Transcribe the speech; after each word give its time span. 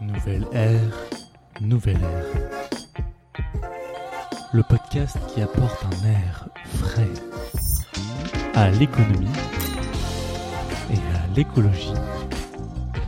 Nouvelle 0.00 0.46
ère, 0.52 0.80
nouvelle 1.60 2.00
ère. 2.00 3.44
Le 4.54 4.62
podcast 4.62 5.18
qui 5.28 5.42
apporte 5.42 5.84
un 5.84 6.06
air 6.06 6.48
frais 6.64 7.10
à 8.54 8.70
l'économie 8.70 9.28
et 10.90 10.96
à 10.96 11.34
l'écologie 11.36 11.92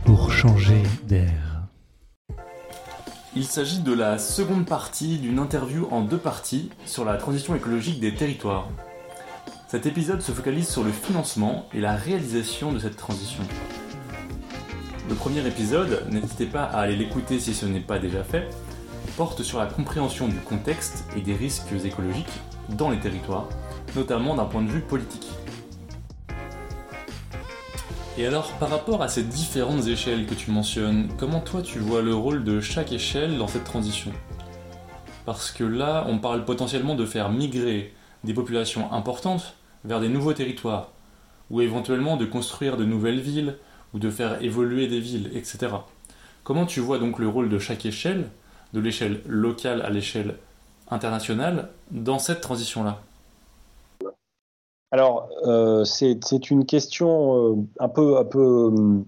pour 0.05 0.31
changer 0.31 0.83
d'air. 1.07 1.63
Il 3.35 3.45
s'agit 3.45 3.79
de 3.79 3.93
la 3.93 4.19
seconde 4.19 4.67
partie 4.67 5.17
d'une 5.17 5.39
interview 5.39 5.87
en 5.89 6.01
deux 6.01 6.19
parties 6.19 6.69
sur 6.85 7.05
la 7.05 7.17
transition 7.17 7.55
écologique 7.55 7.99
des 7.99 8.13
territoires. 8.13 8.67
Cet 9.67 9.87
épisode 9.87 10.21
se 10.21 10.31
focalise 10.31 10.69
sur 10.69 10.83
le 10.83 10.91
financement 10.91 11.65
et 11.73 11.81
la 11.81 11.95
réalisation 11.95 12.71
de 12.71 12.77
cette 12.77 12.97
transition. 12.97 13.43
Le 15.09 15.15
premier 15.15 15.45
épisode, 15.45 16.05
n'hésitez 16.09 16.45
pas 16.45 16.63
à 16.63 16.79
aller 16.79 16.95
l'écouter 16.95 17.37
si 17.37 17.53
ce 17.53 17.65
n'est 17.65 17.81
pas 17.81 17.99
déjà 17.99 18.23
fait, 18.23 18.47
porte 19.17 19.43
sur 19.43 19.59
la 19.59 19.65
compréhension 19.65 20.29
du 20.29 20.37
contexte 20.37 21.03
et 21.17 21.19
des 21.19 21.35
risques 21.35 21.73
écologiques 21.83 22.39
dans 22.69 22.89
les 22.89 22.99
territoires, 22.99 23.49
notamment 23.97 24.33
d'un 24.33 24.45
point 24.45 24.61
de 24.61 24.69
vue 24.69 24.79
politique. 24.79 25.27
Et 28.17 28.25
alors, 28.25 28.53
par 28.53 28.69
rapport 28.69 29.01
à 29.01 29.09
ces 29.09 29.23
différentes 29.23 29.87
échelles 29.87 30.25
que 30.25 30.35
tu 30.35 30.51
mentionnes, 30.51 31.09
comment 31.17 31.41
toi 31.41 31.61
tu 31.61 31.79
vois 31.79 32.01
le 32.01 32.15
rôle 32.15 32.45
de 32.45 32.61
chaque 32.61 32.93
échelle 32.93 33.37
dans 33.37 33.47
cette 33.47 33.65
transition? 33.65 34.13
Parce 35.25 35.51
que 35.51 35.65
là, 35.65 36.05
on 36.07 36.17
parle 36.17 36.45
potentiellement 36.45 36.95
de 36.95 37.05
faire 37.05 37.29
migrer 37.29 37.93
des 38.23 38.33
populations 38.33 38.91
importantes 38.93 39.55
vers 39.83 39.99
des 39.99 40.09
nouveaux 40.09 40.33
territoires, 40.33 40.91
ou 41.49 41.59
éventuellement 41.59 42.15
de 42.15 42.25
construire 42.25 42.77
de 42.77 42.85
nouvelles 42.85 43.19
villes, 43.19 43.57
ou 43.93 43.99
de 43.99 44.09
faire 44.09 44.41
évoluer 44.41 44.87
des 44.87 44.99
villes, 44.99 45.29
etc. 45.35 45.67
Comment 46.43 46.65
tu 46.65 46.79
vois 46.79 46.99
donc 46.99 47.19
le 47.19 47.27
rôle 47.27 47.49
de 47.49 47.59
chaque 47.59 47.85
échelle, 47.85 48.29
de 48.73 48.79
l'échelle 48.79 49.21
locale 49.25 49.81
à 49.81 49.89
l'échelle 49.89 50.35
internationale, 50.89 51.69
dans 51.91 52.19
cette 52.19 52.41
transition-là? 52.41 52.99
Alors, 54.91 55.29
euh, 55.47 55.83
c'est 55.85 56.51
une 56.51 56.65
question 56.65 57.53
euh, 57.53 57.55
un 57.79 57.89
peu, 57.89 58.17
un 58.17 58.25
peu 58.25 58.71
euh, 58.71 59.01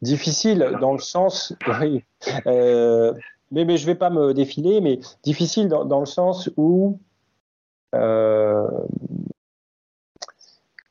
difficile 0.00 0.76
dans 0.80 0.92
le 0.92 1.00
sens. 1.00 1.54
Oui, 1.80 2.04
euh, 2.46 3.12
mais, 3.50 3.64
mais 3.64 3.76
je 3.76 3.82
ne 3.82 3.86
vais 3.86 3.98
pas 3.98 4.10
me 4.10 4.32
défiler, 4.32 4.80
mais 4.80 5.00
difficile 5.24 5.68
dans, 5.68 5.84
dans 5.84 6.00
le 6.00 6.06
sens 6.06 6.50
où 6.56 7.00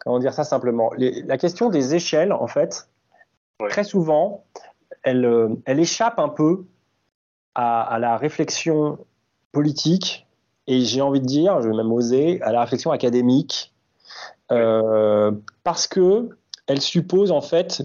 comment 0.03 0.19
dire 0.19 0.33
ça 0.33 0.43
simplement 0.43 0.91
Les- 0.97 1.21
La 1.23 1.37
question 1.37 1.69
des 1.69 1.95
échelles, 1.95 2.33
en 2.33 2.47
fait, 2.47 2.89
Ouais. 3.59 3.69
très 3.69 3.83
souvent, 3.83 4.43
elle, 5.03 5.25
euh, 5.25 5.49
elle 5.65 5.79
échappe 5.79 6.19
un 6.19 6.29
peu 6.29 6.65
à, 7.55 7.81
à 7.83 7.99
la 7.99 8.17
réflexion 8.17 8.97
politique 9.51 10.27
et 10.67 10.81
j'ai 10.81 11.01
envie 11.01 11.21
de 11.21 11.25
dire, 11.25 11.61
je 11.61 11.69
vais 11.69 11.75
même 11.75 11.91
oser, 11.91 12.41
à 12.41 12.51
la 12.51 12.61
réflexion 12.61 12.91
académique, 12.91 13.73
euh, 14.51 15.31
parce 15.63 15.87
que 15.87 16.29
elle 16.67 16.81
suppose 16.81 17.31
en 17.31 17.41
fait 17.41 17.83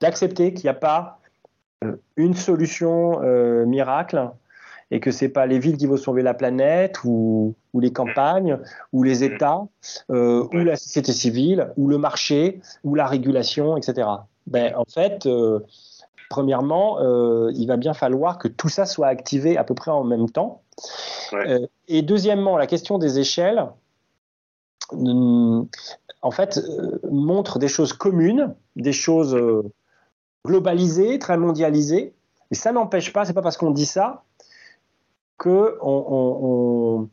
d'accepter 0.00 0.52
qu'il 0.54 0.64
n'y 0.64 0.70
a 0.70 0.74
pas 0.74 1.20
euh, 1.82 1.96
une 2.16 2.34
solution 2.34 3.22
euh, 3.22 3.64
miracle 3.64 4.30
et 4.90 5.00
que 5.00 5.10
c'est 5.10 5.28
pas 5.30 5.46
les 5.46 5.58
villes 5.58 5.76
qui 5.76 5.86
vont 5.86 5.96
sauver 5.96 6.22
la 6.22 6.34
planète 6.34 7.02
ou, 7.04 7.54
ou 7.74 7.80
les 7.80 7.92
campagnes 7.92 8.58
ou 8.92 9.02
les 9.02 9.22
États 9.24 9.66
euh, 10.10 10.44
ou 10.52 10.58
la 10.58 10.76
société 10.76 11.12
civile 11.12 11.72
ou 11.76 11.88
le 11.88 11.98
marché 11.98 12.60
ou 12.84 12.94
la 12.94 13.06
régulation, 13.06 13.76
etc. 13.76 14.08
Ben, 14.46 14.72
en 14.76 14.84
fait, 14.84 15.26
euh, 15.26 15.60
premièrement, 16.30 17.00
euh, 17.00 17.50
il 17.54 17.66
va 17.66 17.76
bien 17.76 17.92
falloir 17.92 18.38
que 18.38 18.48
tout 18.48 18.68
ça 18.68 18.86
soit 18.86 19.08
activé 19.08 19.58
à 19.58 19.64
peu 19.64 19.74
près 19.74 19.90
en 19.90 20.04
même 20.04 20.30
temps. 20.30 20.62
Ouais. 21.32 21.68
Et 21.88 22.02
deuxièmement, 22.02 22.56
la 22.56 22.66
question 22.66 22.98
des 22.98 23.18
échelles, 23.18 23.66
hum, 24.92 25.66
en 26.22 26.30
fait, 26.30 26.60
montre 27.10 27.58
des 27.58 27.68
choses 27.68 27.92
communes, 27.92 28.54
des 28.76 28.92
choses 28.92 29.36
globalisées, 30.46 31.18
très 31.18 31.36
mondialisées. 31.36 32.14
Et 32.50 32.54
ça 32.54 32.72
n'empêche 32.72 33.12
pas, 33.12 33.24
c'est 33.24 33.32
pas 33.32 33.42
parce 33.42 33.56
qu'on 33.56 33.70
dit 33.70 33.86
ça 33.86 34.22
que 35.38 35.76
on- 35.82 37.08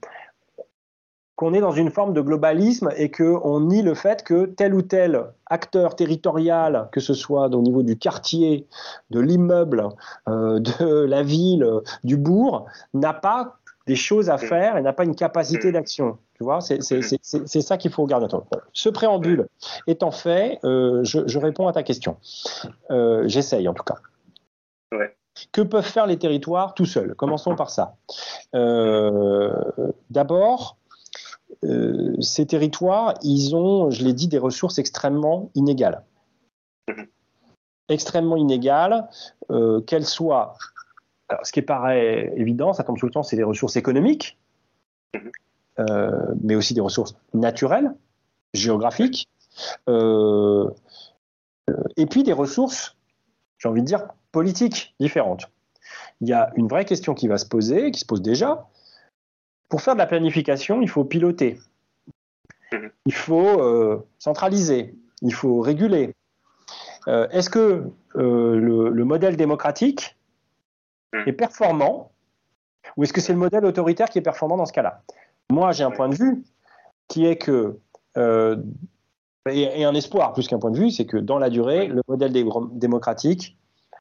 qu'on 1.41 1.55
est 1.55 1.59
dans 1.59 1.71
une 1.71 1.89
forme 1.89 2.13
de 2.13 2.21
globalisme 2.21 2.91
et 2.97 3.09
qu'on 3.09 3.61
nie 3.61 3.81
le 3.81 3.95
fait 3.95 4.23
que 4.23 4.45
tel 4.45 4.75
ou 4.75 4.83
tel 4.83 5.25
acteur 5.47 5.95
territorial, 5.95 6.87
que 6.91 6.99
ce 6.99 7.15
soit 7.15 7.47
au 7.47 7.61
niveau 7.63 7.81
du 7.81 7.97
quartier, 7.97 8.67
de 9.09 9.19
l'immeuble, 9.19 9.89
euh, 10.29 10.59
de 10.79 11.03
la 11.05 11.23
ville, 11.23 11.67
du 12.03 12.15
bourg, 12.15 12.67
n'a 12.93 13.13
pas 13.15 13.55
des 13.87 13.95
choses 13.95 14.29
à 14.29 14.37
faire 14.37 14.77
et 14.77 14.83
n'a 14.83 14.93
pas 14.93 15.03
une 15.03 15.15
capacité 15.15 15.71
d'action. 15.71 16.19
Tu 16.35 16.43
vois, 16.43 16.61
c'est 16.61 16.83
c'est- 16.83 17.61
ça 17.61 17.77
qu'il 17.77 17.89
faut 17.89 18.03
regarder. 18.03 18.27
Attends, 18.27 18.45
Ce 18.71 18.89
préambule 18.89 19.47
étant 19.87 20.11
fait, 20.11 20.59
euh, 20.63 21.03
je, 21.03 21.21
je 21.25 21.39
réponds 21.39 21.67
à 21.67 21.73
ta 21.73 21.81
question. 21.81 22.17
Euh, 22.91 23.23
J'essaye 23.27 23.67
en 23.67 23.73
tout 23.73 23.83
cas. 23.83 23.97
Ouais. 24.91 25.15
Que 25.51 25.61
peuvent 25.61 25.83
faire 25.83 26.05
les 26.05 26.19
territoires 26.19 26.75
tout 26.75 26.85
seuls? 26.85 27.15
Commençons 27.15 27.55
par 27.55 27.71
ça. 27.71 27.95
Euh, 28.53 29.51
D'abord, 30.11 30.77
euh, 31.63 32.19
ces 32.21 32.45
territoires, 32.45 33.13
ils 33.23 33.55
ont, 33.55 33.89
je 33.89 34.03
l'ai 34.03 34.13
dit, 34.13 34.27
des 34.27 34.37
ressources 34.37 34.79
extrêmement 34.79 35.51
inégales. 35.55 36.03
Extrêmement 37.89 38.37
inégales, 38.37 39.09
euh, 39.49 39.81
qu'elles 39.81 40.05
soient. 40.05 40.55
alors, 41.29 41.45
ce 41.45 41.51
qui 41.51 41.61
paraît 41.61 42.33
évident, 42.35 42.73
ça 42.73 42.83
tombe 42.83 42.97
sous 42.97 43.05
le 43.05 43.11
temps, 43.11 43.23
c'est 43.23 43.35
les 43.35 43.43
ressources 43.43 43.75
économiques, 43.75 44.37
euh, 45.79 46.33
mais 46.41 46.55
aussi 46.55 46.73
des 46.73 46.81
ressources 46.81 47.15
naturelles, 47.33 47.93
géographiques, 48.53 49.27
et 51.97 52.05
puis 52.05 52.23
des 52.23 52.33
ressources, 52.33 52.97
j'ai 53.57 53.69
envie 53.69 53.81
de 53.81 53.87
dire, 53.87 54.07
politiques 54.31 54.95
différentes. 54.99 55.49
Il 56.21 56.27
y 56.27 56.33
a 56.33 56.51
une 56.55 56.67
vraie 56.67 56.85
question 56.85 57.13
qui 57.13 57.27
va 57.27 57.37
se 57.37 57.45
poser, 57.45 57.91
qui 57.91 57.99
se 57.99 58.05
pose 58.05 58.21
déjà, 58.21 58.67
pour 59.71 59.81
faire 59.81 59.93
de 59.95 59.99
la 59.99 60.05
planification, 60.05 60.81
il 60.81 60.89
faut 60.89 61.05
piloter. 61.05 61.57
Mhm. 62.73 62.91
Il 63.05 63.13
faut 63.13 63.61
euh, 63.61 64.05
centraliser. 64.19 64.93
Il 65.21 65.33
faut 65.33 65.61
réguler. 65.61 66.13
Euh, 67.07 67.27
Est-ce 67.29 67.49
que 67.49 67.89
euh, 68.17 68.55
le, 68.59 68.89
le 68.89 69.05
modèle 69.05 69.37
démocratique 69.37 70.17
Mhm. 71.13 71.23
est 71.27 71.33
performant 71.33 72.11
ou 72.95 73.03
est-ce 73.03 73.11
que 73.13 73.19
c'est 73.21 73.33
le 73.33 73.39
modèle 73.39 73.65
autoritaire 73.65 74.09
qui 74.09 74.17
est 74.19 74.21
performant 74.21 74.57
dans 74.57 74.65
ce 74.65 74.73
cas-là? 74.73 75.03
Moi, 75.49 75.71
j'ai 75.71 75.83
un 75.83 75.91
point 75.91 76.07
de 76.09 76.15
vue 76.15 76.43
qui 77.09 77.25
est 77.25 77.35
que, 77.37 77.77
et, 79.49 79.61
et 79.81 79.83
un 79.83 79.93
espoir 79.93 80.31
plus 80.33 80.47
qu'un 80.47 80.59
point 80.59 80.71
de 80.71 80.79
vue, 80.79 80.89
c'est 80.91 81.05
que 81.05 81.17
dans 81.17 81.37
la 81.37 81.49
durée, 81.49 81.87
le 81.87 82.01
modèle 82.07 82.31
dé- 82.31 82.45
démocratique, 82.73 83.57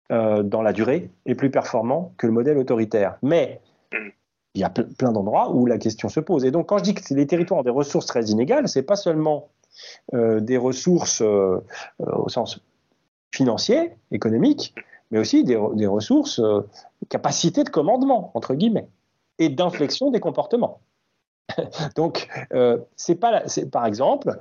dans 0.08 0.62
la 0.62 0.72
durée, 0.72 1.10
est 1.26 1.34
plus 1.34 1.50
performant 1.50 2.12
que 2.16 2.26
le 2.26 2.32
modèle 2.32 2.58
autoritaire. 2.58 3.16
Mais 3.22 3.60
Mhm. 3.92 4.12
Il 4.54 4.60
y 4.60 4.64
a 4.64 4.68
ple- 4.68 4.92
plein 4.96 5.12
d'endroits 5.12 5.50
où 5.50 5.66
la 5.66 5.78
question 5.78 6.08
se 6.08 6.20
pose. 6.20 6.44
Et 6.44 6.50
donc, 6.50 6.68
quand 6.68 6.78
je 6.78 6.84
dis 6.84 6.94
que 6.94 7.14
les 7.14 7.26
territoires 7.26 7.60
ont 7.60 7.64
des 7.64 7.70
ressources 7.70 8.06
très 8.06 8.24
inégales, 8.24 8.68
c'est 8.68 8.82
pas 8.82 8.96
seulement 8.96 9.48
euh, 10.14 10.40
des 10.40 10.56
ressources 10.56 11.22
euh, 11.22 11.58
euh, 12.00 12.16
au 12.16 12.28
sens 12.28 12.60
financier, 13.32 13.92
économique, 14.10 14.74
mais 15.10 15.18
aussi 15.18 15.44
des, 15.44 15.56
ressources, 15.56 16.40
euh, 16.40 16.66
capacité 17.08 17.64
de 17.64 17.70
commandement, 17.70 18.30
entre 18.34 18.54
guillemets, 18.54 18.88
et 19.38 19.48
d'inflexion 19.48 20.10
des 20.10 20.20
comportements. 20.20 20.80
Donc, 21.96 22.28
c'est 22.96 23.16
pas, 23.16 23.42
par 23.72 23.86
exemple, 23.86 24.38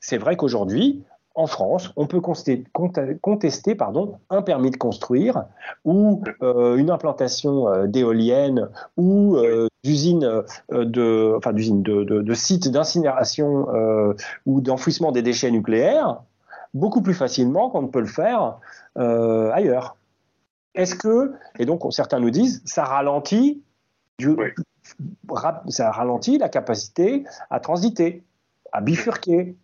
c'est 0.00 0.18
vrai 0.18 0.36
qu'aujourd'hui, 0.36 1.02
en 1.36 1.46
France, 1.46 1.92
on 1.96 2.06
peut 2.06 2.20
contester, 2.20 3.74
pardon, 3.74 4.18
un 4.30 4.40
permis 4.42 4.70
de 4.70 4.76
construire 4.78 5.44
ou 5.84 6.22
euh, 6.42 6.76
une 6.76 6.90
implantation 6.90 7.68
euh, 7.68 7.86
d'éoliennes 7.86 8.68
ou 8.96 9.36
euh, 9.36 9.68
d'usines 9.84 10.24
euh, 10.24 10.84
de, 10.84 11.34
enfin 11.36 11.52
d'usines 11.52 11.82
de, 11.82 12.04
de, 12.04 12.22
de 12.22 12.34
sites 12.34 12.70
d'incinération 12.70 13.66
ou 14.46 14.60
d'enfouissement 14.62 15.12
des 15.12 15.22
déchets 15.22 15.50
nucléaires 15.50 16.22
beaucoup 16.74 17.02
plus 17.02 17.14
facilement 17.14 17.70
qu'on 17.70 17.82
ne 17.82 17.88
peut 17.88 18.00
le 18.00 18.06
faire 18.06 18.58
ailleurs. 18.96 19.96
Est-ce 20.74 20.94
que, 20.94 21.34
et 21.58 21.66
donc 21.66 21.82
certains 21.90 22.18
nous 22.18 22.30
disent, 22.30 22.62
ça 22.64 22.84
ralentit, 22.84 23.62
du- 24.18 24.30
Oui. 24.30 24.48
ra- 25.28 25.62
ça 25.68 25.90
ralentit 25.90 26.38
la 26.38 26.48
capacité 26.48 27.24
à 27.50 27.60
transiter, 27.60 28.22
à 28.72 28.80
bifurquer. 28.80 29.54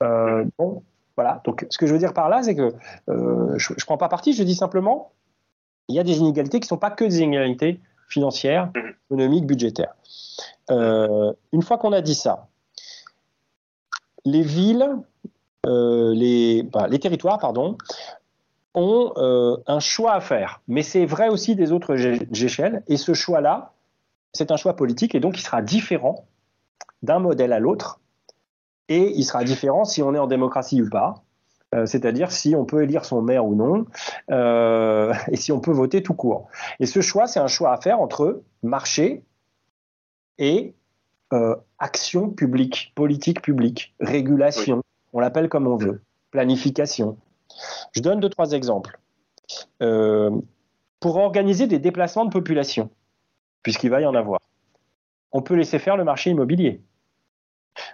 Bon, 0.00 0.82
voilà. 1.18 1.42
Donc, 1.44 1.66
ce 1.68 1.78
que 1.78 1.86
je 1.88 1.92
veux 1.92 1.98
dire 1.98 2.14
par 2.14 2.28
là, 2.28 2.44
c'est 2.44 2.54
que 2.54 2.72
euh, 3.08 3.58
je 3.58 3.72
ne 3.72 3.84
prends 3.84 3.98
pas 3.98 4.08
parti, 4.08 4.32
je 4.34 4.44
dis 4.44 4.54
simplement, 4.54 5.10
il 5.88 5.96
y 5.96 5.98
a 5.98 6.04
des 6.04 6.18
inégalités 6.18 6.60
qui 6.60 6.66
ne 6.66 6.68
sont 6.68 6.78
pas 6.78 6.92
que 6.92 7.04
des 7.04 7.18
inégalités 7.18 7.80
financières, 8.08 8.70
Mhm. 8.72 8.94
économiques, 9.10 9.44
budgétaires. 9.44 9.94
Euh, 10.70 11.32
une 11.52 11.62
fois 11.62 11.76
qu'on 11.76 11.92
a 11.92 12.02
dit 12.02 12.14
ça, 12.14 12.46
les 14.24 14.42
villes, 14.42 14.86
euh, 15.66 16.14
les, 16.14 16.62
bah, 16.62 16.86
les 16.88 17.00
territoires, 17.00 17.40
pardon, 17.40 17.76
ont 18.74 19.12
euh, 19.16 19.56
un 19.66 19.80
choix 19.80 20.12
à 20.12 20.20
faire. 20.20 20.60
Mais 20.68 20.84
c'est 20.84 21.04
vrai 21.04 21.28
aussi 21.28 21.56
des 21.56 21.72
autres 21.72 21.96
échelles. 22.44 22.84
Et 22.86 22.96
ce 22.96 23.12
choix-là, 23.12 23.72
c'est 24.32 24.52
un 24.52 24.56
choix 24.56 24.76
politique 24.76 25.16
et 25.16 25.20
donc 25.20 25.36
il 25.36 25.42
sera 25.42 25.62
différent 25.62 26.26
d'un 27.02 27.18
modèle 27.18 27.52
à 27.52 27.58
l'autre. 27.58 27.98
Et 28.88 29.12
il 29.14 29.24
sera 29.24 29.44
différent 29.44 29.84
si 29.84 30.02
on 30.02 30.14
est 30.14 30.18
en 30.18 30.26
démocratie 30.26 30.82
ou 30.82 30.88
pas. 30.88 31.22
Euh, 31.74 31.84
c'est-à-dire 31.84 32.32
si 32.32 32.56
on 32.56 32.64
peut 32.64 32.82
élire 32.82 33.04
son 33.04 33.20
maire 33.20 33.44
ou 33.44 33.54
non, 33.54 33.84
euh, 34.30 35.12
et 35.30 35.36
si 35.36 35.52
on 35.52 35.60
peut 35.60 35.72
voter 35.72 36.02
tout 36.02 36.14
court. 36.14 36.48
Et 36.80 36.86
ce 36.86 37.00
choix, 37.00 37.26
c'est 37.26 37.40
un 37.40 37.46
choix 37.46 37.72
à 37.72 37.80
faire 37.80 38.00
entre 38.00 38.42
marché 38.62 39.22
et 40.38 40.74
euh, 41.34 41.56
action 41.78 42.30
publique, 42.30 42.92
politique 42.94 43.42
publique, 43.42 43.94
régulation, 44.00 44.82
on 45.12 45.20
l'appelle 45.20 45.50
comme 45.50 45.66
on 45.66 45.76
veut, 45.76 46.00
planification. 46.30 47.18
Je 47.92 48.00
donne 48.00 48.20
deux, 48.20 48.30
trois 48.30 48.52
exemples. 48.52 48.98
Pour 51.00 51.16
organiser 51.16 51.66
des 51.66 51.78
déplacements 51.78 52.24
de 52.24 52.30
population, 52.30 52.90
puisqu'il 53.62 53.90
va 53.90 54.00
y 54.00 54.06
en 54.06 54.14
avoir, 54.14 54.40
on 55.32 55.42
peut 55.42 55.54
laisser 55.54 55.78
faire 55.78 55.96
le 55.96 56.04
marché 56.04 56.30
immobilier. 56.30 56.82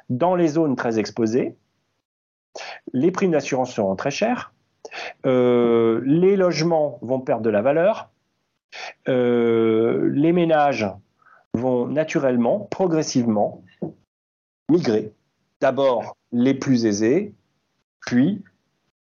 Dans 0.08 0.34
les 0.34 0.48
zones 0.48 0.76
très 0.76 0.98
exposées, 0.98 1.56
les 2.92 3.10
primes 3.10 3.32
d'assurance 3.32 3.72
seront 3.72 3.96
très 3.96 4.10
chères, 4.10 4.52
euh, 5.26 6.00
les 6.04 6.36
logements 6.36 6.98
vont 7.02 7.20
perdre 7.20 7.42
de 7.42 7.50
la 7.50 7.62
valeur, 7.62 8.10
euh, 9.08 10.10
les 10.12 10.32
ménages 10.32 10.86
vont 11.54 11.86
naturellement, 11.86 12.60
progressivement, 12.70 13.62
migrer. 14.70 15.12
D'abord 15.60 16.16
les 16.32 16.54
plus 16.54 16.84
aisés, 16.84 17.34
puis 18.00 18.42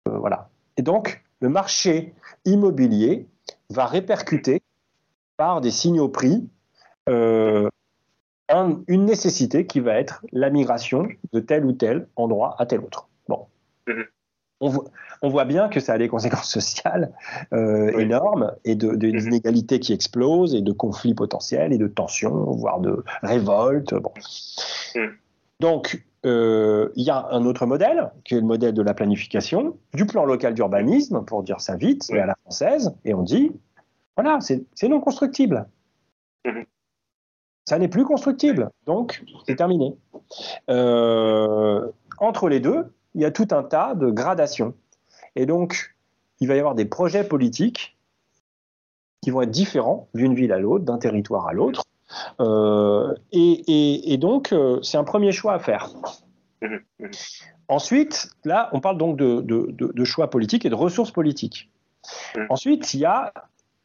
euh, 0.09 0.19
voilà. 0.19 0.49
Et 0.77 0.83
donc, 0.83 1.23
le 1.41 1.49
marché 1.49 2.15
immobilier 2.45 3.27
va 3.71 3.87
répercuter 3.87 4.63
par 5.37 5.61
des 5.61 5.71
signaux 5.71 6.09
prix 6.09 6.49
un- 8.49 8.81
une 8.89 9.05
nécessité 9.05 9.67
qui 9.67 9.81
va 9.81 9.95
être 9.99 10.25
la 10.33 10.51
migration 10.51 11.09
de 11.33 11.41
tel 11.41 11.65
ou 11.65 11.73
tel 11.73 12.09
endroit 12.17 12.57
à 12.59 12.67
tel 12.67 12.81
autre. 12.81 13.09
Bon. 13.29 13.47
Mhm. 13.87 14.05
On, 14.61 14.69
voit, 14.71 14.85
on 15.23 15.29
voit 15.29 15.45
bien 15.45 15.69
que 15.69 15.79
ça 15.81 15.93
a 15.93 15.99
des 15.99 16.09
conséquences 16.09 16.51
sociales 16.51 17.13
euh, 17.53 17.93
Oui. 17.95 18.03
énormes 18.03 18.53
et 18.65 18.75
de, 18.75 18.95
de- 18.97 19.09
Mhm. 19.13 19.19
d'inégalités 19.19 19.79
qui 19.81 19.93
explosent 19.93 20.55
et 20.55 20.63
de 20.63 20.73
conflits 20.73 21.15
potentiels 21.15 21.73
et 21.73 21.79
de 21.79 21.87
tensions, 21.87 22.35
voire 22.53 22.81
de 22.81 23.05
révoltes. 23.23 23.95
Bon. 23.95 24.13
Mhm. 24.97 25.11
Donc, 25.61 26.05
euh, 26.27 26.89
il 26.97 27.05
y 27.05 27.11
a 27.11 27.29
un 27.31 27.45
autre 27.45 27.67
modèle, 27.67 28.11
qui 28.25 28.35
est 28.35 28.41
le 28.41 28.47
modèle 28.47 28.75
de 28.75 28.83
la 28.83 28.95
planification, 28.95 29.77
du 29.95 30.07
plan 30.07 30.25
local 30.25 30.55
d'urbanisme, 30.55 31.25
pour 31.25 31.43
dire 31.45 31.61
ça 31.61 31.77
vite, 31.77 32.11
et 32.11 32.19
à 32.19 32.27
la 32.27 32.35
française, 32.43 32.93
et 33.05 33.15
on 33.15 33.23
dit, 33.23 33.53
voilà, 34.17 34.39
c'est 34.41 34.89
non 34.89 35.01
constructible. 35.01 35.67
Ça 37.69 37.79
n'est 37.79 37.89
plus 37.89 38.07
constructible, 38.07 38.71
donc 38.87 39.23
c'est 39.47 39.57
terminé. 39.57 39.95
Euh, 40.71 41.87
entre 42.17 42.49
les 42.49 42.61
deux, 42.61 42.95
il 43.15 43.21
y 43.21 43.27
a 43.27 43.31
tout 43.31 43.49
un 43.51 43.63
tas 43.63 43.95
de 43.95 44.09
gradations. 44.09 44.73
Et 45.37 45.45
donc, 45.45 45.95
il 46.41 46.49
va 46.49 46.57
y 46.57 46.61
avoir 46.61 46.75
des 46.75 46.87
projets 46.87 47.25
politiques 47.25 47.99
qui 49.21 49.31
vont 49.31 49.43
être 49.43 49.51
différents 49.51 50.09
d'une 50.15 50.35
ville 50.35 50.51
à 50.55 50.59
l'autre, 50.59 50.87
d'un 50.87 50.97
territoire 50.97 51.47
à 51.47 51.53
l'autre. 51.53 51.83
Euh, 52.41 53.15
et, 53.33 54.17
donc, 54.17 54.55
euh, 54.55 54.81
c'est 54.81 54.97
un 54.97 55.05
premier 55.05 55.33
choix 55.33 55.53
à 55.53 55.59
faire. 55.59 55.91
Ensuite, 57.69 58.31
là, 58.47 58.71
on 58.73 58.81
parle 58.81 58.97
donc 58.97 59.19
de, 59.19 60.05
choix 60.05 60.31
politiques 60.31 60.65
et 60.65 60.71
de 60.71 60.75
ressources 60.75 61.11
politiques. 61.11 61.71
Ensuite, 62.49 62.95
il 62.95 63.01
y 63.01 63.05
a 63.05 63.35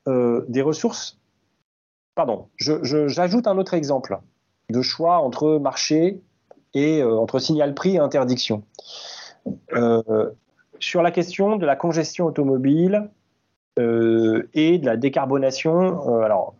des 0.07 0.62
ressources. 0.62 1.19
Pardon, 2.15 2.48
j'ajoute 2.57 3.48
un 3.48 3.57
autre 3.57 3.74
exemple 3.74 4.19
de 4.69 4.81
choix 4.81 5.18
entre 5.18 5.57
marché 5.57 6.21
et 6.74 7.01
euh, 7.01 7.18
entre 7.18 7.39
signal 7.39 7.74
prix 7.74 7.95
et 7.95 8.00
interdiction. 8.00 8.63
Euh, 9.74 10.30
sur 10.80 11.01
la 11.01 11.12
question 11.12 11.56
de 11.56 11.65
la 11.65 11.75
congestion 11.75 12.25
automobile 12.25 13.10
euh, 13.80 14.48
et 14.54 14.77
de 14.77 14.86
la 14.86 14.95
décarbonation, 14.95 16.21
alors 16.21 16.54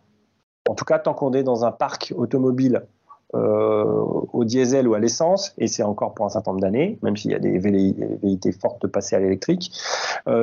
en 0.68 0.74
tout 0.74 0.84
cas 0.84 0.98
tant 0.98 1.14
qu'on 1.14 1.32
est 1.32 1.44
dans 1.44 1.64
un 1.64 1.72
parc 1.72 2.12
automobile 2.16 2.86
au 3.32 4.44
diesel 4.44 4.86
ou 4.86 4.94
à 4.94 5.00
l'essence, 5.00 5.54
et 5.58 5.66
c'est 5.66 5.82
encore 5.82 6.14
pour 6.14 6.24
un 6.24 6.28
certain 6.28 6.52
nombre 6.52 6.60
d'années, 6.60 7.00
même 7.02 7.16
s'il 7.16 7.32
y 7.32 7.34
a 7.34 7.40
des 7.40 7.58
velléi- 7.58 7.92
des 7.92 8.06
velléités 8.06 8.52
fortes 8.52 8.80
de 8.82 8.86
passer 8.86 9.16
à 9.16 9.18
l'électrique. 9.18 9.72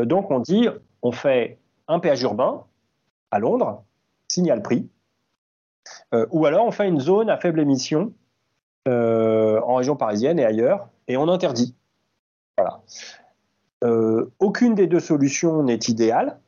Donc 0.03 0.29
on 0.29 0.39
dit, 0.39 0.67
on 1.01 1.13
fait 1.13 1.57
un 1.87 1.99
péage 1.99 2.21
urbain 2.21 2.65
à 3.31 3.39
Londres, 3.39 3.83
signal 4.27 4.61
prix, 4.61 4.89
euh, 6.13 6.25
ou 6.31 6.45
alors 6.45 6.65
on 6.65 6.71
fait 6.71 6.87
une 6.87 6.99
zone 6.99 7.29
à 7.29 7.37
faible 7.37 7.59
émission 7.59 8.13
euh, 8.87 9.61
en 9.61 9.75
région 9.75 9.95
parisienne 9.95 10.39
et 10.39 10.45
ailleurs, 10.45 10.87
et 11.07 11.17
on 11.17 11.27
interdit. 11.27 11.75
Voilà. 12.57 12.81
Euh, 13.83 14.31
aucune 14.39 14.75
des 14.75 14.87
deux 14.87 14.99
solutions 14.99 15.63
n'est 15.63 15.75
idéale, 15.87 16.39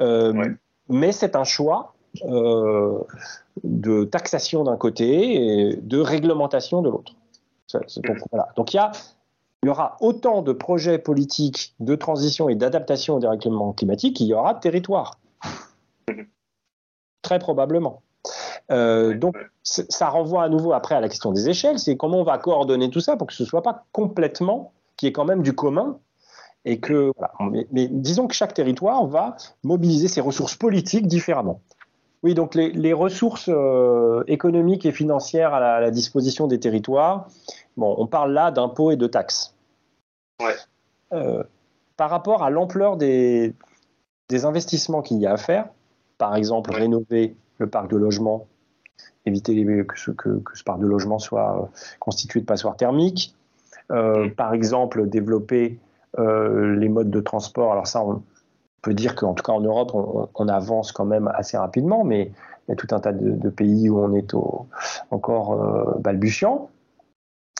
Ouais. 0.00 0.54
mais 0.88 1.12
c'est 1.12 1.34
un 1.34 1.44
choix 1.44 1.94
de 2.22 4.04
taxation 4.04 4.64
d'un 4.64 4.76
côté 4.76 5.70
et 5.70 5.76
de 5.76 5.98
réglementation 5.98 6.82
de 6.82 6.90
l'autre. 6.90 7.14
Donc, 7.72 8.18
voilà. 8.30 8.48
Donc 8.56 8.72
il 8.72 8.76
y, 8.76 8.80
a, 8.80 8.92
il 9.62 9.66
y 9.66 9.68
aura 9.70 9.96
autant 10.00 10.42
de 10.42 10.52
projets 10.52 10.98
politiques 10.98 11.74
de 11.80 11.94
transition 11.96 12.48
et 12.48 12.54
d'adaptation 12.54 13.16
au 13.16 13.18
dérèglement 13.18 13.72
climatique 13.72 14.16
qu'il 14.16 14.28
y 14.28 14.34
aura 14.34 14.54
de 14.54 14.60
territoire. 14.60 15.18
Très 17.22 17.38
probablement. 17.40 18.02
Euh, 18.72 19.16
donc 19.16 19.36
ça 19.62 20.08
renvoie 20.08 20.42
à 20.42 20.48
nouveau 20.48 20.72
après 20.72 20.94
à 20.94 21.00
la 21.00 21.08
question 21.08 21.32
des 21.32 21.48
échelles, 21.48 21.78
c'est 21.78 21.96
comment 21.96 22.18
on 22.18 22.24
va 22.24 22.38
coordonner 22.38 22.90
tout 22.90 23.00
ça 23.00 23.16
pour 23.16 23.26
que 23.28 23.32
ce 23.32 23.42
ne 23.44 23.48
soit 23.48 23.62
pas 23.62 23.84
complètement, 23.92 24.72
qu'il 24.96 25.06
y 25.06 25.10
ait 25.10 25.12
quand 25.12 25.24
même 25.24 25.42
du 25.42 25.54
commun. 25.54 25.98
Et 26.68 26.80
que, 26.80 27.12
voilà. 27.16 27.32
mais, 27.52 27.68
mais 27.70 27.86
disons 27.86 28.26
que 28.26 28.34
chaque 28.34 28.52
territoire 28.52 29.06
va 29.06 29.36
mobiliser 29.62 30.08
ses 30.08 30.20
ressources 30.20 30.56
politiques 30.56 31.06
différemment. 31.06 31.60
Oui, 32.24 32.34
donc 32.34 32.56
les, 32.56 32.72
les 32.72 32.92
ressources 32.92 33.48
euh, 33.48 34.24
économiques 34.26 34.84
et 34.84 34.90
financières 34.90 35.54
à 35.54 35.60
la, 35.60 35.74
à 35.76 35.80
la 35.80 35.92
disposition 35.92 36.48
des 36.48 36.58
territoires, 36.58 37.28
bon, 37.76 37.94
on 37.98 38.08
parle 38.08 38.32
là 38.32 38.50
d'impôts 38.50 38.90
et 38.90 38.96
de 38.96 39.06
taxes. 39.06 39.54
Ouais. 40.42 40.56
Euh, 41.12 41.44
par 41.96 42.10
rapport 42.10 42.42
à 42.42 42.50
l'ampleur 42.50 42.96
des, 42.96 43.54
des 44.28 44.44
investissements 44.44 45.02
qu'il 45.02 45.18
y 45.18 45.26
a 45.26 45.34
à 45.34 45.36
faire, 45.36 45.68
par 46.18 46.34
exemple 46.34 46.70
Ouais. 46.72 46.80
rénover 46.80 47.36
le 47.58 47.68
parc 47.68 47.88
de 47.88 47.96
logement, 47.96 48.48
éviter 49.26 49.52
les- 49.54 49.84
que, 49.86 49.98
ce, 49.98 50.10
que, 50.12 50.38
que 50.38 50.56
ce 50.56 50.64
parc 50.64 50.80
de 50.80 50.86
logement 50.86 51.18
soit 51.18 51.62
euh, 51.62 51.66
constitué 52.00 52.40
de 52.40 52.46
passoires 52.46 52.76
thermiques, 52.76 53.34
euh, 53.92 54.26
Mm. 54.26 54.30
par 54.34 54.54
exemple 54.54 55.08
développer 55.08 55.78
euh, 56.18 56.74
les 56.76 56.88
modes 56.88 57.10
de 57.10 57.20
transport. 57.20 57.72
Alors 57.72 57.86
ça, 57.86 58.02
on 58.02 58.22
peut 58.82 58.94
dire 58.94 59.14
qu'en 59.14 59.34
tout 59.34 59.42
cas 59.42 59.52
en 59.52 59.60
Europe, 59.60 59.90
on, 59.94 60.28
on 60.34 60.48
avance 60.48 60.92
quand 60.92 61.04
même 61.04 61.28
assez 61.34 61.56
rapidement, 61.58 62.04
mais 62.04 62.32
il 62.66 62.70
y 62.70 62.72
a 62.72 62.76
tout 62.76 62.88
un 62.92 63.00
tas 63.00 63.12
de, 63.12 63.30
de 63.30 63.48
pays 63.50 63.88
où 63.90 63.98
on 63.98 64.12
est 64.14 64.32
au- 64.34 64.66
encore 65.10 65.52
euh, 65.52 65.98
balbutiant. 66.00 66.70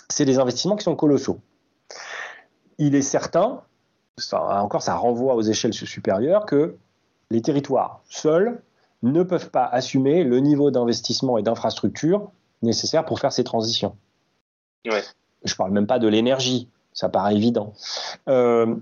C'est 0.09 0.25
des 0.25 0.39
investissements 0.39 0.77
qui 0.77 0.85
sont 0.85 0.97
colossaux. 0.97 1.39
Il 2.79 2.95
est 2.95 3.03
certain, 3.03 3.61
ça, 4.19 4.63
encore 4.63 4.83
ça 4.83 4.95
renvoie 4.95 5.35
aux 5.35 5.43
échelles 5.43 5.73
supérieures, 5.75 6.47
que 6.47 6.77
les 7.31 7.43
territoires 7.43 8.01
seuls 8.09 8.63
ne 9.13 9.23
peuvent 9.23 9.51
pas 9.51 9.65
assumer 9.65 10.25
le 10.25 10.41
niveau 10.41 10.71
d'investissement 10.71 11.39
et 11.39 11.43
d'infrastructure 11.43 12.31
nécessaire 12.63 13.05
pour 13.05 13.21
faire 13.21 13.33
ces 13.33 13.45
transitions. 13.45 13.97
Ouais. 14.87 15.03
Je 15.45 15.53
ne 15.53 15.57
parle 15.57 15.73
même 15.73 15.87
pas 15.87 15.99
de 15.99 16.09
l'énergie, 16.09 16.69
ça 16.93 17.09
paraît 17.09 17.35
évident. 17.35 17.73
Euh, 18.29 18.77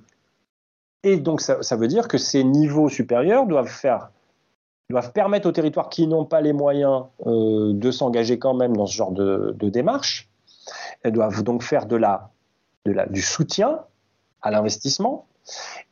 et 1.03 1.17
donc 1.17 1.41
ça, 1.41 1.63
ça 1.63 1.77
veut 1.77 1.89
dire 1.89 2.09
que 2.09 2.19
ces 2.19 2.45
niveaux 2.45 2.89
supérieurs 2.89 3.47
doivent 3.47 3.69
faire 3.69 4.11
doivent 4.91 5.13
permettre 5.13 5.49
aux 5.49 5.53
territoires 5.53 5.89
qui 5.89 6.07
n'ont 6.07 6.27
pas 6.27 6.43
les 6.43 6.53
moyens 6.53 7.05
euh, 7.27 7.73
de 7.73 7.91
s'engager 7.91 8.39
quand 8.39 8.55
même 8.55 8.77
dans 8.77 8.87
ce 8.87 8.95
genre 8.95 9.13
de, 9.13 9.55
de 9.59 9.69
démarche. 9.71 10.29
Elles 11.03 11.13
doivent 11.13 11.43
donc 11.43 11.63
faire 11.63 11.87
de 11.87 11.97
la, 11.97 12.31
de 12.85 12.93
la, 12.93 13.07
du 13.07 13.23
soutien 13.23 13.81
à 14.43 14.51
l'investissement 14.51 15.27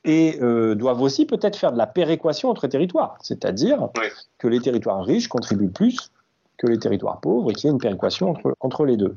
et 0.04 0.38
euh, 0.42 0.74
doivent 0.74 1.00
aussi 1.02 1.26
peut-être 1.26 1.56
faire 1.56 1.72
de 1.72 1.78
la 1.78 1.86
péréquation 1.86 2.48
entre 2.50 2.66
territoires, 2.66 3.16
c'est-à-dire 3.22 3.88
Oui. 3.98 4.06
que 4.38 4.48
les 4.48 4.60
territoires 4.60 5.04
riches 5.04 5.28
contribuent 5.28 5.70
plus 5.70 6.10
que 6.58 6.66
les 6.66 6.78
territoires 6.78 7.20
pauvres 7.20 7.50
et 7.50 7.54
qu'il 7.54 7.68
y 7.68 7.70
ait 7.70 7.72
une 7.72 7.80
péréquation 7.80 8.30
entre, 8.30 8.54
entre 8.60 8.84
les 8.84 8.96
deux. 8.96 9.16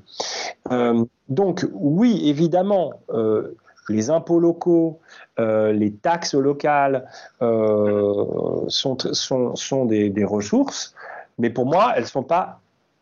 Euh, 0.71 1.03
donc 1.29 1.65
oui, 1.73 2.21
évidemment, 2.27 2.93
euh, 3.11 3.55
les 3.87 4.09
impôts 4.09 4.39
locaux, 4.39 4.99
euh, 5.39 5.71
les 5.71 5.91
taxes 5.93 6.33
locales 6.33 7.07
sont, 7.39 8.97
sont, 9.13 9.55
sont 9.55 9.85
des, 9.85 10.09
des 10.09 10.25
ressources, 10.25 10.95
mais 11.37 11.49
pour 11.49 11.65
moi, 11.65 11.93
elles 11.95 12.03
ne 12.03 12.07
sont 12.07 12.23
pas 12.23 12.59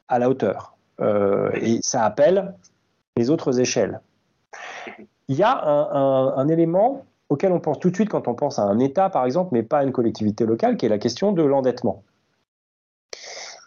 à 0.07 0.19
la 0.19 0.29
hauteur. 0.29 0.75
Et 1.55 1.79
ça 1.81 2.03
appelle 2.03 2.53
les 3.17 3.29
autres 3.29 3.59
échelles. 3.59 3.99
Il 5.27 5.35
y 5.35 5.43
a 5.43 5.51
un, 5.65 5.89
un- 5.93 6.33
un 6.37 6.47
élément 6.49 7.05
auquel 7.29 7.51
on 7.51 7.59
pense 7.59 7.79
tout 7.79 7.89
de 7.89 7.95
suite 7.95 8.09
quand 8.09 8.27
on 8.27 8.35
pense 8.35 8.59
à 8.59 8.63
un 8.63 8.79
État, 8.79 9.09
par 9.09 9.25
exemple, 9.25 9.49
mais 9.53 9.63
pas 9.63 9.79
à 9.79 9.83
une 9.83 9.91
collectivité 9.91 10.45
locale, 10.45 10.77
qui 10.77 10.85
est 10.85 10.89
la 10.89 10.97
question 10.97 11.31
de 11.31 11.43
l'endettement. 11.43 12.03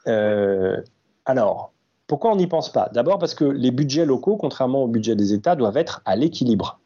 Euh, 0.06 0.80
alors, 1.25 1.72
pourquoi 2.06 2.32
on 2.32 2.36
n'y 2.36 2.46
pense 2.46 2.70
pas? 2.70 2.88
D'abord 2.92 3.18
parce 3.18 3.34
que 3.34 3.44
les 3.44 3.70
budgets 3.70 4.06
locaux, 4.06 4.36
contrairement 4.36 4.84
au 4.84 4.88
budget 4.88 5.16
des 5.16 5.32
États, 5.32 5.56
doivent 5.56 5.76
être 5.76 6.02
à 6.04 6.16
l'équilibre. 6.16 6.80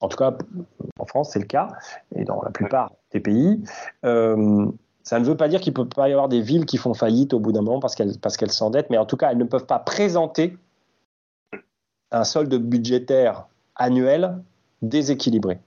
En 0.00 0.08
tout 0.08 0.16
cas, 0.16 0.36
en 0.98 1.06
France, 1.06 1.30
c'est 1.32 1.40
le 1.40 1.46
cas, 1.46 1.68
et 2.14 2.24
dans 2.24 2.40
la 2.42 2.50
plupart 2.50 2.92
des 3.12 3.18
pays. 3.18 3.64
Euh, 4.04 4.66
ça 5.02 5.18
ne 5.18 5.24
veut 5.24 5.36
pas 5.36 5.48
dire 5.48 5.60
qu'il 5.60 5.72
ne 5.72 5.76
peut 5.76 5.88
pas 5.88 6.08
y 6.08 6.12
avoir 6.12 6.28
des 6.28 6.40
villes 6.40 6.66
qui 6.66 6.76
font 6.76 6.94
faillite 6.94 7.32
au 7.32 7.40
bout 7.40 7.50
d'un 7.50 7.62
moment 7.62 7.80
parce 7.80 7.94
qu'elles 7.94 8.18
parce 8.18 8.36
qu'elles 8.36 8.52
s'endettent, 8.52 8.90
mais 8.90 8.98
en 8.98 9.06
tout 9.06 9.16
cas, 9.16 9.32
elles 9.32 9.38
ne 9.38 9.44
peuvent 9.44 9.66
pas 9.66 9.78
présenter 9.78 10.56
un 12.10 12.24
solde 12.24 12.54
budgétaire 12.54 13.46
annuel 13.74 14.38
déséquilibré, 14.82 15.58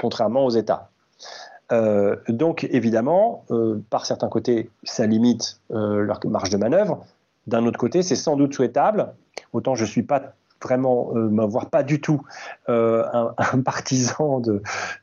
contrairement 0.00 0.44
aux 0.44 0.50
États. 0.50 0.90
Euh, 1.72 2.16
donc 2.28 2.64
évidemment, 2.70 3.44
euh, 3.50 3.82
par 3.90 4.06
certains 4.06 4.28
côtés, 4.28 4.70
ça 4.84 5.06
limite 5.06 5.60
euh, 5.72 6.00
leur 6.02 6.20
marge 6.26 6.50
de 6.50 6.56
manœuvre. 6.56 7.04
D'un 7.46 7.66
autre 7.66 7.78
côté, 7.78 8.02
c'est 8.02 8.16
sans 8.16 8.36
doute 8.36 8.54
souhaitable. 8.54 9.14
Autant 9.52 9.74
je 9.74 9.84
ne 9.84 9.88
suis 9.88 10.02
pas 10.02 10.34
vraiment, 10.62 11.10
euh, 11.14 11.46
voire 11.46 11.70
pas 11.70 11.82
du 11.82 12.00
tout, 12.00 12.22
euh, 12.68 13.04
un, 13.38 13.60
partisan 13.60 14.42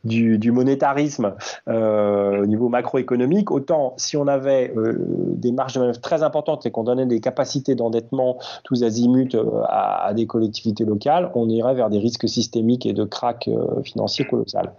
du, 0.04 0.52
monétarisme 0.52 1.34
euh, 1.68 2.44
au 2.44 2.46
niveau 2.46 2.70
macroéconomique. 2.70 3.52
Autant 3.52 3.94
si 3.98 4.18
on 4.18 4.28
avait 4.28 4.74
des 4.76 5.52
marges 5.52 5.74
de 5.74 5.80
manœuvre 5.80 6.02
très 6.02 6.24
importantes 6.24 6.66
et 6.66 6.72
qu'on 6.72 6.84
donnait 6.84 7.06
des 7.06 7.20
capacités 7.20 7.76
d'endettement 7.76 8.38
tous 8.64 8.84
azimuts 8.84 9.36
à, 9.68 10.14
des 10.14 10.28
collectivités 10.28 10.86
locales, 10.86 11.32
on 11.36 11.50
irait 11.50 11.76
vers 11.76 11.90
des 11.90 12.00
risques 12.00 12.28
systémiques 12.28 12.86
et 12.86 12.94
de 12.94 13.04
crack 13.04 13.48
euh, 13.48 13.82
financiers 13.84 14.26
colossal. 14.26 14.74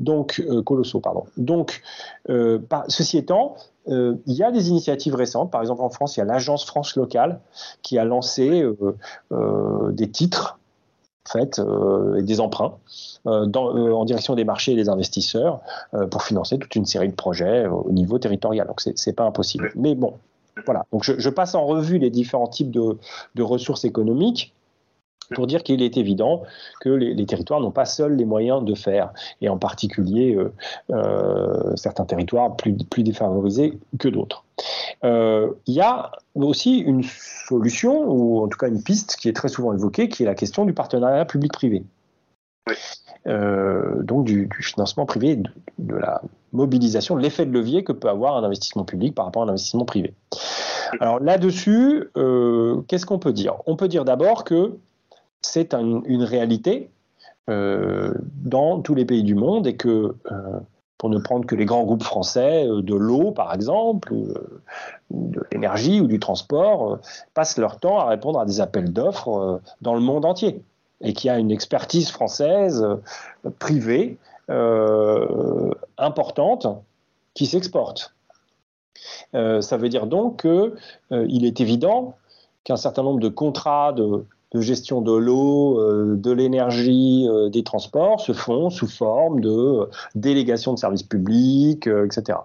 donc 0.00 0.42
colossaux, 0.64 1.00
pardon. 1.00 1.24
Donc, 1.36 1.82
ceci 2.88 3.18
étant, 3.18 3.56
euh, 3.88 4.16
il 4.26 4.34
y 4.34 4.42
a 4.42 4.50
des 4.50 4.68
initiatives 4.68 5.14
récentes. 5.14 5.50
Par 5.50 5.60
exemple, 5.60 5.82
en 5.82 5.90
France, 5.90 6.16
il 6.16 6.20
y 6.20 6.22
a 6.22 6.26
l'agence 6.26 6.64
France 6.64 6.96
locale 6.96 7.40
qui 7.82 7.98
a 7.98 8.04
lancé 8.04 8.62
euh, 8.62 8.76
euh, 9.32 9.92
des 9.92 10.10
titres 10.10 10.58
en 11.28 11.38
fait, 11.38 11.58
euh, 11.60 12.16
et 12.16 12.22
des 12.22 12.40
emprunts 12.40 12.74
dans, 13.24 13.76
en 13.76 14.04
direction 14.04 14.34
des 14.34 14.44
marchés 14.44 14.72
et 14.72 14.76
des 14.76 14.88
investisseurs 14.88 15.60
pour 16.10 16.24
financer 16.24 16.58
toute 16.58 16.74
une 16.74 16.84
série 16.84 17.08
de 17.08 17.14
projets 17.14 17.66
au 17.66 17.92
niveau 17.92 18.18
territorial. 18.18 18.66
Donc, 18.66 18.80
c'est 18.80 19.12
pas 19.12 19.22
impossible. 19.22 19.70
Mais 19.76 19.94
bon, 19.94 20.14
voilà. 20.66 20.84
Donc, 20.92 21.04
je, 21.04 21.12
je, 21.16 21.30
passe 21.30 21.54
en 21.54 21.64
revue 21.64 21.98
les 21.98 22.10
différents 22.10 22.48
types 22.48 22.72
de, 22.72 22.98
de 23.36 23.42
ressources 23.44 23.84
économiques 23.84 24.52
pour 25.32 25.46
dire 25.46 25.62
qu'il 25.62 25.82
est 25.82 25.96
évident 25.96 26.42
que 26.80 26.88
les, 26.88 27.14
les 27.14 27.26
territoires 27.26 27.60
n'ont 27.60 27.70
pas 27.70 27.84
seuls 27.84 28.16
les 28.16 28.24
moyens 28.24 28.64
de 28.64 28.74
faire, 28.74 29.12
et 29.40 29.48
en 29.48 29.58
particulier 29.58 30.34
euh, 30.34 30.52
euh, 30.90 31.74
certains 31.76 32.04
territoires 32.04 32.56
plus, 32.56 32.74
plus 32.90 33.02
défavorisés 33.02 33.78
que 33.98 34.08
d'autres. 34.08 34.44
Euh, 35.04 35.50
il 35.66 35.74
y 35.74 35.80
a 35.80 36.12
aussi 36.34 36.78
une 36.78 37.02
solution, 37.02 38.04
ou 38.08 38.42
en 38.42 38.48
tout 38.48 38.58
cas 38.58 38.68
une 38.68 38.82
piste 38.82 39.16
qui 39.16 39.28
est 39.28 39.32
très 39.32 39.48
souvent 39.48 39.72
évoquée, 39.72 40.08
qui 40.08 40.22
est 40.22 40.26
la 40.26 40.34
question 40.34 40.64
du 40.64 40.72
partenariat 40.72 41.24
public-privé. 41.24 41.84
Oui. 42.68 42.74
Euh, 43.26 44.02
donc 44.02 44.24
du, 44.24 44.46
du, 44.46 44.62
financement 44.62 45.06
privé, 45.06 45.36
de, 45.36 45.50
de 45.78 45.94
la 45.94 46.22
mobilisation, 46.52 47.16
de 47.16 47.20
l'effet 47.20 47.46
de 47.46 47.52
levier 47.52 47.84
que 47.84 47.92
peut 47.92 48.08
avoir 48.08 48.36
un 48.36 48.44
investissement 48.44 48.84
public 48.84 49.14
par 49.14 49.26
rapport 49.26 49.42
à 49.42 49.46
un 49.46 49.48
investissement 49.48 49.84
privé. 49.84 50.14
Alors 51.00 51.20
là-dessus, 51.20 52.10
euh, 52.16 52.82
qu'est-ce 52.88 53.06
qu'on 53.06 53.18
peut 53.18 53.32
dire? 53.32 53.54
On 53.66 53.76
peut 53.76 53.88
dire 53.88 54.04
d'abord 54.04 54.44
que 54.44 54.76
c'est 55.42 55.74
un, 55.74 56.02
une 56.04 56.22
réalité 56.22 56.90
euh, 57.50 58.14
dans 58.44 58.80
tous 58.80 58.94
les 58.94 59.04
pays 59.04 59.24
du 59.24 59.34
monde 59.34 59.66
et 59.66 59.76
que, 59.76 60.14
euh, 60.30 60.60
pour 60.96 61.10
ne 61.10 61.18
prendre 61.18 61.44
que 61.44 61.56
les 61.56 61.64
grands 61.64 61.82
groupes 61.82 62.04
français, 62.04 62.68
euh, 62.68 62.82
de 62.82 62.94
l'eau 62.94 63.32
par 63.32 63.52
exemple, 63.52 64.14
de 65.10 65.42
l'énergie 65.50 66.00
ou 66.00 66.06
du 66.06 66.20
transport, 66.20 67.00
passent 67.34 67.58
leur 67.58 67.80
temps 67.80 67.98
à 67.98 68.06
répondre 68.06 68.38
à 68.38 68.46
des 68.46 68.60
appels 68.60 68.92
d'offres 68.92 69.60
dans 69.80 69.94
le 69.94 70.00
monde 70.00 70.24
entier 70.24 70.62
et 71.00 71.14
qui 71.14 71.28
a 71.28 71.36
une 71.36 71.50
expertise 71.50 72.10
française 72.10 72.86
privée 73.58 74.18
importante 75.98 76.66
qui 77.34 77.46
s'exporte. 77.46 78.14
ça 79.32 79.76
veut 79.76 79.88
dire 79.88 80.06
donc 80.06 80.42
qu'il 80.42 81.44
est 81.44 81.60
évident 81.60 82.14
qu'un 82.62 82.76
certain 82.76 83.02
nombre 83.02 83.20
de 83.20 83.28
contrats 83.28 83.92
de, 83.92 84.24
de 84.52 84.60
gestion 84.60 85.00
de 85.00 85.12
l'eau, 85.12 85.80
euh, 85.80 86.16
de 86.16 86.30
l'énergie, 86.30 87.26
euh, 87.28 87.48
des 87.48 87.62
transports 87.62 88.20
se 88.20 88.32
font 88.32 88.70
sous 88.70 88.86
forme 88.86 89.40
de 89.40 89.50
euh, 89.50 89.86
délégation 90.14 90.74
de 90.74 90.78
services 90.78 91.02
publics, 91.02 91.86
etc. 91.86 92.38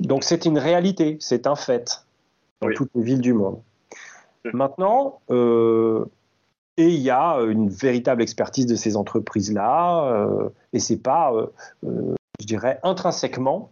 Donc 0.00 0.24
c'est 0.24 0.46
une 0.46 0.58
réalité, 0.58 1.18
c'est 1.20 1.46
un 1.46 1.56
fait 1.56 2.04
dans 2.60 2.68
oui. 2.68 2.74
toutes 2.74 2.90
les 2.94 3.02
villes 3.02 3.20
du 3.20 3.32
monde. 3.32 3.60
Maintenant, 4.54 5.20
et 5.30 6.86
il 6.86 7.00
y 7.00 7.10
a 7.10 7.38
une 7.40 7.68
véritable 7.68 8.22
expertise 8.22 8.64
de 8.66 8.76
ces 8.76 8.96
entreprises-là, 8.96 10.48
et 10.72 10.78
c'est 10.78 10.96
pas, 10.96 11.32
je 11.82 12.46
dirais, 12.46 12.78
intrinsèquement 12.82 13.70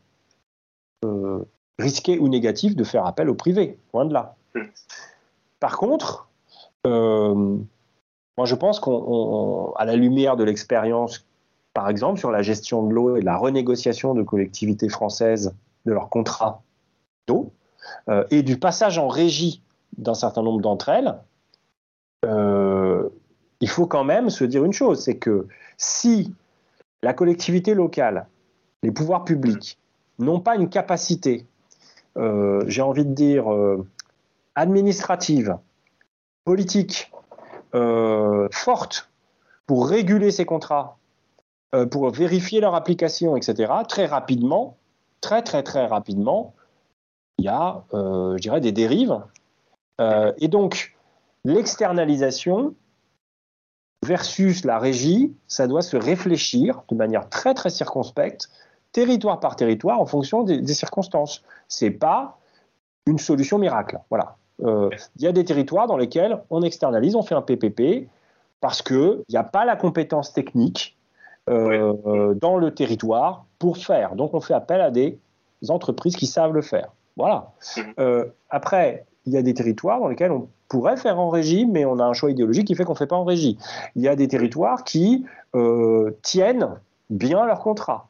risqué 1.78 2.18
ou 2.18 2.28
négatif 2.28 2.76
de 2.76 2.85
faire 2.85 3.06
appel 3.06 3.30
au 3.30 3.35
privé, 3.35 3.78
loin 3.94 4.04
de 4.04 4.12
là. 4.12 4.35
Par 5.61 5.78
contre, 5.78 6.25
moi, 6.88 8.45
je 8.45 8.55
pense 8.55 8.81
qu'à 8.81 9.85
la 9.85 9.97
lumière 9.97 10.37
de 10.37 10.45
l'expérience, 10.45 11.26
par 11.73 11.88
exemple, 11.88 12.19
sur 12.19 12.31
la 12.31 12.43
gestion 12.43 12.87
de 12.87 12.95
l'eau 12.95 13.16
et 13.16 13.21
la 13.21 13.37
renégociation 13.37 14.14
de 14.14 14.23
collectivités 14.23 14.88
françaises 14.88 15.55
de 15.85 15.93
leurs 15.93 16.09
contrats 16.09 16.62
d'eau, 17.26 17.52
euh, 18.09 18.25
et 18.31 18.43
du 18.43 18.59
passage 18.59 18.99
en 18.99 19.09
régie 19.09 19.62
d'un 19.99 20.14
certain 20.14 20.43
nombre 20.43 20.61
d'entre 20.61 20.88
elles, 20.88 21.16
euh, 22.25 23.09
il 23.61 23.69
faut 23.69 23.87
quand 23.87 24.05
même 24.05 24.31
se 24.31 24.45
dire 24.45 24.64
une 24.64 24.73
chose, 24.73 25.00
c'est 25.00 25.16
que 25.16 25.47
si 25.76 26.35
la 27.02 27.12
collectivité 27.12 27.75
locale, 27.75 28.26
les 28.83 28.90
pouvoirs 28.90 29.25
publics, 29.25 29.78
n'ont 30.19 30.40
pas 30.40 30.57
une 30.57 30.69
capacité, 30.69 31.47
euh, 32.16 32.64
j'ai 32.66 32.83
envie 32.83 33.05
de 33.05 33.12
dire, 33.12 33.52
euh, 33.52 33.87
administrative, 34.55 35.59
politique 36.47 37.11
euh, 37.75 38.49
forte 38.53 39.11
pour 39.67 39.88
réguler 39.88 40.31
ces 40.31 40.47
contrats, 40.47 40.97
euh, 41.75 41.87
pour 41.87 42.09
vérifier 42.11 42.61
leur 42.61 42.75
application, 42.76 43.37
etc., 43.37 43.73
très 43.88 44.07
rapidement, 44.07 44.79
très 45.21 45.43
très 45.43 45.65
très 45.65 45.87
rapidement, 45.87 46.55
il 47.38 47.47
y 47.47 47.49
a, 47.49 47.85
euh, 47.93 48.37
je 48.37 48.43
dirais, 48.43 48.61
des 48.61 48.73
dérives. 48.73 49.21
Et 50.38 50.49
donc, 50.49 50.95
l'externalisation 51.45 52.75
versus 54.05 54.65
la 54.65 54.79
régie, 54.79 55.35
ça 55.49 55.67
doit 55.67 55.81
se 55.81 55.97
réfléchir 55.97 56.83
de 56.91 56.95
manière 56.95 57.31
très 57.31 57.55
très 57.55 57.71
circonspecte, 57.71 58.50
territoire 58.93 59.41
par 59.41 59.57
territoire, 59.57 59.99
en 59.99 60.07
fonction 60.07 60.43
des, 60.43 60.61
des 60.61 60.75
circonstances. 60.75 61.43
C'est 61.67 61.91
pas 61.91 62.38
une 63.07 63.19
solution 63.19 63.59
miracle. 63.59 63.99
Voilà. 64.11 64.37
Euh, 64.64 64.90
il 65.16 65.22
y 65.22 65.26
a 65.26 65.32
des 65.32 65.44
territoires 65.44 65.86
dans 65.86 65.96
lesquels 65.96 66.40
on 66.50 66.62
externalise, 66.62 67.14
on 67.14 67.22
fait 67.22 67.34
un 67.34 67.42
PPP 67.42 68.08
parce 68.60 68.82
qu'il 68.82 69.22
n'y 69.28 69.36
a 69.36 69.44
pas 69.44 69.64
la 69.64 69.76
compétence 69.76 70.32
technique 70.32 70.96
euh, 71.48 72.34
dans 72.34 72.56
le 72.56 72.75
territoire 72.75 73.44
pour 73.58 73.76
faire. 73.76 74.14
Donc 74.14 74.34
on 74.34 74.40
fait 74.40 74.54
appel 74.54 74.80
à 74.80 74.90
des 74.90 75.18
entreprises 75.68 76.16
qui 76.16 76.26
savent 76.26 76.52
le 76.52 76.62
faire. 76.62 76.90
Voilà. 77.16 77.52
Euh, 77.98 78.26
après, 78.50 79.06
il 79.25 79.32
y 79.32 79.36
a 79.36 79.42
des 79.42 79.54
territoires 79.54 80.00
dans 80.00 80.08
lesquels 80.08 80.30
on 80.30 80.48
pourrait 80.68 80.96
faire 80.96 81.18
en 81.18 81.30
régie, 81.30 81.66
mais 81.66 81.84
on 81.84 81.98
a 81.98 82.04
un 82.04 82.12
choix 82.12 82.30
idéologique 82.30 82.66
qui 82.66 82.75
fait 82.75 82.84
qu'on 82.84 82.92
ne 82.92 82.98
fait 82.98 83.06
pas 83.06 83.16
en 83.16 83.25
régie. 83.25 83.58
Il 83.94 84.02
y 84.02 84.08
a 84.08 84.16
des 84.16 84.28
territoires 84.28 84.84
qui 84.84 85.25
euh, 85.54 86.16
tiennent 86.22 86.78
bien 87.10 87.46
leur 87.46 87.60
contrat, 87.60 88.08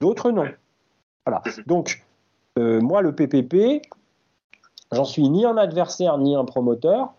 d'autres 0.00 0.30
non. 0.30 0.46
Voilà. 1.24 1.42
Donc, 1.66 2.04
euh, 2.58 2.80
moi, 2.80 3.00
le 3.00 3.14
PPP, 3.14 3.82
J'en 4.92 5.04
suis 5.04 5.28
ni 5.28 5.44
un 5.44 5.56
adversaire 5.56 6.18
ni 6.18 6.36
un 6.36 6.44
promoteur. 6.44 7.14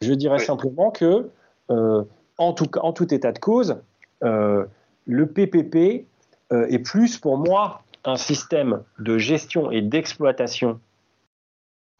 Je 0.00 0.12
dirais 0.14 0.38
oui. 0.38 0.44
simplement 0.44 0.90
que, 0.90 1.28
euh, 1.70 2.04
en, 2.38 2.52
tout, 2.52 2.68
en, 2.78 2.92
tout, 2.92 3.12
état 3.12 3.32
de 3.32 3.38
cause, 3.38 3.76
euh, 4.24 4.64
le 5.06 5.26
PPP 5.26 6.06
euh, 6.52 6.66
est 6.68 6.78
plus 6.78 7.18
pour 7.18 7.36
moi 7.36 7.82
un 8.04 8.16
système 8.16 8.82
de 8.98 9.18
gestion 9.18 9.70
et 9.70 9.82
d'exploitation 9.82 10.80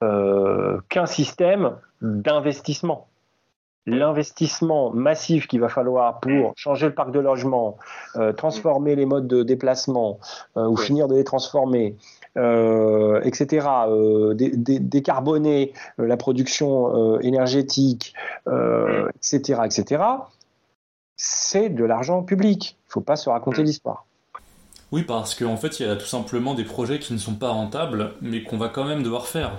qu'un 0.00 1.06
système 1.06 1.76
d'investissement. 2.00 3.08
L'investissement 3.88 4.90
massif 4.90 5.46
qu'il 5.46 5.60
va 5.60 5.68
falloir 5.68 6.20
pour 6.20 6.52
changer 6.56 6.86
le 6.86 6.94
parc 6.94 7.10
de 7.10 7.20
logement, 7.20 7.78
euh, 8.16 8.32
transformer 8.32 8.94
les 8.96 9.06
modes 9.06 9.26
de 9.26 9.42
déplacement 9.42 10.18
ou 10.56 10.76
oui. 10.76 10.84
finir 10.84 11.08
de 11.08 11.14
les 11.14 11.24
transformer, 11.24 11.96
euh, 12.36 13.20
etc., 13.22 13.66
euh, 13.88 14.34
dé 14.34 14.50
dé 14.54 14.78
décarboner 14.78 15.72
euh, 15.98 16.06
la 16.06 16.16
production 16.16 17.14
euh, 17.14 17.18
énergétique, 17.20 18.14
etc., 18.46 19.60
etc., 19.64 20.02
c'est 21.16 21.68
de 21.68 21.84
l'argent 21.84 22.22
public. 22.22 22.76
Il 22.78 22.88
ne 22.88 22.92
faut 22.92 23.00
pas 23.00 23.16
se 23.16 23.28
raconter 23.28 23.62
Mm. 23.62 23.66
l'histoire. 23.66 24.04
Oui, 24.92 25.02
parce 25.02 25.34
qu'en 25.34 25.56
fait, 25.56 25.80
il 25.80 25.86
y 25.86 25.90
a 25.90 25.96
tout 25.96 26.06
simplement 26.06 26.54
des 26.54 26.64
projets 26.64 26.98
qui 26.98 27.12
ne 27.12 27.18
sont 27.18 27.34
pas 27.34 27.50
rentables, 27.50 28.12
mais 28.22 28.42
qu'on 28.42 28.56
va 28.56 28.68
quand 28.68 28.84
même 28.84 29.02
devoir 29.02 29.26
faire. 29.26 29.52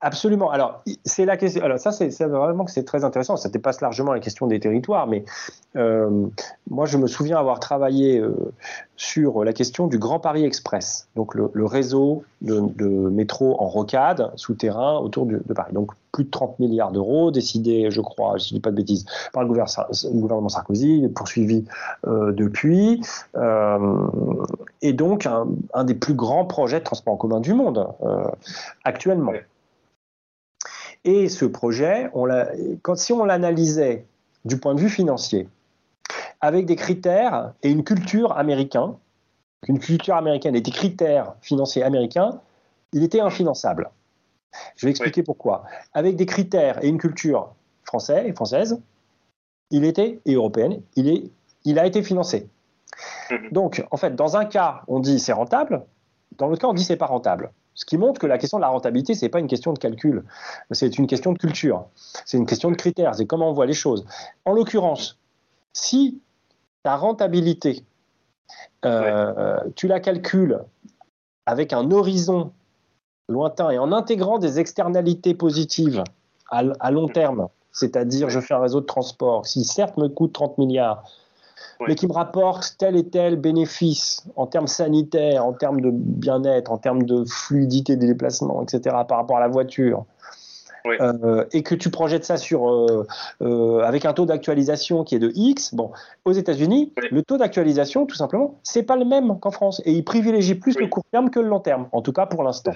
Absolument. 0.00 0.50
Alors, 0.52 0.84
c'est 1.04 1.24
la 1.24 1.36
question. 1.36 1.64
Alors, 1.64 1.80
ça, 1.80 1.90
c'est 1.90 2.22
vraiment 2.22 2.64
que 2.64 2.70
c'est 2.70 2.84
très 2.84 3.02
intéressant. 3.02 3.36
Ça 3.36 3.48
dépasse 3.48 3.80
largement 3.80 4.12
la 4.12 4.20
question 4.20 4.46
des 4.46 4.60
territoires, 4.60 5.08
mais 5.08 5.24
euh, 5.74 6.26
moi, 6.70 6.86
je 6.86 6.98
me 6.98 7.08
souviens 7.08 7.36
avoir 7.36 7.58
travaillé 7.58 8.20
euh, 8.20 8.52
sur 8.96 9.42
la 9.44 9.52
question 9.52 9.88
du 9.88 9.98
Grand 9.98 10.20
Paris 10.20 10.44
Express, 10.44 11.08
donc 11.16 11.34
le, 11.34 11.50
le 11.52 11.64
réseau 11.64 12.22
de, 12.42 12.60
de 12.76 12.86
métro 12.86 13.60
en 13.60 13.66
rocade 13.66 14.30
souterrain 14.36 14.98
autour 14.98 15.26
de, 15.26 15.38
Paris. 15.52 15.72
Donc, 15.72 15.90
plus 16.12 16.24
de 16.24 16.30
30 16.30 16.60
milliards 16.60 16.92
d'euros, 16.92 17.32
décidés, 17.32 17.90
je 17.90 18.00
crois, 18.00 18.38
je 18.38 18.54
ne 18.54 18.58
dis 18.58 18.60
pas 18.60 18.70
de 18.70 18.76
bêtises, 18.76 19.04
par 19.32 19.42
le 19.42 19.48
gouvernement, 19.48 19.88
le 19.90 20.20
gouvernement 20.20 20.48
Sarkozy, 20.48 21.08
poursuivi 21.14 21.64
euh, 22.06 22.32
depuis, 22.32 23.00
euh, 23.36 24.06
et 24.80 24.92
donc 24.92 25.26
un, 25.26 25.48
un 25.74 25.84
des 25.84 25.94
plus 25.94 26.14
grands 26.14 26.44
projets 26.44 26.78
de 26.78 26.84
transport 26.84 27.14
en 27.14 27.16
commun 27.16 27.40
du 27.40 27.52
monde 27.52 27.88
euh, 28.02 28.24
actuellement. 28.84 29.32
Et 31.04 31.28
ce 31.28 31.44
projet, 31.44 32.10
on 32.14 32.28
quand, 32.82 32.96
si 32.96 33.12
on 33.12 33.24
l'analysait 33.24 34.04
du 34.44 34.58
point 34.58 34.74
de 34.74 34.80
vue 34.80 34.90
financier, 34.90 35.48
avec 36.40 36.66
des 36.66 36.76
critères 36.76 37.52
et 37.62 37.70
une 37.70 37.84
culture 37.84 38.36
américaine, 38.36 38.94
une 39.66 39.78
culture 39.78 40.14
américaine 40.14 40.54
et 40.54 40.60
des 40.60 40.70
critères 40.70 41.34
financiers 41.40 41.82
américains, 41.82 42.40
il 42.92 43.02
était 43.02 43.20
infinançable. 43.20 43.90
Je 44.76 44.86
vais 44.86 44.90
expliquer 44.90 45.22
pourquoi. 45.22 45.64
Avec 45.92 46.16
des 46.16 46.26
critères 46.26 46.82
et 46.82 46.88
une 46.88 46.98
culture 46.98 47.52
française 47.84 48.26
et 48.26 48.32
française, 48.32 48.80
il 49.70 49.84
était 49.84 50.20
et 50.24 50.34
européenne, 50.34 50.80
il, 50.96 51.08
est, 51.08 51.24
il 51.64 51.78
a 51.78 51.86
été 51.86 52.02
financé. 52.02 52.48
Mhm. 53.30 53.50
Donc, 53.52 53.84
en 53.90 53.96
fait, 53.96 54.14
dans 54.14 54.36
un 54.36 54.44
cas, 54.44 54.82
on 54.88 55.00
dit 55.00 55.18
c'est 55.18 55.32
rentable, 55.32 55.84
dans 56.38 56.48
l'autre 56.48 56.62
cas, 56.62 56.68
on 56.68 56.74
dit 56.74 56.84
c'est 56.84 56.96
pas 56.96 57.06
rentable. 57.06 57.50
Ce 57.78 57.84
qui 57.84 57.96
montre 57.96 58.20
que 58.20 58.26
la 58.26 58.38
question 58.38 58.58
de 58.58 58.62
la 58.62 58.70
rentabilité, 58.70 59.14
c'est 59.14 59.28
pas 59.28 59.38
une 59.38 59.46
question 59.46 59.72
de 59.72 59.78
calcul, 59.78 60.24
c'est 60.72 60.98
une 60.98 61.06
question 61.06 61.32
de 61.32 61.38
culture, 61.38 61.86
c'est 62.24 62.36
une 62.36 62.44
question 62.44 62.72
de 62.72 62.74
critères, 62.74 63.14
c'est 63.14 63.24
comment 63.24 63.50
on 63.50 63.52
voit 63.52 63.66
les 63.66 63.72
choses. 63.72 64.04
En 64.44 64.52
l'occurrence, 64.52 65.16
si 65.72 66.20
ta 66.82 66.96
rentabilité, 66.96 67.84
euh, 68.84 69.60
tu 69.76 69.86
la 69.86 70.00
calcules 70.00 70.58
avec 71.46 71.72
un 71.72 71.92
horizon 71.92 72.50
lointain 73.28 73.70
et 73.70 73.78
en 73.78 73.92
intégrant 73.92 74.38
des 74.38 74.58
externalités 74.58 75.34
positives 75.34 76.02
à, 76.50 76.64
à 76.80 76.90
long 76.90 77.06
terme, 77.06 77.46
c'est-à-dire 77.70 78.28
je 78.28 78.40
fais 78.40 78.54
un 78.54 78.60
réseau 78.60 78.80
de 78.80 78.86
transport 78.86 79.42
qui 79.42 79.62
certes 79.62 79.96
me 79.98 80.08
coûte 80.08 80.32
30 80.32 80.58
milliards, 80.58 81.04
Ouais. 81.80 81.86
mais 81.88 81.94
qui 81.94 82.06
me 82.08 82.12
rapporte 82.12 82.74
tel 82.78 82.96
et 82.96 83.04
tel 83.08 83.36
bénéfice 83.36 84.24
en 84.34 84.46
termes 84.46 84.66
sanitaires, 84.66 85.44
en 85.44 85.52
termes 85.52 85.80
de 85.80 85.90
bien-être, 85.92 86.72
en 86.72 86.78
termes 86.78 87.04
de 87.04 87.24
fluidité 87.24 87.94
des 87.96 88.06
déplacements, 88.08 88.62
etc., 88.62 88.96
par 89.08 89.18
rapport 89.18 89.36
à 89.36 89.40
la 89.40 89.48
voiture, 89.48 90.04
euh, 91.00 91.44
et 91.52 91.62
que 91.62 91.74
tu 91.74 91.90
projettes 91.90 92.24
ça 92.24 92.36
sur, 92.36 92.70
euh, 92.70 93.06
euh, 93.42 93.80
avec 93.80 94.04
un 94.06 94.12
taux 94.12 94.26
d'actualisation 94.26 95.04
qui 95.04 95.14
est 95.14 95.18
de 95.18 95.30
X, 95.34 95.74
bon, 95.74 95.90
aux 96.24 96.32
États-Unis, 96.32 96.92
Oui. 96.96 97.08
le 97.10 97.22
taux 97.22 97.36
d'actualisation, 97.36 98.06
tout 98.06 98.16
simplement, 98.16 98.54
c'est 98.62 98.82
pas 98.84 98.96
le 98.96 99.04
même 99.04 99.38
qu'en 99.38 99.50
France, 99.50 99.82
et 99.84 99.92
ils 99.92 100.04
privilégient 100.04 100.54
plus 100.54 100.74
Oui. 100.76 100.82
le 100.84 100.88
court 100.88 101.04
terme 101.12 101.30
que 101.30 101.40
le 101.40 101.48
long 101.48 101.60
terme, 101.60 101.88
en 101.92 102.02
tout 102.02 102.12
cas 102.12 102.26
pour 102.26 102.42
l'instant. 102.42 102.72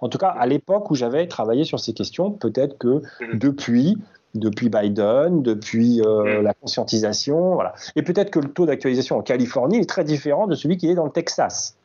En 0.00 0.08
tout 0.08 0.18
cas, 0.18 0.28
à 0.28 0.46
l'époque 0.46 0.90
où 0.90 0.94
j'avais 0.94 1.26
travaillé 1.26 1.64
sur 1.64 1.80
ces 1.80 1.92
questions, 1.92 2.30
peut-être 2.30 2.78
que 2.78 3.02
Mhm. 3.20 3.38
depuis, 3.38 3.98
depuis 4.34 4.68
Biden, 4.68 5.42
depuis 5.42 6.00
euh, 6.06 6.38
Mhm. 6.38 6.42
la 6.44 6.54
conscientisation, 6.54 7.54
voilà. 7.54 7.74
Et 7.96 8.02
peut-être 8.02 8.30
que 8.30 8.38
le 8.38 8.52
taux 8.52 8.66
d'actualisation 8.66 9.16
en 9.16 9.22
Californie 9.22 9.78
est 9.80 9.88
très 9.88 10.04
différent 10.04 10.46
de 10.46 10.54
celui 10.54 10.76
qui 10.76 10.88
est 10.90 10.94
dans 10.94 11.04
le 11.06 11.10
Texas. 11.12 11.76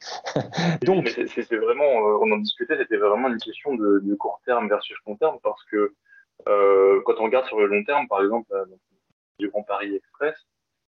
Donc- 0.82 1.14
Mais 1.16 1.26
c'est- 1.28 1.56
vraiment, 1.56 1.84
euh, 1.84 2.18
on 2.20 2.30
en 2.32 2.38
discutait, 2.38 2.76
c'était 2.76 2.96
vraiment 2.96 3.28
une 3.28 3.38
question 3.38 3.74
de, 3.74 4.00
de 4.02 4.14
court 4.16 4.40
terme 4.44 4.68
versus 4.68 4.96
long 5.06 5.16
terme 5.16 5.36
parce 5.42 5.62
que 5.70 5.92
euh, 6.48 7.00
quand 7.06 7.14
on 7.20 7.24
regarde 7.24 7.46
sur 7.46 7.60
le 7.60 7.66
long 7.66 7.84
terme, 7.84 8.08
par 8.08 8.20
exemple, 8.22 8.48
euh, 8.52 8.64
du 9.38 9.48
Grand 9.48 9.62
Paris 9.62 9.94
Express, 9.94 10.34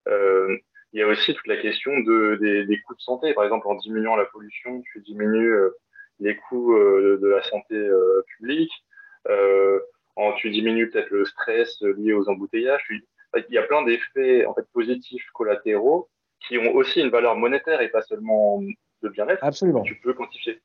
euh, 0.08 0.56
il 0.92 1.00
y 1.00 1.02
a 1.02 1.08
aussi 1.08 1.34
toute 1.34 1.46
la 1.48 1.56
question 1.56 1.90
de, 2.00 2.36
des, 2.40 2.64
des 2.66 2.80
coûts 2.82 2.94
de 2.94 3.00
santé. 3.00 3.34
Par 3.34 3.42
exemple, 3.44 3.66
en 3.66 3.74
diminuant 3.74 4.14
la 4.14 4.26
pollution, 4.26 4.82
tu 4.92 5.00
diminues 5.00 5.50
euh, 5.52 5.70
les 6.20 6.36
coûts 6.36 6.76
euh, 6.76 7.18
de 7.20 7.26
la 7.28 7.42
santé 7.42 7.74
euh, 7.74 8.22
publique. 8.38 8.70
Euh, 9.28 9.80
en, 10.16 10.32
tu 10.34 10.50
diminues 10.50 10.90
peut-être 10.90 11.10
le 11.10 11.24
stress 11.24 11.80
lié 11.98 12.12
aux 12.12 12.28
embouteillages. 12.28 12.82
Tu- 12.86 13.04
il 13.48 13.54
y 13.54 13.58
a 13.58 13.62
plein 13.62 13.82
d'effets 13.82 14.44
en 14.44 14.54
fait 14.54 14.66
positifs 14.72 15.24
collatéraux 15.32 16.08
qui 16.46 16.58
ont 16.58 16.74
aussi 16.74 17.00
une 17.00 17.08
valeur 17.08 17.36
monétaire 17.36 17.80
et 17.80 17.88
pas 17.88 18.02
seulement 18.02 18.60
de 19.02 19.08
bien-être 19.08 19.42
Absolument. 19.42 19.82
tu 19.82 19.94
peux 20.02 20.12
quantifier. 20.12 20.60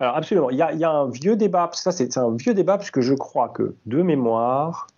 Alors 0.00 0.16
absolument. 0.16 0.50
Il 0.50 0.56
y 0.56 0.62
a, 0.62 0.72
il 0.72 0.78
y 0.78 0.84
a 0.84 0.90
un 0.90 1.08
vieux 1.08 1.36
débat, 1.36 1.70
ça 1.72 1.92
c'est 1.92 2.12
c'est 2.12 2.20
un 2.20 2.34
vieux 2.34 2.54
débat 2.54 2.78
puisque 2.78 3.00
je 3.00 3.14
crois 3.14 3.48
que 3.48 3.74
de 3.86 4.02
mémoire, 4.02 4.88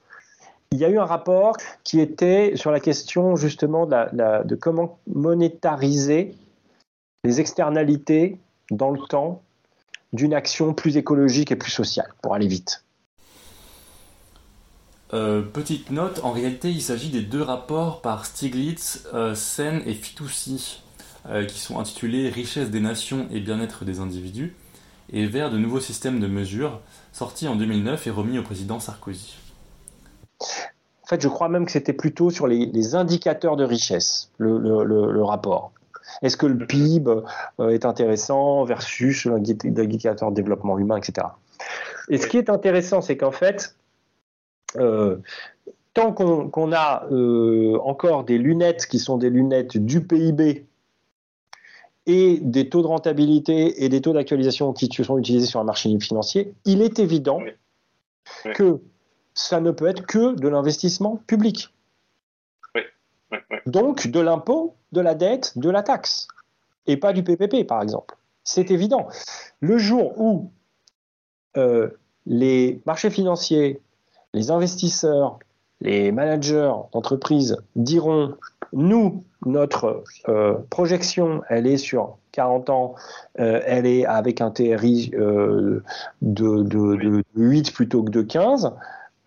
il 0.70 0.78
y 0.78 0.84
a 0.84 0.88
eu 0.88 0.98
un 0.98 1.04
rapport 1.04 1.56
qui 1.84 2.00
était 2.00 2.56
sur 2.56 2.70
la 2.70 2.80
question 2.80 3.36
justement 3.36 3.84
de, 3.86 3.90
la- 3.90 4.10
la- 4.12 4.42
de 4.44 4.54
comment 4.54 4.98
monétariser 5.06 6.34
les 7.24 7.40
externalités 7.40 8.38
dans 8.70 8.90
le 8.90 9.00
temps 9.00 9.42
d'une 10.12 10.32
action 10.34 10.72
plus 10.72 10.96
écologique 10.96 11.52
et 11.52 11.56
plus 11.56 11.70
sociale, 11.70 12.12
pour 12.22 12.34
aller 12.34 12.46
vite. 12.46 12.85
Euh, 15.14 15.42
petite 15.42 15.90
note, 15.90 16.20
en 16.24 16.32
réalité, 16.32 16.70
il 16.70 16.82
s'agit 16.82 17.10
des 17.10 17.20
deux 17.20 17.42
rapports 17.42 18.00
par 18.00 18.26
Stiglitz, 18.26 19.06
euh, 19.14 19.34
Sen 19.34 19.82
et 19.86 19.94
Fitoussi, 19.94 20.82
euh, 21.28 21.44
qui 21.44 21.60
sont 21.60 21.78
intitulés 21.78 22.28
Richesse 22.28 22.70
des 22.70 22.80
nations 22.80 23.28
et 23.30 23.40
bien-être 23.40 23.84
des 23.84 24.00
individus, 24.00 24.56
et 25.12 25.26
vers 25.26 25.50
de 25.50 25.58
nouveaux 25.58 25.80
systèmes 25.80 26.18
de 26.18 26.26
mesure, 26.26 26.80
sortis 27.12 27.46
en 27.46 27.54
2009 27.54 28.06
et 28.08 28.10
remis 28.10 28.38
au 28.38 28.42
président 28.42 28.80
Sarkozy. 28.80 29.36
En 30.40 31.06
fait, 31.08 31.20
je 31.20 31.28
crois 31.28 31.48
même 31.48 31.66
que 31.66 31.72
c'était 31.72 31.92
plutôt 31.92 32.30
sur 32.30 32.48
les, 32.48 32.94
indicateurs 32.96 33.56
de 33.56 33.62
richesse, 33.64 34.32
le, 34.38 34.58
le- 34.58 35.22
rapport. 35.22 35.70
Est-ce 36.22 36.36
que 36.36 36.46
le 36.46 36.66
PIB 36.66 37.22
est 37.60 37.84
intéressant 37.84 38.64
versus 38.64 39.24
l'indicateur 39.24 40.30
de 40.30 40.34
développement 40.34 40.78
humain, 40.78 40.96
etc. 40.96 41.28
Et 42.08 42.18
ce 42.18 42.26
qui 42.26 42.38
est 42.38 42.50
intéressant, 42.50 43.00
c'est 43.02 43.16
qu'en 43.16 43.30
fait, 43.30 43.76
tant 45.96 46.12
qu'on 46.12 46.72
a 46.72 47.06
euh, 47.10 47.78
encore 47.82 48.24
des 48.24 48.36
lunettes 48.36 48.86
qui 48.86 48.98
sont 48.98 49.16
des 49.16 49.30
lunettes 49.30 49.78
du 49.78 50.06
PIB 50.06 50.66
et 52.04 52.38
des 52.42 52.68
taux 52.68 52.82
de 52.82 52.86
rentabilité 52.86 53.82
et 53.82 53.88
des 53.88 54.02
taux 54.02 54.12
d'actualisation 54.12 54.74
qui 54.74 54.92
sont 54.92 55.16
utilisés 55.16 55.46
sur 55.46 55.58
un 55.58 55.64
marché 55.64 55.88
financier, 55.98 56.52
il 56.66 56.82
est 56.82 56.98
évident 56.98 57.40
Oui. 57.42 57.50
Oui. 58.44 58.52
que 58.52 58.80
ça 59.32 59.60
ne 59.60 59.70
peut 59.70 59.86
être 59.86 60.04
que 60.04 60.34
de 60.34 60.48
l'investissement 60.48 61.16
public. 61.26 61.72
Donc 63.64 64.06
de 64.08 64.20
l'impôt, 64.20 64.76
de 64.92 65.00
la 65.00 65.14
dette, 65.14 65.58
de 65.58 65.70
la 65.70 65.82
taxe, 65.82 66.28
et 66.86 66.98
pas 66.98 67.14
du 67.14 67.24
PPP 67.24 67.66
par 67.66 67.82
exemple. 67.82 68.16
C'est 68.44 68.70
évident. 68.70 69.08
Le 69.60 69.78
jour 69.78 70.20
où 70.20 70.50
euh, 71.56 71.88
les 72.26 72.80
marchés 72.84 73.10
financiers, 73.10 73.80
les 74.36 74.50
investisseurs, 74.50 75.38
les 75.80 76.12
managers 76.12 76.70
d'entreprises 76.92 77.56
diront 77.74 78.34
nous, 78.72 79.24
notre 79.46 80.04
euh, 80.28 80.54
projection, 80.70 81.40
elle 81.48 81.66
est 81.66 81.76
sur 81.78 82.18
40 82.32 82.68
ans, 82.70 82.94
euh, 83.40 83.60
elle 83.64 83.86
est 83.86 84.04
avec 84.04 84.40
un 84.42 84.50
TRI 84.50 85.10
euh, 85.14 85.82
de, 86.20 86.62
de- 86.62 86.96
de 86.96 87.22
8 87.36 87.72
plutôt 87.72 88.02
que 88.02 88.10
de 88.10 88.22
15, 88.22 88.72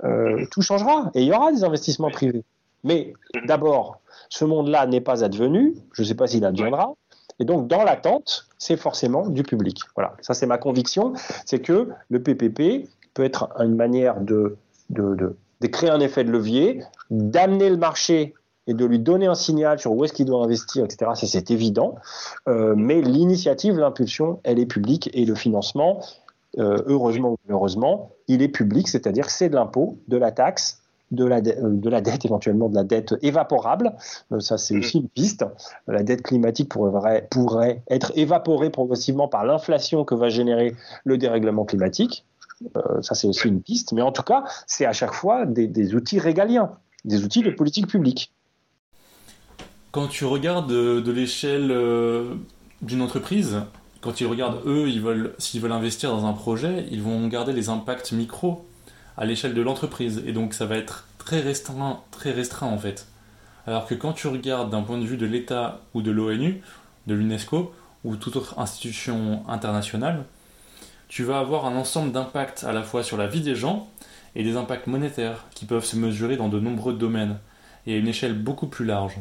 euh, 0.04 0.46
tout 0.52 0.62
changera 0.62 1.10
et 1.16 1.22
il 1.22 1.28
y 1.28 1.34
aura 1.34 1.52
des 1.52 1.64
investissements 1.64 2.12
privés. 2.12 2.44
Mais 2.84 3.14
d'abord, 3.48 4.00
ce 4.30 4.46
monde-là 4.46 4.86
n'est 4.86 5.02
pas 5.02 5.24
advenu, 5.24 5.76
je 5.94 6.04
ne 6.04 6.08
sais 6.08 6.16
pas 6.16 6.28
s'il 6.28 6.46
adviendra, 6.46 6.94
et 7.40 7.46
donc 7.46 7.68
dans 7.68 7.84
l'attente, 7.84 8.48
c'est 8.60 8.78
forcément 8.78 9.28
du 9.28 9.42
public. 9.44 9.80
Voilà, 9.96 10.14
ça 10.22 10.34
c'est 10.36 10.46
ma 10.46 10.58
conviction, 10.60 11.14
c'est 11.46 11.60
que 11.60 11.90
le 12.10 12.22
PPP 12.22 12.88
peut 13.16 13.24
être 13.24 13.50
une 13.60 13.76
manière 13.76 14.20
de, 14.22 14.56
de, 14.90 15.16
de- 15.16 15.36
de 15.62 15.68
créer 15.68 15.90
un 15.90 16.00
effet 16.00 16.24
de 16.24 16.32
levier, 16.32 16.82
d'amener 17.12 17.70
le 17.70 17.76
marché 17.78 18.34
et 18.68 18.74
de 18.74 18.86
lui 18.86 19.00
donner 19.00 19.26
un 19.28 19.36
signal 19.36 19.78
sur 19.80 19.92
où 19.94 20.06
est-ce 20.06 20.14
qu'il 20.14 20.26
doit 20.26 20.44
investir, 20.44 20.86
etc. 20.86 21.12
Ça, 21.16 21.28
c'est 21.28 21.52
évident. 21.52 21.96
Euh, 22.48 22.76
mais 22.78 23.02
l'initiative, 23.02 23.78
l'impulsion, 23.78 24.40
elle 24.44 24.60
est 24.60 24.66
publique 24.66 25.10
et 25.14 25.26
le 25.26 25.36
financement, 25.36 26.00
euh, 26.60 26.78
heureusement 26.86 27.32
ou 27.32 27.38
malheureusement, 27.48 28.12
il 28.28 28.42
est 28.42 28.48
public, 28.48 28.88
c'est-à-dire 28.88 29.26
que 29.26 29.32
c'est 29.32 29.50
de 29.50 29.56
l'impôt, 29.56 29.98
de 30.08 30.18
la 30.18 30.32
taxe, 30.32 30.82
de 31.12 31.26
la, 31.26 31.42
de, 31.42 31.50
euh, 31.52 31.56
de 31.72 31.90
la 31.90 32.02
dette, 32.02 32.24
éventuellement 32.26 32.70
de 32.70 32.76
la 32.76 32.84
dette 32.84 33.16
évaporable. 33.24 33.94
Euh, 34.32 34.40
ça, 34.40 34.58
c'est 34.58 34.76
Mhm. 34.76 34.80
aussi 34.80 34.98
une 35.00 35.10
piste. 35.10 35.44
La 35.88 36.04
dette 36.04 36.22
climatique 36.22 36.70
pourrait, 36.70 37.28
pourrait 37.32 37.82
être 37.90 38.12
évaporée 38.16 38.70
progressivement 38.70 39.28
par 39.28 39.44
l'inflation 39.46 40.06
que 40.06 40.16
va 40.16 40.30
générer 40.30 40.76
le 41.04 41.18
dérèglement 41.18 41.66
climatique. 41.66 42.24
Euh, 42.76 43.02
ça, 43.02 43.16
c'est 43.16 43.28
aussi 43.28 43.48
une 43.48 43.62
piste. 43.62 43.94
Mais 43.94 44.02
en 44.02 44.12
tout 44.12 44.24
cas, 44.24 44.44
c'est 44.68 44.86
à 44.86 44.94
chaque 44.94 45.14
fois 45.14 45.46
des, 45.46 45.68
des 45.68 45.96
outils 45.96 46.20
régaliens. 46.20 46.72
des 47.06 47.24
outils 47.24 47.42
de 47.42 47.52
politique 47.52 47.88
publique. 47.88 48.34
Quand 49.92 50.08
tu 50.08 50.26
regardes 50.26 50.70
de, 50.70 51.12
l'échelle 51.12 51.72
euh, 51.72 52.36
d'une 52.82 53.02
entreprise, 53.02 53.62
quand 54.02 54.22
ils 54.22 54.28
regardent 54.28 54.62
eux, 54.68 54.88
ils 54.88 55.02
veulent, 55.02 55.34
s'ils 55.40 55.62
veulent 55.62 55.72
investir 55.72 56.12
dans 56.12 56.26
un 56.26 56.34
projet, 56.34 56.86
ils 56.92 57.02
vont 57.02 57.28
garder 57.28 57.54
les 57.54 57.70
impacts 57.70 58.12
micro 58.12 58.68
à 59.18 59.26
l'échelle 59.26 59.56
de 59.56 59.62
l'entreprise. 59.62 60.22
Et 60.28 60.32
donc 60.32 60.54
ça 60.54 60.68
va 60.68 60.78
être 60.78 61.08
très 61.18 61.42
restreint, 61.42 62.02
très 62.12 62.32
restreint 62.32 62.68
en 62.68 62.78
fait. 62.78 63.08
Alors 63.66 63.88
que 63.88 63.96
quand 63.96 64.14
tu 64.14 64.28
regardes 64.28 64.70
d'un 64.70 64.84
point 64.84 65.00
de 65.00 65.06
vue 65.06 65.18
de 65.18 65.26
l'État 65.26 65.82
ou 65.96 66.04
de 66.04 66.12
l'ONU, 66.12 66.62
de 67.08 67.16
l'UNESCO 67.16 67.74
ou 68.04 68.16
toute 68.16 68.36
autre 68.36 68.60
institution 68.60 69.42
internationale, 69.48 70.26
tu 71.10 71.24
vas 71.24 71.40
avoir 71.40 71.66
un 71.66 71.76
ensemble 71.76 72.12
d'impacts 72.12 72.64
à 72.64 72.72
la 72.72 72.84
fois 72.84 73.04
sur 73.04 73.18
la 73.18 73.28
vie 73.28 73.42
des 73.42 73.56
gens 73.56 73.90
et 74.36 74.44
des 74.44 74.56
impacts 74.56 74.88
monétaires 74.88 75.46
qui 75.56 75.66
peuvent 75.66 75.84
se 75.84 75.98
mesurer 75.98 76.38
dans 76.38 76.50
de 76.50 76.60
nombreux 76.60 76.94
domaines 76.94 77.40
et 77.88 77.96
à 77.96 77.98
une 77.98 78.08
échelle 78.08 78.38
beaucoup 78.38 78.68
plus 78.68 78.86
large. 78.86 79.18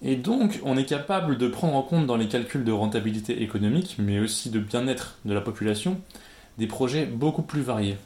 Et 0.00 0.16
donc, 0.16 0.60
on 0.64 0.78
est 0.78 0.86
capable 0.86 1.36
de 1.36 1.46
prendre 1.48 1.74
en 1.74 1.82
compte 1.82 2.06
dans 2.06 2.16
les 2.16 2.28
calculs 2.28 2.64
de 2.64 2.72
rentabilité 2.72 3.42
économique, 3.42 3.96
mais 3.98 4.18
aussi 4.18 4.48
de 4.48 4.58
bien-être 4.60 5.18
de 5.24 5.34
la 5.34 5.40
population, 5.40 6.00
des 6.56 6.66
projets 6.66 7.04
beaucoup 7.04 7.42
plus 7.42 7.62
variés. 7.62 7.98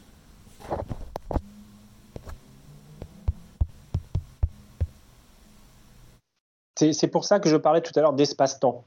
C'est 6.74 7.08
pour 7.08 7.24
ça 7.24 7.38
que 7.38 7.48
je 7.48 7.56
parlais 7.56 7.80
tout 7.80 7.92
à 7.94 8.00
l'heure 8.00 8.14
d'espace-temps. 8.14 8.84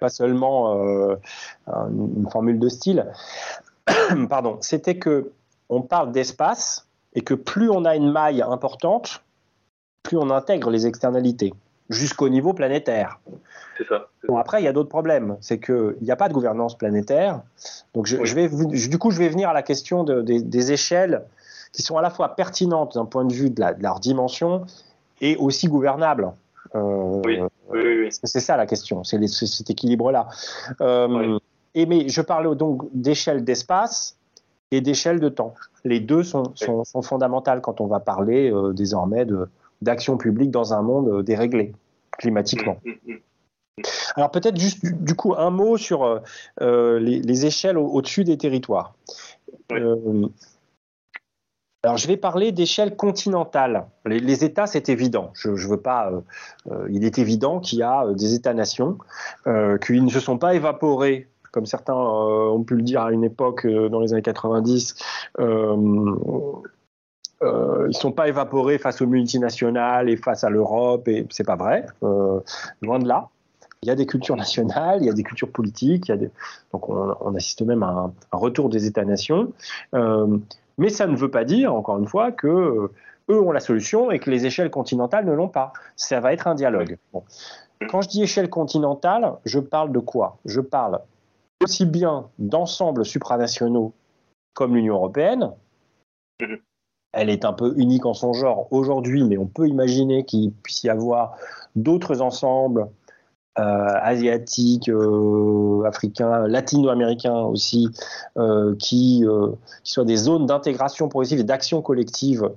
Pas 0.00 0.08
seulement 0.08 0.84
euh, 0.84 1.16
une 1.66 2.28
formule 2.30 2.58
de 2.58 2.68
style. 2.68 3.06
Pardon. 4.28 4.58
C'était 4.60 4.98
que 4.98 5.32
on 5.68 5.82
parle 5.82 6.12
d'espace 6.12 6.86
et 7.14 7.20
que 7.20 7.34
plus 7.34 7.70
on 7.70 7.84
a 7.84 7.94
une 7.94 8.10
maille 8.10 8.42
importante, 8.42 9.22
plus 10.02 10.16
on 10.16 10.30
intègre 10.30 10.70
les 10.70 10.86
externalités 10.86 11.52
jusqu'au 11.88 12.28
niveau 12.28 12.52
planétaire. 12.52 13.18
C'est 13.76 13.86
ça. 13.86 14.08
Bon, 14.26 14.36
après, 14.36 14.60
il 14.60 14.64
y 14.64 14.68
a 14.68 14.72
d'autres 14.72 14.88
problèmes. 14.88 15.36
C'est 15.40 15.58
qu'il 15.58 15.96
n'y 16.02 16.10
a 16.10 16.16
pas 16.16 16.28
de 16.28 16.34
gouvernance 16.34 16.76
planétaire. 16.76 17.40
Donc, 17.94 18.06
je, 18.06 18.16
vais, 18.34 18.48
du 18.48 18.98
coup, 18.98 19.10
je 19.10 19.18
vais 19.18 19.28
venir 19.28 19.48
à 19.48 19.52
la 19.52 19.62
question 19.62 20.04
des, 20.04 20.72
échelles 20.72 21.22
qui 21.72 21.82
sont 21.82 21.96
à 21.96 22.02
la 22.02 22.10
fois 22.10 22.34
pertinentes 22.34 22.94
d'un 22.94 23.04
point 23.04 23.24
de 23.24 23.32
vue 23.32 23.50
de, 23.50 23.62
leur 23.80 24.00
dimension 24.00 24.66
et 25.20 25.36
aussi 25.36 25.68
gouvernables. 25.68 26.32
Euh, 26.74 27.22
oui, 27.24 27.40
oui, 27.70 28.00
oui. 28.00 28.08
C'est 28.10 28.40
ça 28.40 28.56
la 28.56 28.66
question, 28.66 29.04
c'est 29.04 29.24
cet 29.26 29.70
équilibre-là. 29.70 30.28
Euh, 30.80 31.38
et 31.74 31.86
mais 31.86 32.08
je 32.08 32.20
parlais 32.22 32.54
donc 32.56 32.82
d'échelle 32.92 33.44
d'espace 33.44 34.16
et 34.70 34.80
d'échelle 34.80 35.20
de 35.20 35.28
temps. 35.28 35.54
Les 35.84 36.00
deux 36.00 36.22
sont, 36.22 36.52
sont, 36.54 37.02
fondamentales 37.02 37.60
quand 37.60 37.80
on 37.80 37.86
va 37.86 38.00
parler 38.00 38.50
euh, 38.52 38.72
désormais 38.72 39.26
d'action 39.80 40.16
publique 40.18 40.50
dans 40.50 40.74
un 40.74 40.82
monde 40.82 41.08
euh, 41.08 41.22
déréglé 41.22 41.72
climatiquement. 42.12 42.78
Mm, 42.84 42.90
mm, 42.90 43.12
mm. 43.12 43.82
Alors 44.16 44.30
peut-être 44.30 44.58
juste 44.58 44.84
du, 44.84 45.14
coup 45.14 45.34
un 45.36 45.50
mot 45.50 45.76
sur 45.76 46.20
euh, 46.60 46.98
les, 46.98 47.46
échelles 47.46 47.78
au-dessus 47.78 48.24
des 48.24 48.36
territoires. 48.36 48.94
Alors 51.84 51.96
je 51.96 52.08
vais 52.08 52.16
parler 52.16 52.52
d'échelle 52.52 52.96
continentale. 52.96 53.86
Les, 54.04 54.44
États, 54.44 54.66
c'est 54.66 54.88
évident. 54.88 55.30
Je, 55.34 55.50
veux 55.68 55.80
pas. 55.80 56.10
il 56.90 57.04
est 57.04 57.18
évident 57.18 57.60
qu'il 57.60 57.78
y 57.78 57.82
a 57.82 58.04
des 58.14 58.34
États-nations 58.34 58.98
qui 59.44 60.00
ne 60.00 60.10
se 60.10 60.20
sont 60.20 60.38
pas 60.38 60.54
évaporés 60.54 61.28
comme 61.50 61.64
certains 61.64 61.94
ont 61.94 62.62
pu 62.62 62.76
le 62.76 62.82
dire 62.82 63.02
à 63.02 63.10
une 63.10 63.24
époque 63.24 63.66
dans 63.66 64.00
les 64.00 64.12
années 64.12 64.22
90, 64.22 64.94
euh, 67.42 67.86
ils 67.88 67.96
sont 67.96 68.12
pas 68.12 68.28
évaporés 68.28 68.78
face 68.78 69.00
aux 69.00 69.06
multinationales 69.06 70.08
et 70.08 70.16
face 70.16 70.44
à 70.44 70.50
l'Europe, 70.50 71.06
et 71.08 71.26
c'est 71.30 71.46
pas 71.46 71.56
vrai, 71.56 71.86
euh, 72.02 72.40
loin 72.82 72.98
de 72.98 73.06
là. 73.06 73.28
Il 73.82 73.88
y 73.88 73.92
a 73.92 73.94
des 73.94 74.06
cultures 74.06 74.34
nationales, 74.34 74.98
il 75.02 75.06
y 75.06 75.10
a 75.10 75.12
des 75.12 75.22
cultures 75.22 75.52
politiques, 75.52 76.08
il 76.08 76.10
y 76.10 76.14
a 76.14 76.16
des... 76.16 76.30
donc 76.72 76.88
on, 76.88 77.34
assiste 77.36 77.62
même 77.62 77.84
à 77.84 78.10
un, 78.32 78.36
retour 78.36 78.68
des 78.68 78.86
États-nations. 78.86 79.52
Mais 80.78 80.88
ça 80.88 81.06
ne 81.06 81.16
veut 81.16 81.30
pas 81.30 81.44
dire, 81.44 81.74
encore 81.74 81.98
une 81.98 82.06
fois, 82.06 82.32
que 82.32 82.46
euh, 82.46 82.92
eux 83.28 83.40
ont 83.40 83.52
la 83.52 83.60
solution 83.60 84.10
et 84.10 84.18
que 84.18 84.30
les 84.30 84.46
échelles 84.46 84.70
continentales 84.70 85.26
ne 85.26 85.32
l'ont 85.32 85.48
pas. 85.48 85.72
Ça 85.96 86.20
va 86.20 86.32
être 86.32 86.46
un 86.46 86.54
dialogue. 86.54 86.96
Bon. 87.12 87.24
Quand 87.88 88.00
je 88.00 88.08
dis 88.08 88.22
échelle 88.22 88.50
continentale, 88.50 89.34
je 89.44 89.60
parle 89.60 89.92
de 89.92 89.98
quoi? 89.98 90.38
Je 90.44 90.60
parle 90.60 91.00
aussi 91.62 91.86
bien 91.86 92.28
d'ensembles 92.38 93.04
supranationaux 93.04 93.92
comme 94.54 94.74
l'Union 94.74 94.94
européenne, 94.94 95.52
mm-hmm 96.40 96.58
elle 97.12 97.30
est 97.30 97.44
un 97.44 97.52
peu 97.52 97.74
unique 97.76 98.06
en 98.06 98.14
son 98.14 98.32
genre 98.32 98.68
aujourd'hui, 98.70 99.24
mais 99.24 99.38
on 99.38 99.46
peut 99.46 99.66
imaginer 99.66 100.24
qu'il 100.24 100.52
puisse 100.52 100.84
y 100.84 100.88
avoir 100.88 101.36
d'autres 101.74 102.20
ensembles 102.20 102.88
asiatiques, 103.56 104.88
euh, 104.88 105.82
africains, 105.84 106.46
latino-américains 106.46 107.40
aussi, 107.40 107.88
euh, 108.36 108.74
qui, 108.78 109.24
soient 109.82 110.04
des 110.04 110.16
zones 110.16 110.46
d'intégration 110.46 111.08
progressive 111.08 111.40
et 111.40 111.44
d'action 111.44 111.82
collective 111.82 112.50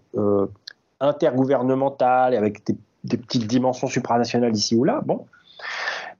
intergouvernementale 0.99 2.35
avec 2.35 2.65
des, 2.65 2.75
des, 3.03 3.17
petites 3.17 3.47
dimensions 3.47 3.87
supranationales 3.87 4.55
ici 4.55 4.75
ou 4.75 4.83
là. 4.83 5.01
Bon. 5.03 5.25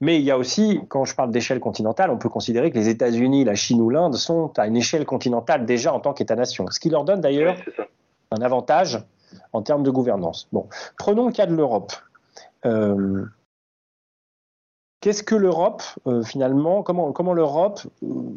Mais 0.00 0.16
il 0.18 0.22
y 0.22 0.32
a 0.32 0.36
aussi, 0.36 0.80
quand 0.88 1.04
je 1.04 1.14
parle 1.14 1.30
d'échelle 1.30 1.60
continentale, 1.60 2.10
on 2.10 2.18
peut 2.18 2.28
considérer 2.28 2.72
que 2.72 2.76
les 2.76 2.88
États-Unis, 2.88 3.44
la 3.44 3.54
Chine 3.54 3.80
ou 3.80 3.88
l'Inde 3.88 4.16
sont 4.16 4.50
à 4.58 4.66
une 4.66 4.76
échelle 4.76 5.04
continentale 5.04 5.64
déjà 5.64 5.94
en 5.94 6.00
tant 6.00 6.12
qu'État-nation. 6.12 6.66
Ce 6.70 6.80
qui 6.80 6.90
leur 6.90 7.04
donne 7.04 7.20
d'ailleurs 7.20 7.56
un 8.32 8.42
avantage 8.42 9.00
en 9.52 9.62
termes 9.62 9.82
de 9.82 9.90
gouvernance. 9.90 10.48
Bon, 10.52 10.66
prenons 10.98 11.26
le 11.26 11.32
cas 11.32 11.46
de 11.46 11.54
l'Europe. 11.54 11.92
Euh, 12.66 13.24
qu'est-ce 15.02 15.22
que 15.22 15.34
l'Europe, 15.34 15.82
euh, 16.06 16.22
finalement, 16.22 16.82
comment, 16.82 17.34
l'Europe 17.34 17.80
euh, 18.02 18.34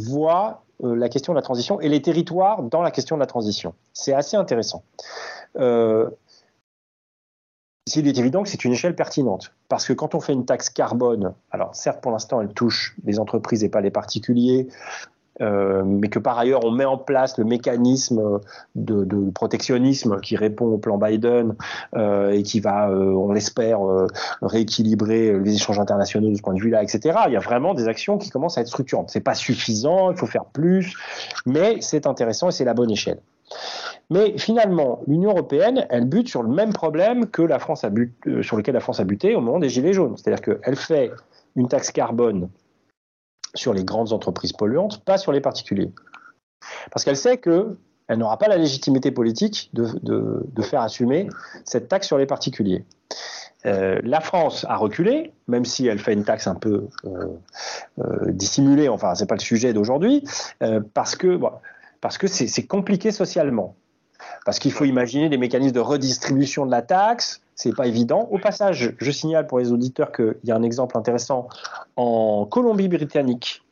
voit 0.00 0.62
la 0.84 1.08
question 1.08 1.32
de 1.32 1.38
la 1.38 1.42
transition 1.42 1.80
et 1.80 1.88
les 1.88 2.02
territoires 2.02 2.62
dans 2.64 2.82
la 2.82 2.90
question 2.90 3.16
de 3.16 3.20
la 3.20 3.26
transition? 3.26 3.74
C'est 3.92 4.12
assez 4.12 4.36
intéressant. 4.36 4.84
il 5.56 6.08
est 8.08 8.18
évident 8.18 8.42
que 8.42 8.48
c'est 8.48 8.64
une 8.64 8.72
échelle 8.72 8.96
pertinente, 8.96 9.54
parce 9.68 9.86
que 9.86 9.92
quand 9.92 10.14
on 10.14 10.20
fait 10.20 10.32
une 10.32 10.44
taxe 10.44 10.70
carbone, 10.70 11.34
alors 11.50 11.74
certes 11.74 12.00
pour 12.00 12.10
l'instant 12.10 12.40
elle 12.40 12.52
touche 12.52 12.96
les 13.04 13.20
entreprises 13.20 13.62
et 13.62 13.68
pas 13.68 13.80
les 13.80 13.92
particuliers, 13.92 14.68
euh, 15.40 15.82
mais 15.84 16.08
que 16.08 16.18
par 16.18 16.38
ailleurs 16.38 16.64
on 16.64 16.70
met 16.70 16.84
en 16.84 16.98
place 16.98 17.38
le 17.38 17.44
mécanisme 17.44 18.40
de, 18.74 19.30
protectionnisme 19.30 20.20
qui 20.20 20.36
répond 20.36 20.66
au 20.66 20.78
plan 20.78 20.98
Biden 20.98 21.54
euh, 21.96 22.30
et 22.30 22.42
qui 22.42 22.60
va, 22.60 22.90
euh, 22.90 23.12
on 23.12 23.32
l'espère, 23.32 23.80
rééquilibrer 24.42 25.38
les 25.38 25.54
échanges 25.54 25.80
internationaux 25.80 26.30
de 26.30 26.36
ce 26.36 26.42
point 26.42 26.54
de 26.54 26.60
vue-là, 26.60 26.82
etc. 26.82 27.18
Il 27.28 27.32
y 27.32 27.36
a 27.36 27.40
vraiment 27.40 27.74
des 27.74 27.88
actions 27.88 28.18
qui 28.18 28.30
commencent 28.30 28.58
à 28.58 28.60
être 28.60 28.68
structurantes. 28.68 29.10
C'est 29.10 29.20
pas 29.20 29.34
suffisant, 29.34 30.10
il 30.10 30.16
faut 30.16 30.26
faire 30.26 30.44
plus, 30.44 30.94
mais 31.46 31.76
c'est 31.80 32.06
intéressant 32.06 32.48
et 32.48 32.52
c'est 32.52 32.64
la 32.64 32.74
bonne 32.74 32.90
échelle. 32.90 33.20
Mais 34.10 34.36
finalement, 34.36 35.00
l'Union 35.06 35.30
européenne, 35.30 35.86
elle 35.88 36.06
bute 36.06 36.28
sur 36.28 36.42
le 36.42 36.50
même 36.50 36.72
problème 36.72 37.26
que 37.26 37.42
la 37.42 37.58
France 37.58 37.84
a 37.84 37.90
sur 38.42 38.56
lequel 38.56 38.74
la 38.74 38.80
France 38.80 39.00
a 39.00 39.04
buté 39.04 39.34
au 39.34 39.40
moment 39.40 39.58
des 39.58 39.68
Gilets 39.68 39.94
jaunes. 39.94 40.16
C'est-à-dire 40.16 40.42
qu'elle 40.42 40.76
fait 40.76 41.10
une 41.56 41.68
taxe 41.68 41.90
carbone 41.90 42.48
sur 43.54 43.74
les 43.74 43.84
grandes 43.84 44.12
entreprises 44.12 44.52
polluantes, 44.52 45.04
pas 45.04 45.18
sur 45.18 45.32
les 45.32 45.40
particuliers. 45.40 45.92
Parce 46.90 47.04
qu'elle 47.04 47.16
sait 47.16 47.38
qu'elle 47.38 47.76
n'aura 48.16 48.38
pas 48.38 48.48
la 48.48 48.56
légitimité 48.56 49.10
politique 49.10 49.70
de, 49.72 50.62
faire 50.62 50.80
assumer 50.80 51.28
cette 51.64 51.88
taxe 51.88 52.06
sur 52.06 52.18
les 52.18 52.26
particuliers. 52.26 52.84
Euh, 53.64 54.00
la 54.02 54.20
France 54.20 54.66
a 54.68 54.76
reculé, 54.76 55.32
même 55.46 55.64
si 55.64 55.86
elle 55.86 56.00
fait 56.00 56.14
une 56.14 56.24
taxe 56.24 56.48
un 56.48 56.56
peu 56.56 56.88
euh, 57.04 57.26
euh, 58.00 58.32
dissimulée, 58.32 58.88
enfin 58.88 59.14
c'est 59.14 59.26
pas 59.26 59.36
le 59.36 59.40
sujet 59.40 59.72
d'aujourd'hui, 59.72 60.24
parce 60.94 61.14
que 61.14 61.38
parce 62.00 62.18
que 62.18 62.26
c'est 62.26 62.66
compliqué 62.66 63.12
socialement. 63.12 63.76
Parce 64.44 64.58
qu'il 64.58 64.72
faut 64.72 64.84
imaginer 64.84 65.28
des 65.28 65.38
mécanismes 65.38 65.74
de 65.74 65.80
redistribution 65.80 66.66
de 66.66 66.70
la 66.70 66.82
taxe, 66.82 67.41
c'est 67.54 67.74
pas 67.74 67.86
évident. 67.86 68.28
Au 68.30 68.38
passage, 68.38 68.94
je 68.98 69.10
signale 69.10 69.46
pour 69.46 69.58
les 69.58 69.72
auditeurs 69.72 70.12
qu'il 70.12 70.36
y 70.44 70.50
a 70.50 70.56
un 70.56 70.62
exemple 70.62 70.96
intéressant 70.96 71.48
en 71.96 72.46
Colombie-Britannique, 72.46 73.62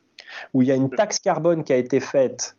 où 0.53 0.61
il 0.61 0.67
y 0.67 0.71
a 0.71 0.75
une 0.75 0.89
taxe 0.89 1.19
carbone 1.19 1.63
qui 1.63 1.73
a 1.73 1.77
été 1.77 1.99
faite 1.99 2.55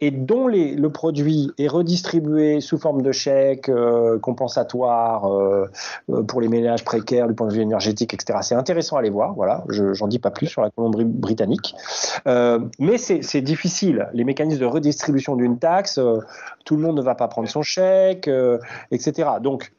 et 0.00 0.10
dont 0.10 0.46
le 0.46 0.88
produit 0.88 1.50
est 1.58 1.68
redistribué 1.68 2.60
sous 2.60 2.78
forme 2.78 3.00
de 3.00 3.12
chèques 3.12 3.68
euh, 3.68 4.18
compensatoires 4.18 5.32
euh, 5.32 5.66
euh, 6.10 6.22
pour 6.22 6.40
les 6.40 6.48
ménages 6.48 6.84
précaires 6.84 7.26
du 7.26 7.34
point 7.34 7.48
de 7.48 7.54
vue 7.54 7.62
énergétique, 7.62 8.12
etc. 8.12 8.40
C'est 8.42 8.54
intéressant 8.54 8.96
à 8.96 8.98
aller 8.98 9.10
voir. 9.10 9.34
Voilà, 9.34 9.64
je 9.70 9.98
n'en 9.98 10.08
dis 10.08 10.18
pas 10.18 10.30
plus 10.30 10.48
sur 10.48 10.60
la 10.60 10.70
Colombie-Britannique, 10.70 11.74
mais 12.26 12.98
c'est 12.98 13.40
difficile. 13.40 14.08
Les 14.12 14.24
mécanismes 14.24 14.60
de 14.60 14.66
redistribution 14.66 15.36
d'une 15.36 15.58
taxe, 15.58 15.98
tout 16.64 16.76
le 16.76 16.82
monde 16.82 16.96
ne 16.96 17.02
va 17.02 17.14
pas 17.14 17.28
prendre 17.28 17.48
son 17.48 17.62
chèque, 17.62 18.30
etc. 18.90 19.28
Donc 19.40 19.72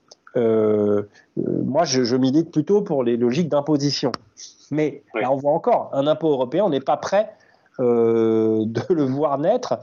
moi, 1.36 1.84
je, 1.86 2.16
milite 2.16 2.52
plutôt 2.52 2.82
pour 2.82 3.04
les 3.04 3.18
logiques 3.18 3.50
d'imposition. 3.50 4.12
Mais 4.72 5.04
là, 5.14 5.32
on 5.32 5.38
voit 5.38 5.54
encore, 5.54 5.90
un 5.94 6.08
impôt 6.08 6.32
européen, 6.32 6.66
on 6.66 6.70
n'est 6.70 6.80
pas 6.80 6.98
prêt 6.98 7.34
de 7.80 8.94
le 8.94 9.04
voir 9.04 9.38
naître 9.38 9.80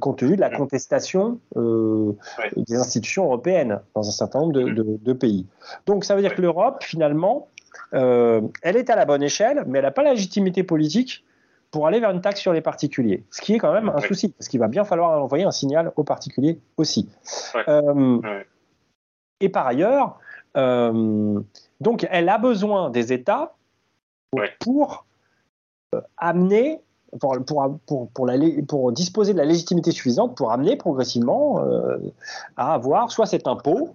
compte 0.00 0.18
tenu 0.18 0.36
de 0.36 0.40
la 0.40 0.48
contestation 0.48 1.38
des 1.54 2.74
institutions 2.74 3.24
européennes 3.24 3.80
dans 3.94 4.08
un 4.08 4.12
certain 4.12 4.40
nombre 4.40 4.52
de, 4.52 5.12
pays. 5.12 5.46
Donc 5.86 6.04
ça 6.04 6.14
veut 6.14 6.22
dire 6.22 6.34
que 6.34 6.42
l'Europe, 6.42 6.82
finalement, 6.82 7.48
elle 7.92 8.76
est 8.76 8.90
à 8.90 8.96
la 8.96 9.04
bonne 9.04 9.22
échelle, 9.22 9.64
mais 9.66 9.78
elle 9.78 9.84
n'a 9.84 9.90
pas 9.90 10.02
la 10.02 10.12
légitimité 10.12 10.62
politique 10.62 11.24
pour 11.74 11.88
aller 11.88 11.98
vers 11.98 12.10
une 12.10 12.20
taxe 12.20 12.40
sur 12.40 12.52
les 12.52 12.60
particuliers. 12.60 13.24
Ce 13.32 13.40
qui 13.40 13.54
est 13.54 13.58
quand 13.58 13.72
même 13.72 13.88
un 13.88 14.00
souci, 14.00 14.28
parce 14.28 14.46
qu'il 14.46 14.60
va 14.60 14.68
bien 14.68 14.84
falloir 14.84 15.20
envoyer 15.20 15.44
un 15.44 15.50
signal 15.50 15.92
aux 15.96 16.04
particuliers 16.04 16.60
aussi. 16.76 17.08
Et 19.44 19.50
par 19.50 19.66
ailleurs, 19.66 20.18
donc 20.54 22.06
elle 22.10 22.28
a 22.28 22.38
besoin 22.38 22.88
des 22.88 23.12
États 23.12 23.54
pour 24.60 25.04
euh, 25.94 26.00
amener, 26.16 26.80
pour, 27.20 27.36
pour, 27.86 28.08
pour, 28.10 28.26
la, 28.26 28.36
pour, 28.66 28.92
disposer 28.92 29.32
de 29.32 29.38
la 29.38 29.44
légitimité 29.44 29.92
suffisante 29.92 30.36
pour 30.36 30.50
amener 30.50 30.76
progressivement 30.76 31.64
euh, 31.64 31.98
à 32.56 32.74
avoir 32.74 33.12
soit 33.12 33.26
cet 33.26 33.46
impôt 33.46 33.90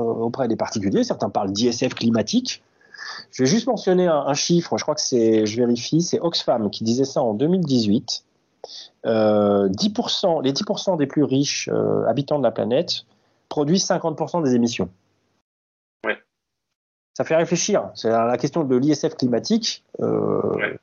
euh, 0.00 0.02
auprès 0.02 0.48
des 0.48 0.56
particuliers, 0.56 1.04
certains 1.04 1.30
parlent 1.30 1.52
d'ISF 1.52 1.94
climatique. 1.94 2.62
Je 3.30 3.42
vais 3.42 3.48
juste 3.48 3.66
mentionner 3.66 4.06
un, 4.08 4.34
chiffre, 4.34 4.76
je 4.78 4.82
crois 4.82 4.94
que 4.94 5.00
c'est, 5.00 5.46
je 5.46 5.56
vérifie, 5.56 6.02
c'est 6.02 6.20
Oxfam 6.20 6.70
qui 6.70 6.84
disait 6.84 7.04
ça 7.04 7.22
en 7.22 7.34
2018. 7.34 8.24
10%, 9.04 10.42
les 10.42 10.52
10% 10.52 10.96
des 10.96 11.06
plus 11.06 11.22
riches 11.22 11.70
habitants 12.08 12.38
de 12.38 12.42
la 12.42 12.50
planète 12.50 13.04
produisent 13.48 13.88
50% 13.88 14.42
des 14.42 14.54
émissions 14.54 14.88
ça 17.16 17.24
fait 17.24 17.36
réfléchir. 17.36 17.88
C'est 17.94 18.10
la 18.10 18.36
question 18.36 18.62
de 18.62 18.76
l'ISF 18.76 19.14
climatique. 19.14 19.84
Euh, 20.00 20.76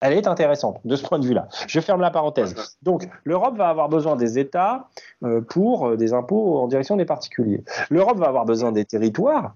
elle 0.00 0.14
est 0.14 0.26
intéressante 0.26 0.80
de 0.84 0.96
ce 0.96 1.06
point 1.06 1.20
de 1.20 1.26
vue-là. 1.26 1.46
Je 1.68 1.78
ferme 1.78 2.00
la 2.00 2.10
parenthèse. 2.10 2.76
Donc, 2.82 3.08
l'Europe 3.22 3.56
va 3.56 3.68
avoir 3.68 3.88
besoin 3.88 4.16
des 4.16 4.40
États 4.40 4.88
euh, 5.22 5.40
pour 5.42 5.86
euh, 5.86 5.96
des 5.96 6.12
impôts 6.12 6.58
en 6.58 6.66
direction 6.66 6.96
des 6.96 7.04
particuliers. 7.04 7.62
L'Europe 7.88 8.18
va 8.18 8.26
avoir 8.26 8.46
besoin 8.46 8.72
des 8.72 8.84
territoires 8.84 9.54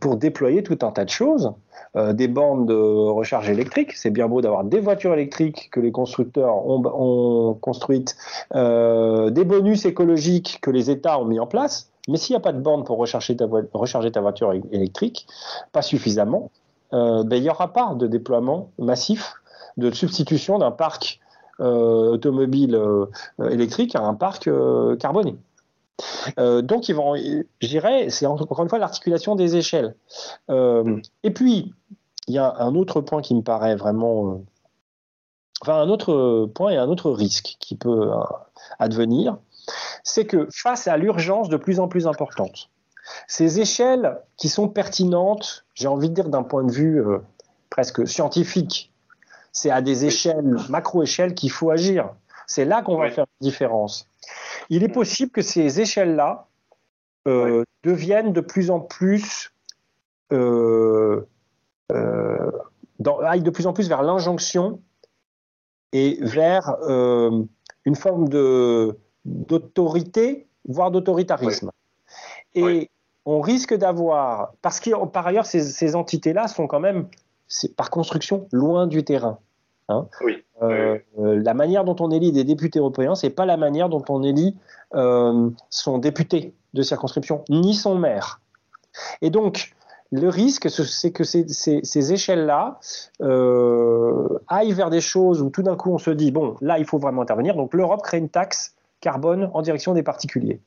pour 0.00 0.16
déployer 0.16 0.62
tout 0.62 0.78
un 0.82 0.90
tas 0.90 1.04
de 1.04 1.10
choses. 1.10 1.52
des 1.94 2.28
bandes 2.28 2.68
de 2.68 2.74
recharge 2.74 3.48
électrique. 3.48 3.92
C'est 3.94 4.10
bien 4.10 4.28
beau 4.28 4.42
d'avoir 4.42 4.64
des 4.64 4.80
voitures 4.80 5.14
électriques 5.14 5.70
que 5.72 5.80
les 5.80 5.92
constructeurs 5.92 6.66
ont, 6.66 6.82
ont 6.84 7.54
construites, 7.54 8.16
des 8.54 9.44
bonus 9.44 9.86
écologiques 9.86 10.58
que 10.60 10.70
les 10.70 10.90
États 10.90 11.18
ont 11.18 11.24
mis 11.24 11.40
en 11.40 11.46
place. 11.46 11.90
Mais 12.08 12.18
s'il 12.18 12.34
n'y 12.34 12.38
a 12.38 12.40
pas 12.40 12.52
de 12.52 12.60
borne 12.60 12.84
pour 12.84 12.98
recharger 12.98 13.36
ta, 13.36 13.46
voiture 14.20 14.52
électrique, 14.70 15.26
pas 15.72 15.82
suffisamment, 15.82 16.50
euh, 16.92 17.24
ben, 17.24 17.36
il 17.36 17.42
n'y 17.42 17.50
aura 17.50 17.72
pas 17.72 17.94
de 17.94 18.06
déploiement 18.06 18.70
massif 18.78 19.34
de 19.76 19.90
substitution 19.90 20.58
d'un 20.58 20.70
parc 20.70 21.20
euh, 21.60 22.12
automobile 22.12 22.76
euh, 22.76 23.06
électrique 23.50 23.96
à 23.96 24.02
un 24.02 24.14
parc 24.14 24.48
carboné. 25.00 25.36
Donc, 26.36 26.88
ils 26.88 26.94
vont, 26.94 27.16
je 27.16 27.66
dirais, 27.66 28.10
c'est 28.10 28.26
encore 28.26 28.62
une 28.62 28.68
fois 28.68 28.78
l'articulation 28.78 29.34
des 29.34 29.56
échelles. 29.56 29.94
et 30.48 31.30
puis, 31.34 31.74
il 32.28 32.34
y 32.34 32.38
a 32.38 32.54
un 32.58 32.74
autre 32.74 33.00
point 33.00 33.22
qui 33.22 33.34
me 33.34 33.42
paraît 33.42 33.76
vraiment. 33.76 34.42
enfin, 35.62 35.80
un 35.80 35.88
autre 35.88 36.46
point 36.54 36.70
et 36.72 36.76
un 36.76 36.88
autre 36.88 37.10
risque 37.10 37.56
qui 37.60 37.76
peut 37.76 38.10
advenir, 38.78 39.38
c'est 40.02 40.26
que 40.26 40.48
face 40.52 40.88
à 40.88 40.96
l'urgence 40.96 41.48
de 41.48 41.56
plus 41.56 41.80
en 41.80 41.88
plus 41.88 42.06
importante, 42.06 42.70
ces 43.26 43.60
échelles 43.60 44.18
qui 44.36 44.48
sont 44.48 44.68
pertinentes, 44.68 45.64
j'ai 45.74 45.88
envie 45.88 46.08
de 46.08 46.14
dire 46.14 46.28
d'un 46.28 46.42
point 46.42 46.64
de 46.64 46.72
vue 46.72 47.00
euh, 47.00 47.18
presque 47.70 48.06
scientifique, 48.06 48.92
c'est 49.52 49.70
à 49.70 49.80
des 49.80 50.04
échelles, 50.04 50.56
macro-échelles 50.68 51.34
qu'il 51.34 51.50
faut 51.50 51.70
agir. 51.70 52.10
C'est 52.46 52.64
là 52.64 52.82
qu'on 52.82 52.96
va 52.96 53.10
faire 53.10 53.24
une 53.40 53.48
différence. 53.48 54.06
Il 54.70 54.82
est 54.82 54.88
possible 54.88 55.30
que 55.30 55.42
ces 55.42 55.80
échelles-là 55.80 56.46
euh, 57.28 57.64
deviennent 57.82 58.32
de 58.32 58.40
plus 58.40 58.70
en 58.70 58.80
plus 58.80 59.52
euh, 60.32 61.26
aillent 63.22 63.42
de 63.42 63.50
plus 63.50 63.66
en 63.66 63.72
plus 63.72 63.88
vers 63.88 64.02
l'injonction 64.02 64.80
et 65.92 66.18
vers 66.20 66.76
une 67.84 67.94
forme 67.94 68.28
de 68.28 68.98
d'autorité, 69.26 70.46
voire 70.68 70.90
d'autoritarisme. 70.90 71.70
Et 72.54 72.90
on 73.24 73.40
risque 73.40 73.74
d'avoir, 73.74 74.52
parce 74.62 74.80
que 74.80 75.04
par 75.06 75.26
ailleurs, 75.26 75.46
ces, 75.46 75.96
entités-là 75.96 76.48
sont 76.48 76.66
quand 76.66 76.80
même, 76.80 77.08
par 77.76 77.90
construction, 77.90 78.48
loin 78.52 78.86
du 78.86 79.04
terrain. 79.04 79.38
Hein. 79.88 80.08
Euh, 80.62 80.98
euh, 81.18 81.40
la 81.42 81.54
manière 81.54 81.84
dont 81.84 81.96
on 82.00 82.10
élit 82.10 82.32
des 82.32 82.44
députés 82.44 82.78
européens, 82.78 83.14
c'est 83.14 83.30
pas 83.30 83.46
la 83.46 83.56
manière 83.56 83.88
dont 83.88 84.04
on 84.08 84.22
élit 84.22 84.56
euh, 84.94 85.50
son 85.70 85.98
député 85.98 86.54
de 86.74 86.82
circonscription, 86.82 87.44
ni 87.48 87.74
son 87.74 87.94
maire. 87.96 88.40
Et 89.22 89.30
donc, 89.30 89.74
le 90.10 90.28
risque, 90.28 90.70
c'est 90.70 91.12
que 91.12 91.24
ces, 91.24 91.46
ces 91.48 92.12
échelles-là 92.12 92.78
aillent 94.48 94.72
vers 94.72 94.90
des 94.90 95.00
choses 95.00 95.42
où 95.42 95.50
tout 95.50 95.62
d'un 95.62 95.76
coup 95.76 95.92
on 95.92 95.98
se 95.98 96.10
dit, 96.10 96.30
bon, 96.30 96.56
là, 96.60 96.78
il 96.78 96.84
faut 96.84 96.98
vraiment 96.98 97.22
intervenir. 97.22 97.54
Donc 97.54 97.74
l'Europe 97.74 98.02
crée 98.02 98.18
une 98.18 98.28
taxe 98.28 98.74
carbone 99.00 99.50
en 99.52 99.62
direction 99.62 99.94
des 99.94 100.02
particuliers. 100.02 100.60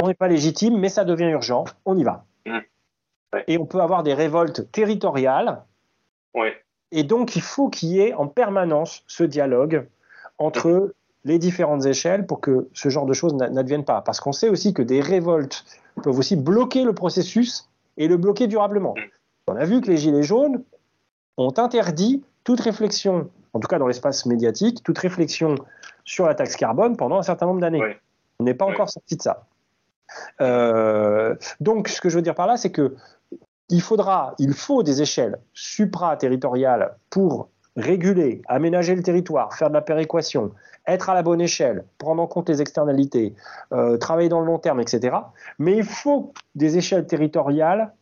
On 0.00 0.06
n'est 0.06 0.14
pas 0.14 0.28
légitime, 0.28 0.78
mais 0.78 0.88
ça 0.88 1.04
devient 1.04 1.26
urgent, 1.26 1.64
on 1.84 1.96
y 1.96 2.04
va. 2.04 2.24
Mmh. 2.46 2.58
Et 3.48 3.58
on 3.58 3.66
peut 3.66 3.80
avoir 3.80 4.04
des 4.04 4.14
révoltes 4.14 4.70
territoriales. 4.70 5.64
Et 6.92 7.02
donc, 7.02 7.36
il 7.36 7.42
faut 7.42 7.68
qu'il 7.68 7.88
y 7.88 8.00
ait 8.00 8.14
en 8.14 8.28
permanence 8.28 9.02
ce 9.06 9.24
dialogue 9.24 9.88
entre 10.38 10.94
les 11.24 11.38
différentes 11.38 11.86
échelles 11.86 12.26
pour 12.26 12.40
que 12.40 12.68
ce 12.74 12.88
genre 12.88 13.06
de 13.06 13.12
choses 13.12 13.34
n'adviennent 13.34 13.84
pas. 13.84 14.02
Parce 14.02 14.20
qu'on 14.20 14.32
sait 14.32 14.48
aussi 14.48 14.74
que 14.74 14.82
des 14.82 15.00
révoltes 15.00 15.64
peuvent 16.02 16.18
aussi 16.18 16.36
bloquer 16.36 16.84
le 16.84 16.92
processus 16.92 17.68
et 17.96 18.08
le 18.08 18.16
bloquer 18.16 18.46
durablement. 18.46 18.94
On 19.46 19.56
a 19.56 19.64
vu 19.64 19.80
que 19.80 19.90
les 19.90 19.96
Gilets 19.96 20.22
jaunes 20.22 20.62
ont 21.36 21.54
interdit 21.58 22.22
toute 22.44 22.60
réflexion, 22.60 23.30
en 23.52 23.60
tout 23.60 23.68
cas 23.68 23.78
dans 23.78 23.86
l'espace 23.86 24.26
médiatique, 24.26 24.82
toute 24.82 24.98
réflexion 24.98 25.54
sur 26.04 26.26
la 26.26 26.34
taxe 26.34 26.56
carbone 26.56 26.96
pendant 26.96 27.18
un 27.18 27.22
certain 27.22 27.46
nombre 27.46 27.60
d'années. 27.60 27.82
On 28.38 28.44
n'est 28.44 28.54
pas 28.54 28.66
encore 28.66 28.90
sorti 28.90 29.16
de 29.16 29.22
ça. 29.22 29.46
Euh, 30.40 31.36
donc, 31.60 31.88
ce 31.88 32.00
que 32.00 32.08
je 32.08 32.16
veux 32.16 32.22
dire 32.22 32.34
par 32.34 32.46
là, 32.46 32.56
c'est 32.56 32.70
que 32.70 32.96
il 33.72 33.80
faudra, 33.80 34.34
il 34.38 34.52
faut 34.52 34.82
des 34.82 35.02
échelles 35.02 35.38
supra-territoriales 35.54 36.94
pour 37.10 37.48
réguler, 37.76 38.42
aménager 38.46 38.94
le 38.94 39.02
territoire, 39.02 39.54
faire 39.54 39.70
de 39.70 39.74
la 39.74 39.80
péréquation, 39.80 40.52
être 40.86 41.08
à 41.08 41.14
la 41.14 41.22
bonne 41.22 41.40
échelle, 41.40 41.84
prendre 41.96 42.22
en 42.22 42.26
compte 42.26 42.50
les 42.50 42.60
externalités, 42.60 43.34
euh, 43.72 43.96
travailler 43.96 44.28
dans 44.28 44.40
le 44.40 44.46
long 44.46 44.58
terme, 44.58 44.80
etc. 44.80 45.16
Mais 45.58 45.76
il 45.76 45.84
faut 45.84 46.34
des 46.54 46.76
échelles 46.76 47.06
territoriales 47.06 47.92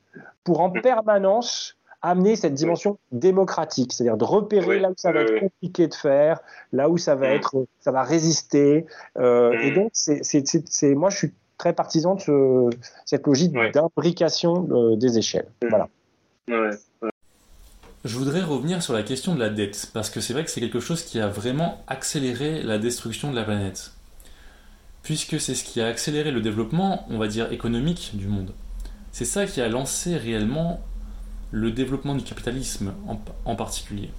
pour 0.43 0.61
en 0.61 0.71
permanence 0.71 1.77
amener 2.03 2.35
cette 2.35 2.55
dimension 2.55 2.99
démocratique, 3.13 3.93
c'est-à-dire 3.93 4.17
de 4.17 4.25
repérer 4.25 4.79
là 4.79 4.91
où 4.91 4.95
ça 4.97 5.13
va 5.13 5.21
être 5.21 5.39
compliqué 5.39 5.87
de 5.87 5.95
faire, 5.95 6.41
là 6.73 6.89
où 6.89 6.97
ça 6.97 7.15
va 7.15 7.29
mm. 7.29 7.37
être, 7.37 7.67
ça 7.81 7.93
va 7.93 8.03
résister. 8.03 8.87
Euh, 9.19 9.53
et 9.53 9.71
mm. 9.71 9.75
donc, 9.75 9.91
c'est, 9.93 10.95
moi, 10.95 11.11
je 11.11 11.19
suis 11.19 11.33
très 11.61 11.75
partisan 11.75 12.15
de 12.15 12.71
cette 13.05 13.27
logique 13.27 13.53
d'imbrication 13.75 14.67
euh, 14.71 14.97
des 14.97 15.19
échelles. 15.19 15.49
Mm. 15.63 15.69
Voilà. 15.69 15.89
Je 18.03 18.17
voudrais 18.17 18.41
revenir 18.41 18.83
sur 18.83 18.95
la 18.95 19.03
question 19.03 19.35
de 19.35 19.41
la 19.41 19.51
dette, 19.51 19.91
parce 19.93 20.09
que 20.09 20.23
c'est 20.23 20.33
vrai 20.33 20.43
que 20.43 20.51
c'est 20.51 20.61
quelque 20.61 20.81
chose 20.81 21.03
qui 21.03 21.21
a 21.21 21.29
vraiment 21.29 21.85
accéléré 21.87 22.63
la 22.63 22.79
destruction 22.79 23.31
de 23.31 23.37
la 23.37 23.45
planète. 23.45 23.93
Puisque 25.03 25.39
c'est 25.39 25.55
ce 25.55 25.65
qui 25.65 25.83
a 25.83 25.87
accéléré 25.87 26.31
le 26.31 26.41
développement, 26.41 27.07
on 27.11 27.19
va 27.19 27.29
dire, 27.29 27.53
économique 27.53 28.13
du 28.15 28.27
monde. 28.27 28.55
C'est 29.13 29.27
ça 29.27 29.45
qui 29.45 29.61
a 29.61 29.69
lancé 29.69 30.17
réellement 30.17 30.81
le 31.51 31.73
développement 31.73 32.15
du 32.15 32.25
capitalisme 32.25 32.95
en, 33.45 33.57
particulier. 33.57 34.11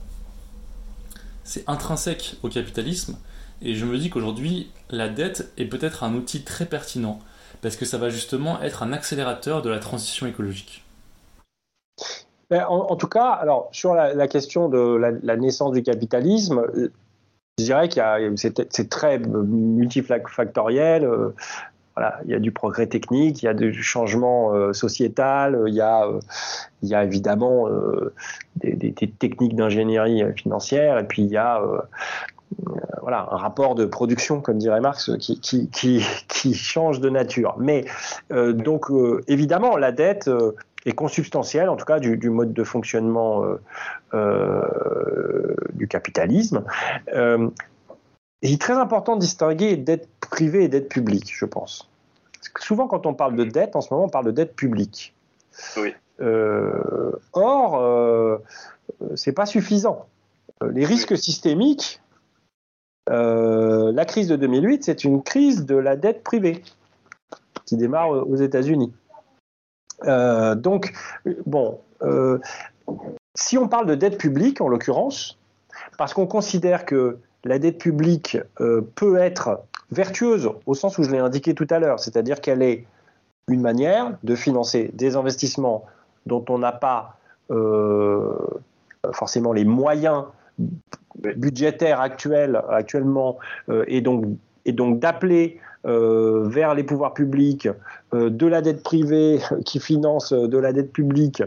C'est 1.43 1.67
intrinsèque 1.67 2.35
au 2.43 2.49
capitalisme 2.49 3.17
et 3.63 3.73
je 3.73 3.85
me 3.85 3.97
dis 3.97 4.09
qu'aujourd'hui 4.09 4.69
la 4.89 5.07
dette 5.07 5.51
est 5.57 5.65
peut-être 5.65 6.03
un 6.03 6.13
outil 6.13 6.43
très 6.43 6.65
pertinent 6.65 7.19
parce 7.61 7.75
que 7.75 7.85
ça 7.85 7.97
va 7.97 8.09
justement 8.09 8.61
être 8.61 8.83
un 8.83 8.93
accélérateur 8.93 9.61
de 9.61 9.69
la 9.69 9.79
transition 9.79 10.27
écologique. 10.27 10.83
Ben, 12.49 12.65
en, 12.67 12.95
tout 12.97 13.07
cas, 13.07 13.29
alors 13.29 13.69
sur 13.71 13.93
la, 13.93 14.27
question 14.27 14.67
de 14.67 14.97
la, 15.23 15.37
naissance 15.37 15.71
du 15.71 15.83
capitalisme, 15.83 16.63
je 17.57 17.63
dirais 17.63 17.87
que 17.87 18.01
c'est 18.35 18.89
très 18.89 19.19
multifactoriel. 19.19 21.05
Euh, 21.05 21.33
voilà, 21.95 22.19
il 22.25 22.31
y 22.31 22.33
a 22.33 22.39
du 22.39 22.51
progrès 22.51 22.87
technique, 22.87 23.43
il 23.43 23.45
y 23.45 23.49
a 23.49 23.53
du 23.53 23.83
changement 23.83 24.53
euh, 24.53 24.71
sociétal, 24.71 25.61
il 25.67 25.73
y 25.73 25.81
a, 25.81 26.05
euh, 26.05 26.19
il 26.81 26.89
y 26.89 26.95
a 26.95 27.03
évidemment 27.03 27.67
euh, 27.67 28.13
des, 28.55 28.93
techniques 28.93 29.55
d'ingénierie 29.55 30.23
financière, 30.35 30.97
et 30.99 31.03
puis 31.05 31.23
il 31.23 31.29
y 31.29 31.37
a 31.37 31.61
voilà, 33.01 33.27
un 33.31 33.37
rapport 33.37 33.75
de 33.75 33.85
production, 33.85 34.41
comme 34.41 34.57
dirait 34.57 34.81
Marx, 34.81 35.11
qui, 35.19 35.39
qui, 35.39 35.69
qui, 35.69 36.05
qui 36.27 36.53
change 36.53 36.99
de 36.99 37.09
nature. 37.09 37.55
Mais 37.57 37.85
donc, 38.29 38.87
évidemment, 39.27 39.77
la 39.77 39.91
dette 39.91 40.29
et 40.85 40.93
consubstantielle, 40.93 41.69
en 41.69 41.75
tout 41.75 41.85
cas, 41.85 41.99
du, 41.99 42.29
mode 42.29 42.53
de 42.53 42.63
fonctionnement 42.63 43.43
du 44.13 45.87
capitalisme. 45.87 46.63
il 47.13 48.53
est 48.53 48.61
très 48.61 48.73
important 48.73 49.15
de 49.15 49.21
distinguer 49.21 49.77
dette 49.77 50.07
privée 50.19 50.63
et 50.65 50.67
dette 50.67 50.89
publique, 50.89 51.31
je 51.33 51.45
pense. 51.45 51.89
souvent, 52.59 52.87
quand 52.87 53.05
on 53.05 53.13
parle 53.13 53.35
de 53.35 53.43
dette, 53.43 53.75
en 53.75 53.81
ce 53.81 53.93
moment, 53.93 54.05
on 54.05 54.09
parle 54.09 54.25
de 54.25 54.31
dette 54.31 54.55
publique. 54.55 55.15
Oui. 55.77 55.95
or, 57.33 58.41
c'est 59.15 59.33
pas 59.33 59.45
suffisant. 59.45 60.05
Les 60.69 60.85
risques 60.85 61.17
systémiques, 61.17 62.01
euh, 63.11 63.91
la 63.91 64.05
crise 64.05 64.27
de 64.27 64.35
2008, 64.35 64.85
c'est 64.85 65.03
une 65.03 65.21
crise 65.21 65.65
de 65.65 65.75
la 65.75 65.95
dette 65.95 66.23
privée 66.23 66.63
qui 67.65 67.77
démarre 67.77 68.09
aux 68.09 68.35
États-Unis. 68.35 68.93
Euh, 70.05 70.55
donc, 70.55 70.93
bon, 71.45 71.79
euh, 72.01 72.39
si 73.35 73.57
on 73.57 73.67
parle 73.67 73.85
de 73.85 73.95
dette 73.95 74.17
publique, 74.17 74.61
en 74.61 74.69
l'occurrence, 74.69 75.37
parce 75.97 76.13
qu'on 76.13 76.27
considère 76.27 76.85
que 76.85 77.17
la 77.43 77.59
dette 77.59 77.79
publique 77.79 78.37
peut 78.95 79.17
être 79.17 79.61
vertueuse 79.91 80.49
au 80.65 80.73
sens 80.73 80.97
où 80.97 81.03
je 81.03 81.11
l'ai 81.11 81.17
indiqué 81.17 81.53
tout 81.53 81.67
à 81.69 81.79
l'heure, 81.79 81.99
c'est-à-dire 81.99 82.39
qu'elle 82.39 82.61
est 82.61 82.85
une 83.47 83.61
manière 83.61 84.17
de 84.23 84.35
financer 84.35 84.91
des 84.93 85.15
investissements 85.15 85.85
dont 86.27 86.45
on 86.49 86.59
n'a 86.59 86.71
pas 86.71 87.17
forcément 89.11 89.53
les 89.53 89.65
moyens 89.65 90.25
budgétaire 91.15 92.01
actuel, 92.01 92.61
actuellement 92.69 93.37
euh, 93.69 93.83
et 93.87 94.01
donc, 94.01 94.25
et 94.65 94.71
donc 94.71 94.99
d'appeler 94.99 95.59
euh, 95.85 96.47
vers 96.47 96.75
les 96.75 96.83
pouvoirs 96.83 97.13
publics 97.13 97.67
euh, 98.13 98.29
de 98.29 98.45
la 98.47 98.61
dette 98.61 98.83
privée 98.83 99.39
qui 99.65 99.79
finance 99.79 100.33
de 100.33 100.57
la 100.57 100.73
dette 100.73 100.91
publique 100.91 101.41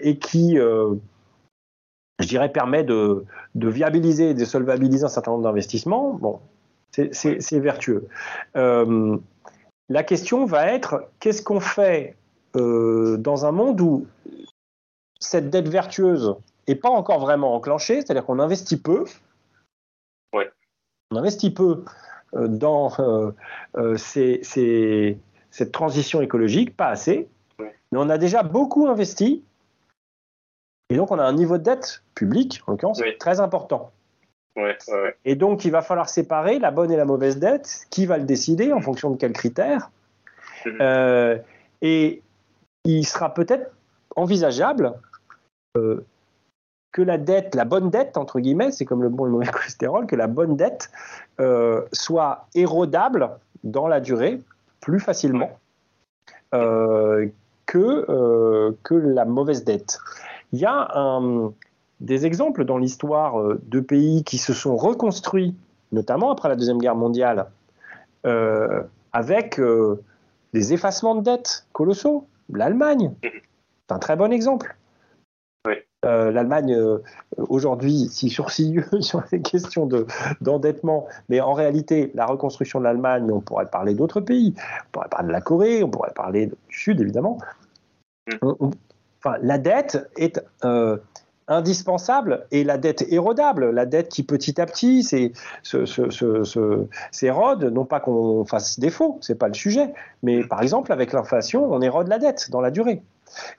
et 0.00 0.18
qui, 0.18 0.56
je 0.56 2.26
dirais, 2.26 2.50
permet 2.52 2.84
de, 2.84 3.24
de, 3.54 3.68
viabiliser 3.68 4.30
et 4.30 4.34
de 4.34 4.44
solvabiliser 4.44 5.04
un 5.04 5.08
certain 5.08 5.32
nombre 5.32 5.44
d'investissements, 5.44 6.14
bon, 6.14 6.40
c'est 6.90 7.58
vertueux. 7.58 8.08
la 8.54 10.02
question 10.02 10.46
va 10.46 10.72
être 10.72 11.08
qu'est-ce 11.20 11.42
qu'on 11.42 11.60
fait 11.60 12.16
dans 12.54 13.44
un 13.44 13.52
monde 13.52 13.80
où 13.80 14.06
cette 15.20 15.50
dette 15.50 15.68
vertueuse 15.68 16.36
et 16.66 16.74
pas 16.74 16.90
encore 16.90 17.20
vraiment 17.20 17.54
enclenché, 17.54 17.96
c'est-à-dire 17.96 18.24
qu'on 18.24 18.38
investit 18.38 18.80
peu. 18.80 19.04
On 21.12 21.16
investit 21.16 21.52
peu 21.52 21.84
euh, 22.34 22.48
dans 22.48 22.92
euh, 22.98 23.30
euh, 23.76 23.96
cette 23.96 25.72
transition 25.72 26.20
écologique, 26.20 26.76
pas 26.76 26.88
assez, 26.88 27.28
mais 27.60 27.98
on 27.98 28.10
a 28.10 28.18
déjà 28.18 28.42
beaucoup 28.42 28.88
investi, 28.88 29.44
et 30.90 30.96
donc 30.96 31.12
on 31.12 31.18
a 31.18 31.24
un 31.24 31.32
niveau 31.32 31.58
de 31.58 31.62
dette 31.62 32.02
publique, 32.14 32.60
en 32.66 32.72
l'occurrence, 32.72 33.00
très 33.20 33.38
important. 33.40 33.92
Et 35.24 35.36
donc 35.36 35.64
il 35.64 35.70
va 35.70 35.82
falloir 35.82 36.08
séparer 36.08 36.58
la 36.58 36.70
bonne 36.70 36.90
et 36.90 36.96
la 36.96 37.04
mauvaise 37.04 37.38
dette, 37.38 37.86
qui 37.90 38.06
va 38.06 38.18
le 38.18 38.24
décider, 38.24 38.72
en 38.72 38.80
fonction 38.80 39.10
de 39.10 39.16
quels 39.16 39.32
critères? 39.32 39.90
Mhm. 40.64 41.42
et 41.82 42.22
il 42.84 43.06
sera 43.06 43.32
peut-être 43.32 43.70
envisageable 44.16 44.94
que 46.96 47.02
la 47.02 47.18
dette, 47.18 47.54
la 47.54 47.66
bonne 47.66 47.90
dette, 47.90 48.16
entre 48.16 48.40
guillemets, 48.40 48.72
c'est 48.72 48.86
comme 48.86 49.02
le 49.02 49.10
bon 49.10 49.38
cholestérol, 49.52 50.06
que 50.06 50.16
la 50.16 50.28
bonne 50.28 50.56
dette 50.56 50.90
euh, 51.40 51.82
soit 51.92 52.46
érodable 52.54 53.28
dans 53.64 53.86
la 53.86 54.00
durée 54.00 54.40
plus 54.80 54.98
facilement 54.98 55.50
euh, 56.54 57.28
que, 57.66 58.06
euh, 58.08 58.72
que 58.82 58.94
la 58.94 59.26
mauvaise 59.26 59.62
dette. 59.62 59.98
Il 60.54 60.58
y 60.58 60.64
a 60.64 61.20
des 62.00 62.24
exemples 62.24 62.64
dans 62.64 62.78
l'histoire 62.78 63.42
de 63.62 63.80
pays 63.80 64.24
qui 64.24 64.38
se 64.38 64.54
sont 64.54 64.78
reconstruits, 64.78 65.54
notamment 65.92 66.30
après 66.30 66.48
la 66.48 66.56
Deuxième 66.56 66.78
Guerre 66.78 66.96
mondiale, 66.96 67.50
avec 69.12 69.60
des 70.54 70.72
effacements 70.72 71.14
de 71.16 71.20
dettes 71.20 71.66
colossaux. 71.74 72.26
L'Allemagne, 72.50 73.12
c'est 73.22 73.92
un 73.92 73.98
très 73.98 74.16
bon 74.16 74.32
exemple. 74.32 74.76
Euh, 76.04 76.30
L'Allemagne, 76.30 76.74
euh, 76.74 76.98
aujourd'hui, 77.48 78.08
si 78.10 78.28
sourcilleux 78.28 78.84
sur 79.00 79.22
les 79.32 79.40
questions 79.40 79.88
d'endettement, 80.40 81.06
mais 81.28 81.40
en 81.40 81.52
réalité, 81.52 82.10
la 82.14 82.26
reconstruction 82.26 82.78
de 82.78 82.84
l'Allemagne, 82.84 83.30
on 83.32 83.40
pourrait 83.40 83.66
parler 83.66 83.94
d'autres 83.94 84.20
pays, 84.20 84.54
on 84.56 84.90
pourrait 84.92 85.08
parler 85.08 85.28
de 85.28 85.32
la 85.32 85.40
Corée, 85.40 85.82
on 85.82 85.88
pourrait 85.90 86.12
parler 86.14 86.46
du 86.46 86.54
Sud, 86.68 87.00
évidemment. 87.00 87.38
Mm. 88.28 88.70
enfin, 89.18 89.38
la 89.42 89.58
dette 89.58 90.08
est 90.16 90.40
euh, 90.64 90.98
indispensable 91.48 92.46
et 92.50 92.64
la 92.64 92.78
dette 92.78 93.04
érodable, 93.10 93.70
la 93.70 93.86
dette 93.86 94.08
qui 94.08 94.22
petit 94.22 94.60
à 94.60 94.66
petit 94.66 95.04
s'érode, 97.12 97.64
non 97.64 97.84
pas 97.84 98.00
qu'on 98.00 98.44
fasse 98.44 98.78
défaut, 98.78 99.18
c'est 99.20 99.36
pas 99.36 99.48
le 99.48 99.54
sujet, 99.54 99.92
mais 100.22 100.44
par 100.44 100.62
exemple 100.62 100.92
avec 100.92 101.12
l'inflation, 101.12 101.72
on 101.72 101.80
érode 101.80 102.08
la 102.08 102.18
dette 102.18 102.50
dans 102.50 102.60
la 102.60 102.70
durée. 102.70 103.02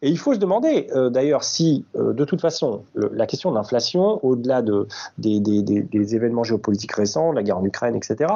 Et 0.01 0.09
il 0.09 0.17
faut 0.17 0.33
se 0.33 0.39
demander, 0.39 0.87
euh, 0.95 1.09
d'ailleurs, 1.09 1.43
si, 1.43 1.85
euh, 1.95 2.13
de 2.13 2.25
toute 2.25 2.41
façon, 2.41 2.83
la 2.95 3.27
question 3.27 3.51
de 3.51 3.55
l'inflation, 3.55 4.23
au-delà 4.25 4.61
de, 4.61 4.87
des, 5.17 6.15
événements 6.15 6.43
géopolitiques 6.43 6.93
récents, 6.93 7.31
la 7.31 7.43
guerre 7.43 7.57
en 7.57 7.65
Ukraine, 7.65 7.95
etc., 7.95 8.33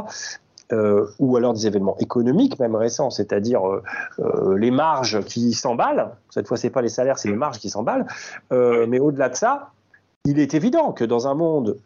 euh, 0.73 1.07
ou 1.19 1.37
alors 1.37 1.53
des 1.53 1.67
événements 1.67 1.97
économiques 1.99 2.59
même 2.59 2.75
récents, 2.75 3.09
c'est-à-dire 3.09 3.61
les 4.55 4.71
marges 4.71 5.23
qui 5.25 5.53
s'emballent. 5.53 6.11
Cette 6.29 6.47
fois, 6.47 6.57
c'est 6.57 6.69
pas 6.69 6.81
les 6.81 6.89
salaires, 6.89 7.17
c'est 7.17 7.29
les 7.29 7.35
marges 7.35 7.59
qui 7.59 7.69
s'emballent. 7.69 8.05
mais 8.51 8.99
au-delà 8.99 9.29
de 9.29 9.35
ça, 9.35 9.71
il 10.25 10.39
est 10.39 10.53
évident 10.53 10.91
que 10.91 11.03
dans 11.03 11.27
un 11.27 11.33
monde 11.33 11.77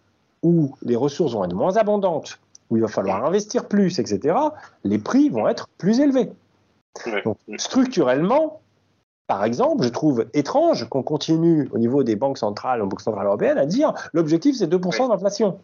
où 0.44 0.76
les 0.84 0.96
ressources 0.96 1.34
vont 1.34 1.44
être 1.46 1.56
moins 1.56 1.78
abondantes, 1.78 2.40
où 2.70 2.78
il 2.78 2.82
va 2.82 2.88
falloir 2.88 3.26
investir 3.26 3.68
plus, 3.68 4.00
etc., 4.00 4.38
les 4.84 5.00
prix 5.00 5.30
vont 5.30 5.48
être 5.48 5.68
plus 5.78 6.00
élevés. 6.00 6.32
Donc, 7.24 7.38
structurellement, 7.58 8.62
par 9.28 9.44
exemple, 9.44 9.84
je 9.84 9.90
trouve 9.90 10.28
étrange 10.34 10.88
qu'on 10.90 11.04
continue 11.04 11.68
au 11.72 11.78
niveau 11.78 12.04
des 12.04 12.16
banques 12.16 12.38
centrales, 12.38 12.82
en 12.82 12.88
Banque 12.88 13.02
centrale 13.02 13.26
européenne, 13.26 13.58
à 13.58 13.66
dire 13.66 13.94
l'objectif 14.14 14.56
c'est 14.56 14.68
2% 14.68 15.10
d'inflation. 15.10 15.60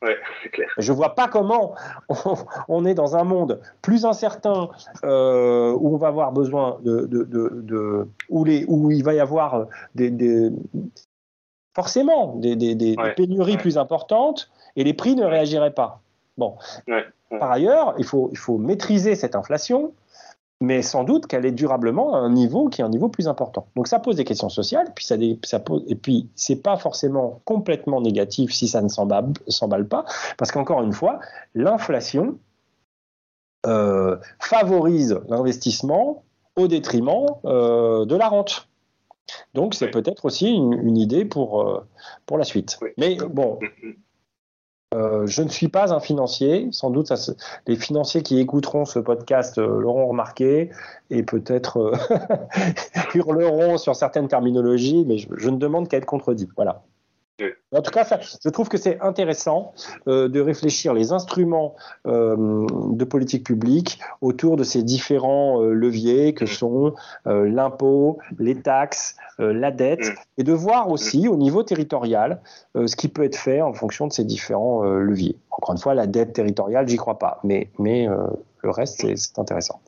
C'est 0.42 0.48
clair. 0.50 0.68
Je 0.78 0.92
ne 0.92 0.96
vois 0.96 1.14
pas 1.14 1.28
comment 1.28 1.74
on, 2.68 2.84
est 2.84 2.94
dans 2.94 3.16
un 3.16 3.24
monde 3.24 3.60
plus 3.82 4.04
incertain 4.04 4.68
euh, 5.04 5.72
où 5.72 5.94
on 5.94 5.96
va 5.96 6.08
avoir 6.08 6.32
besoin 6.32 6.78
de, 6.82 7.06
de, 7.06 8.08
où, 8.28 8.44
les, 8.44 8.64
où, 8.68 8.90
il 8.90 9.02
va 9.02 9.14
y 9.14 9.20
avoir 9.20 9.66
des, 9.94 10.50
forcément 11.74 12.36
des, 12.36 12.96
pénuries 13.16 13.56
plus 13.56 13.78
importantes 13.78 14.50
et 14.76 14.84
les 14.84 14.94
prix 14.94 15.16
ne 15.16 15.24
réagiraient 15.24 15.74
pas. 15.74 16.00
Bon. 16.36 16.56
Par 17.30 17.50
ailleurs, 17.50 17.94
il 17.98 18.04
faut, 18.04 18.28
il 18.32 18.38
faut 18.38 18.58
maîtriser 18.58 19.16
cette 19.16 19.34
inflation 19.34 19.92
mais 20.60 20.82
sans 20.82 21.04
doute 21.04 21.26
qu'elle 21.26 21.46
est 21.46 21.52
durablement 21.52 22.14
à 22.14 22.18
un 22.18 22.30
niveau 22.30 22.68
qui 22.68 22.80
est 22.80 22.84
un 22.84 22.88
niveau 22.88 23.08
plus 23.08 23.28
important. 23.28 23.68
Donc 23.76 23.86
ça 23.86 24.00
pose 24.00 24.16
des 24.16 24.24
questions 24.24 24.48
sociales, 24.48 24.92
puis 24.94 25.04
ça, 25.04 25.16
ça 25.44 25.60
pose, 25.60 25.84
et 25.86 25.94
puis 25.94 26.28
c'est 26.34 26.62
pas 26.62 26.76
forcément 26.76 27.40
complètement 27.44 28.00
négatif 28.00 28.52
si 28.52 28.66
ça 28.66 28.82
ne 28.82 28.88
s'emballe 28.88 29.88
pas, 29.88 30.04
parce 30.36 30.50
qu'encore 30.50 30.82
une 30.82 30.92
fois, 30.92 31.20
l'inflation 31.54 32.38
euh, 33.66 34.16
favorise 34.40 35.20
l'investissement 35.28 36.24
au 36.56 36.68
détriment 36.68 37.26
euh, 37.44 38.04
de 38.04 38.16
la 38.16 38.28
rente. 38.28 38.68
Donc 39.54 39.74
c'est 39.74 39.90
peut-être 39.90 40.24
aussi 40.24 40.50
une, 40.50 40.96
idée 40.96 41.24
pour, 41.24 41.62
euh, 41.62 41.86
pour 42.26 42.38
la 42.38 42.44
suite. 42.44 42.78
Mais 42.96 43.16
bon, 43.16 43.58
mm, 43.60 43.88
mm. 43.88 43.94
Euh, 44.94 45.26
je 45.26 45.42
ne 45.42 45.48
suis 45.48 45.68
pas 45.68 45.92
un 45.92 46.00
financier, 46.00 46.68
sans 46.72 46.90
doute 46.90 47.12
les 47.66 47.76
financiers 47.76 48.22
qui 48.22 48.40
écouteront 48.40 48.86
ce 48.86 48.98
podcast 48.98 49.58
euh, 49.58 49.80
l'auront 49.80 50.06
remarqué 50.06 50.70
et 51.10 51.22
peut-être 51.22 51.76
euh, 51.78 51.92
hurleront 53.14 53.76
sur 53.76 53.94
certaines 53.94 54.28
terminologies, 54.28 55.04
mais 55.06 55.18
je, 55.18 55.50
ne 55.50 55.58
demande 55.58 55.88
qu'à 55.88 55.98
être 55.98 56.06
contredit. 56.06 56.48
Voilà. 56.56 56.84
En 57.72 57.82
tout 57.82 57.90
cas, 57.90 58.04
je 58.44 58.48
trouve 58.48 58.68
que 58.68 58.78
c'est 58.78 59.00
intéressant 59.00 59.72
euh, 60.08 60.28
de 60.28 60.40
réfléchir 60.40 60.92
les 60.92 61.12
instruments 61.12 61.76
euh, 62.06 62.66
de 62.90 63.04
politique 63.04 63.44
publique 63.44 64.00
autour 64.20 64.56
de 64.56 64.64
ces 64.64 64.82
différents 64.82 65.62
euh, 65.62 65.72
leviers 65.72 66.34
que 66.34 66.46
sont 66.46 66.94
l'impôt, 67.26 68.18
les 68.38 68.60
taxes, 68.60 69.16
la 69.38 69.70
dette, 69.70 70.08
mm. 70.08 70.14
et 70.38 70.42
de 70.44 70.52
voir 70.52 70.90
aussi 70.90 71.28
au 71.28 71.36
niveau 71.36 71.62
territorial 71.62 72.40
ce 72.74 72.96
qui 72.96 73.08
peut 73.08 73.24
être 73.24 73.36
fait 73.36 73.60
en 73.60 73.72
fonction 73.72 74.06
de 74.06 74.12
ces 74.12 74.24
différents 74.24 74.82
leviers. 74.82 75.36
Encore 75.50 75.74
une 75.74 75.80
fois, 75.80 75.94
la 75.94 76.06
dette 76.06 76.32
territoriale, 76.32 76.88
j'y 76.88 76.96
crois 76.96 77.18
pas, 77.18 77.40
mais, 77.44 77.70
mais 77.78 78.06
le 78.62 78.70
reste, 78.70 79.06
c'est 79.16 79.38
intéressant. 79.38 79.80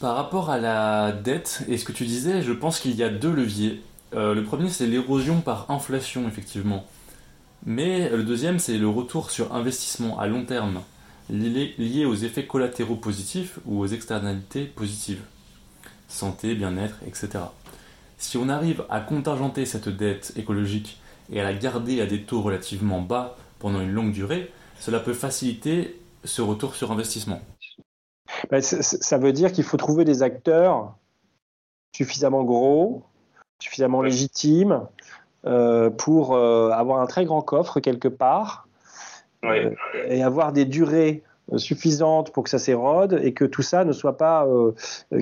Par 0.00 0.16
rapport 0.16 0.50
à 0.50 0.58
la 0.58 1.12
dette 1.12 1.62
et 1.68 1.78
ce 1.78 1.84
que 1.84 1.92
tu 1.92 2.04
disais, 2.04 2.42
je 2.42 2.52
pense 2.52 2.80
qu'il 2.80 2.94
y 2.94 3.02
a 3.02 3.08
deux 3.08 3.32
leviers 3.32 3.82
euh, 4.14 4.34
le 4.34 4.42
premier, 4.44 4.68
c'est 4.68 4.86
l'érosion 4.86 5.40
par 5.40 5.70
inflation, 5.70 6.28
effectivement. 6.28 6.84
Mais 7.66 8.10
le 8.10 8.22
deuxième, 8.22 8.58
c'est 8.58 8.78
le 8.78 8.88
retour 8.88 9.30
sur 9.30 9.54
investissement 9.54 10.18
à 10.18 10.26
long 10.26 10.44
terme, 10.44 10.82
lié, 11.30 12.04
aux 12.04 12.14
effets 12.14 12.46
collatéraux 12.46 12.96
positifs 12.96 13.58
ou 13.64 13.80
aux 13.80 13.86
externalités 13.86 14.64
positives. 14.64 15.22
santé, 16.08 16.54
bien-être, 16.54 16.96
etc. 17.06 17.30
Si 18.18 18.36
on 18.36 18.48
arrive 18.48 18.84
à 18.90 19.00
contingenter 19.00 19.66
cette 19.66 19.88
dette 19.88 20.32
écologique 20.36 21.00
et 21.32 21.40
à 21.40 21.44
la 21.44 21.54
garder 21.54 22.00
à 22.00 22.06
des 22.06 22.22
taux 22.22 22.42
relativement 22.42 23.00
bas 23.00 23.36
pendant 23.58 23.80
une 23.80 23.90
longue 23.90 24.12
durée, 24.12 24.52
cela 24.78 25.00
peut 25.00 25.14
faciliter 25.14 25.98
ce 26.22 26.42
retour 26.42 26.76
sur 26.76 26.92
investissement. 26.92 27.40
Ben, 28.50 28.60
ça 28.60 29.18
veut 29.18 29.32
dire 29.32 29.52
qu'il 29.52 29.64
faut 29.64 29.76
trouver 29.76 30.04
des 30.04 30.22
acteurs 30.22 30.94
suffisamment 31.96 32.44
gros, 32.44 33.04
suffisamment 33.64 34.02
légitimes 34.02 34.82
euh, 35.46 35.88
pour 35.90 36.34
euh, 36.34 36.70
avoir 36.70 37.00
un 37.00 37.06
très 37.06 37.24
grand 37.24 37.40
coffre 37.40 37.80
quelque 37.80 38.08
part 38.08 38.68
euh, 39.44 39.70
et 40.08 40.22
avoir 40.22 40.52
des 40.52 40.66
durées 40.66 41.22
suffisante 41.56 42.30
pour 42.30 42.44
que 42.44 42.50
ça 42.50 42.58
s'érode 42.58 43.20
et 43.22 43.34
que 43.34 43.44
tout 43.44 43.62
ça 43.62 43.84
ne 43.84 43.92
soit 43.92 44.16
pas 44.16 44.46
euh, 44.46 44.72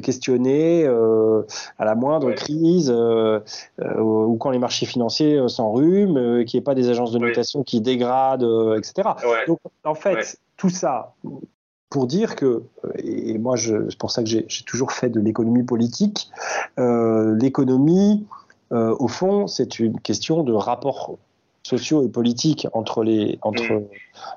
questionné 0.03 0.85
euh, 0.85 1.43
à 1.79 1.85
la 1.85 1.97
moindre 1.97 2.33
crise 2.33 2.93
euh, 2.95 3.41
ou 3.99 4.37
quand 4.37 4.51
les 4.51 4.61
marchés 4.61 4.87
financiers 4.87 5.41
s'enrhument, 5.49 6.45
qu'il 6.45 6.59
n'y 6.59 6.63
ait 6.63 6.65
pas 6.65 6.77
des 6.77 6.89
agences 6.89 7.13
de 7.13 7.19
notation 7.19 7.65
qui 7.65 7.81
dégradent, 7.81 8.77
etc. 8.77 9.11
Donc 9.47 9.59
en 9.85 9.95
fait, 9.95 10.39
tout 10.57 10.71
ça 10.71 11.15
pour 11.93 12.07
dire 12.07 12.37
que, 12.37 12.63
et 12.97 13.37
moi 13.37 13.57
c'est 13.59 13.99
pour 13.99 14.11
ça 14.11 14.23
que 14.23 14.29
j'ai 14.29 14.47
toujours 14.67 14.93
fait 14.93 15.11
de 15.11 15.21
l'économie 15.21 15.63
politique, 15.63 16.31
l'économie, 16.79 18.27
au 18.71 19.09
fond, 19.09 19.47
c'est 19.47 19.79
une 19.79 20.01
question 20.01 20.43
de 20.43 20.55
rapport 20.55 21.19
sociaux 21.63 22.03
et 22.03 22.09
politiques 22.09 22.67
entre 22.73 23.05
les, 23.05 23.39
entre 23.43 23.75
mm. 23.75 23.85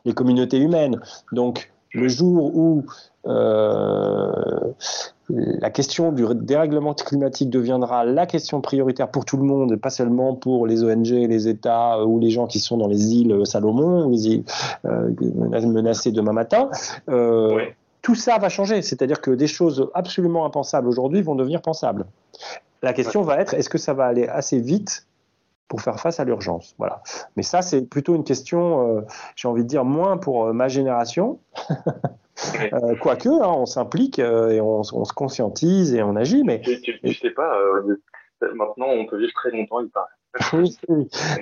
les 0.03 0.14
communautés 0.14 0.58
humaines. 0.58 0.99
Donc, 1.32 1.72
le 1.96 2.08
jour 2.08 2.56
où 2.56 2.86
euh, 3.26 4.32
la 5.30 5.72
question 5.72 6.12
du 6.12 6.24
dérèglement 6.36 6.93
climatique 6.93 7.50
deviendra 7.50 8.06
la 8.06 8.28
question 8.28 8.62
prioritaire 8.62 9.10
pour 9.10 9.26
tout 9.26 9.38
le 9.38 9.43
monde, 9.43 9.72
et 9.72 9.78
pas 9.78 9.89
seulement 9.89 10.36
pour 10.36 10.68
les 10.68 10.84
ONG, 10.84 11.08
les 11.08 11.48
États 11.48 12.04
ou 12.06 12.20
les 12.20 12.30
gens 12.30 12.46
qui 12.46 12.60
sont 12.60 12.78
dans 12.78 12.88
les 12.88 13.14
îles 13.16 13.41
Salomon, 13.46 14.10
les 14.10 14.28
îles 14.28 14.43
euh, 14.86 15.10
menacées 15.66 16.12
demain 16.12 16.34
matin. 16.34 16.70
Euh, 17.10 17.66
tout 18.02 18.16
ça 18.16 18.38
va 18.38 18.50
changer, 18.50 18.84
c'est-à-dire 18.84 19.20
que 19.20 19.32
des 19.32 19.48
choses 19.48 19.89
absolument 19.96 20.46
impensables 20.46 20.88
aujourd'hui 20.88 21.24
vont 21.24 21.34
devenir 21.34 21.62
pensables. 21.62 22.06
La 22.84 22.93
question 22.93 23.24
va 23.24 23.39
être 23.39 23.56
est-ce 23.56 23.70
que 23.70 23.80
ça 23.80 23.93
va 23.93 24.06
aller 24.06 24.28
assez 24.28 24.60
vite 24.60 25.08
pour 25.68 25.82
faire 25.82 25.99
face 25.99 26.20
à 26.20 26.26
l'urgence. 26.26 26.76
Voilà. 26.78 27.01
Mais 27.36 27.43
ça, 27.43 27.61
c'est 27.61 27.89
plutôt 27.89 28.16
une 28.16 28.24
question, 28.24 28.97
euh, 28.97 29.01
j'ai 29.36 29.47
envie 29.47 29.63
de 29.63 29.68
dire, 29.68 29.86
moins 29.86 30.18
pour 30.18 30.45
euh, 30.45 30.53
ma 30.53 30.68
génération. 30.68 31.39
euh, 32.74 32.95
Quoique, 33.01 33.30
hein, 33.30 33.53
on 33.55 33.66
s'implique 33.66 34.20
et 34.20 34.61
on, 34.61 34.82
on, 34.82 35.05
se 35.05 35.13
conscientise 35.13 35.93
et 35.93 36.03
on 36.03 36.16
agit. 36.16 36.43
Mais 36.43 36.61
tu, 36.61 36.82
tu, 36.82 36.99
tu 36.99 37.13
sais 37.13 37.32
pas, 37.32 37.57
maintenant, 38.53 38.88
on 38.88 39.05
peut 39.05 39.18
vivre 39.18 39.34
très 39.34 39.51
longtemps, 39.51 39.80
il 39.80 39.89
paraît. 39.89 40.07
Oui, 40.54 40.78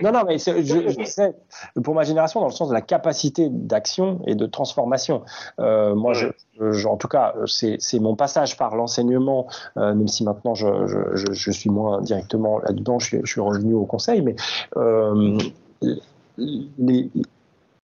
Non, 0.02 0.12
non, 0.12 0.24
mais 0.28 0.38
je, 0.38 0.62
je, 0.62 1.04
sais, 1.06 1.36
pour 1.84 1.96
ma 1.96 2.04
génération, 2.04 2.40
dans 2.40 2.48
le 2.48 2.52
sens 2.54 2.70
de 2.70 2.74
la 2.74 2.82
capacité 2.82 3.48
d'action 3.50 4.22
et 4.28 4.36
de 4.36 4.46
transformation. 4.46 5.24
Euh, 5.60 5.96
moi, 5.96 6.14
je, 6.14 6.88
en 6.88 6.98
tout 6.98 7.08
cas, 7.08 7.34
c'est 7.48 8.00
mon 8.00 8.16
passage 8.16 8.58
par 8.58 8.76
l'enseignement, 8.76 9.48
euh, 9.78 9.94
même 9.94 10.08
si 10.08 10.24
maintenant 10.24 10.54
je, 10.54 11.52
suis 11.52 11.70
moins 11.70 12.02
directement 12.02 12.60
là-dedans, 12.60 13.00
je, 13.00 13.18
suis 13.26 13.42
revenu 13.42 13.74
au 13.74 13.86
conseil, 13.86 14.22
mais 14.22 14.36
euh, 14.78 15.38
les, 16.38 17.10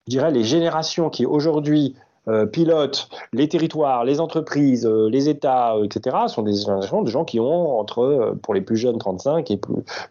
je 0.07 0.11
dirais 0.11 0.31
les 0.31 0.43
générations 0.43 1.09
qui 1.09 1.25
aujourd'hui 1.25 1.95
euh, 2.27 2.45
pilotent 2.45 3.07
les 3.31 3.47
territoires, 3.47 4.03
les 4.03 4.19
entreprises, 4.19 4.85
euh, 4.85 5.09
les 5.09 5.29
États, 5.29 5.75
euh, 5.75 5.85
etc., 5.85 6.17
sont 6.27 6.41
des 6.41 6.53
générations 6.53 7.01
de 7.01 7.09
gens 7.09 7.23
qui 7.23 7.39
ont 7.39 7.79
entre, 7.79 8.35
pour 8.41 8.53
les 8.53 8.59
plus 8.59 8.75
jeunes, 8.75 8.97
35 8.97 9.49
et 9.49 9.61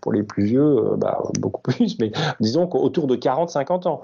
pour 0.00 0.12
les 0.12 0.22
plus 0.22 0.44
vieux, 0.44 0.80
bah, 0.96 1.22
beaucoup 1.40 1.60
plus, 1.60 1.98
mais 2.00 2.12
disons 2.40 2.66
qu'autour 2.66 3.06
de 3.06 3.16
40-50 3.16 3.86
ans. 3.86 4.00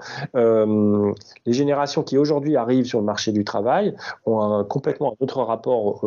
les 1.45 1.53
générations 1.53 2.03
qui 2.03 2.17
aujourd'hui 2.17 2.55
arrivent 2.55 2.85
sur 2.85 2.99
le 2.99 3.05
marché 3.05 3.31
du 3.31 3.43
travail 3.43 3.95
ont 4.27 4.41
un, 4.41 4.63
complètement 4.63 5.13
un 5.13 5.23
autre 5.23 5.41
rapport 5.41 6.05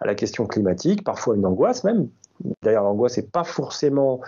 à 0.00 0.06
la 0.06 0.14
question 0.14 0.46
climatique, 0.46 1.04
parfois 1.04 1.36
une 1.36 1.46
angoisse 1.46 1.84
même, 1.84 2.08
D'ailleurs, 2.62 2.84
l'angoisse 2.84 3.18
n'est 3.18 3.22
pas 3.22 3.44
forcément 3.44 4.20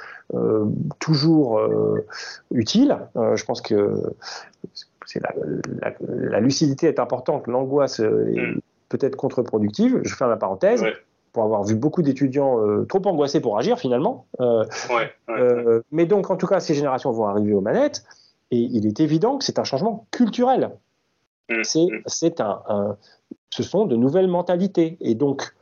toujours 0.98 1.58
utile. 2.50 2.98
Je 3.14 3.42
pense 3.44 3.62
que 3.62 4.02
la, 5.20 6.40
lucidité 6.40 6.86
est 6.86 6.98
importante, 6.98 7.46
l'angoisse 7.46 8.00
est 8.00 8.08
mm. 8.08 8.60
peut-être 8.88 9.16
contre-productive. 9.16 10.00
Je 10.04 10.14
ferme 10.14 10.30
la 10.30 10.36
parenthèse. 10.36 10.84
Pour 11.32 11.44
avoir 11.44 11.64
vu 11.64 11.74
beaucoup 11.74 12.02
d'étudiants 12.02 12.60
euh, 12.60 12.84
trop 12.84 13.00
angoissés 13.06 13.40
pour 13.40 13.56
agir 13.56 13.78
finalement. 13.78 14.26
Euh, 14.40 14.66
euh, 15.30 15.80
mais 15.90 16.04
donc, 16.04 16.30
en 16.30 16.36
tout 16.36 16.46
cas, 16.46 16.60
ces 16.60 16.74
générations 16.74 17.10
vont 17.10 17.24
arriver 17.24 17.54
aux 17.54 17.62
manettes 17.62 18.04
et 18.50 18.58
il 18.58 18.86
est 18.86 19.00
évident 19.00 19.38
que 19.38 19.44
c'est 19.44 19.58
un 19.58 19.64
changement 19.64 20.06
culturel. 20.10 20.72
Mm. 21.48 21.62
C'est 22.04 22.40
un, 22.42 22.96
ce 23.48 23.62
sont 23.62 23.86
de 23.86 23.96
nouvelles 23.96 24.28
mentalités. 24.28 24.98
Et 25.00 25.14
donc, 25.14 25.54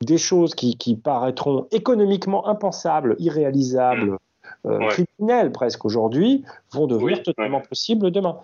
des 0.00 0.18
choses 0.18 0.56
qui, 0.56 0.96
paraîtront 0.96 1.68
économiquement 1.70 2.48
impensables, 2.48 3.14
irréalisables, 3.20 4.18
mm. 4.64 4.88
criminelles 4.88 5.52
presque 5.52 5.84
aujourd'hui, 5.84 6.44
vont 6.72 6.88
devenir 6.88 7.22
totalement 7.22 7.60
possibles 7.60 8.10
demain. 8.10 8.40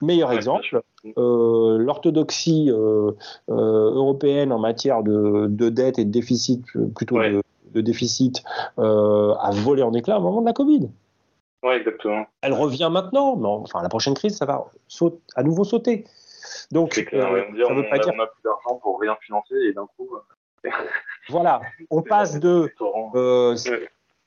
Meilleur 0.00 0.32
exemple, 0.32 0.80
euh, 1.16 1.76
l'orthodoxie 1.78 2.70
euh, 2.70 3.10
euh, 3.50 3.94
européenne 3.94 4.52
en 4.52 4.58
matière 4.60 5.02
de, 5.02 5.48
dette 5.70 5.98
et 5.98 6.04
de 6.04 6.10
déficit, 6.10 6.64
plutôt 6.94 7.18
de, 7.18 7.80
déficit, 7.80 8.44
a 8.76 9.50
volé 9.52 9.82
en 9.82 9.92
éclat 9.94 10.18
au 10.18 10.22
moment 10.22 10.40
de 10.40 10.46
la 10.46 10.52
Covid. 10.52 10.88
Oui, 11.64 11.74
exactement. 11.74 12.26
Elle 12.42 12.52
revient 12.52 12.88
maintenant, 12.92 13.34
mais 13.34 13.48
enfin 13.48 13.82
la 13.82 13.88
prochaine 13.88 14.14
crise, 14.14 14.36
ça 14.36 14.46
va 14.46 14.66
à 15.34 15.42
nouveau 15.42 15.64
sauter. 15.64 16.04
Donc, 16.70 16.94
ça 16.94 17.02
veut 17.02 17.88
pas 17.88 17.98
dire 17.98 18.14
on 18.14 18.22
a 18.22 18.26
plus 18.26 18.42
d'argent 18.44 18.76
pour 18.80 19.00
rien 19.00 19.16
financer 19.20 19.56
et 19.68 19.72
d'un 19.72 19.86
coup. 19.96 20.08
voilà, 21.28 21.60
on 21.90 22.02
passe 22.02 22.38
de 22.38 22.72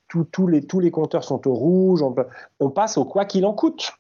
tous 0.10 0.48
les 0.48 0.68
tous 0.68 0.80
les 0.82 0.92
compteurs 0.92 1.24
sont 1.24 1.48
au 1.48 1.54
rouge, 1.54 2.02
on, 2.02 2.14
on 2.60 2.70
passe 2.70 2.98
au 2.98 3.06
quoi 3.06 3.24
qu'il 3.24 3.46
en 3.46 3.54
coûte. 3.54 3.94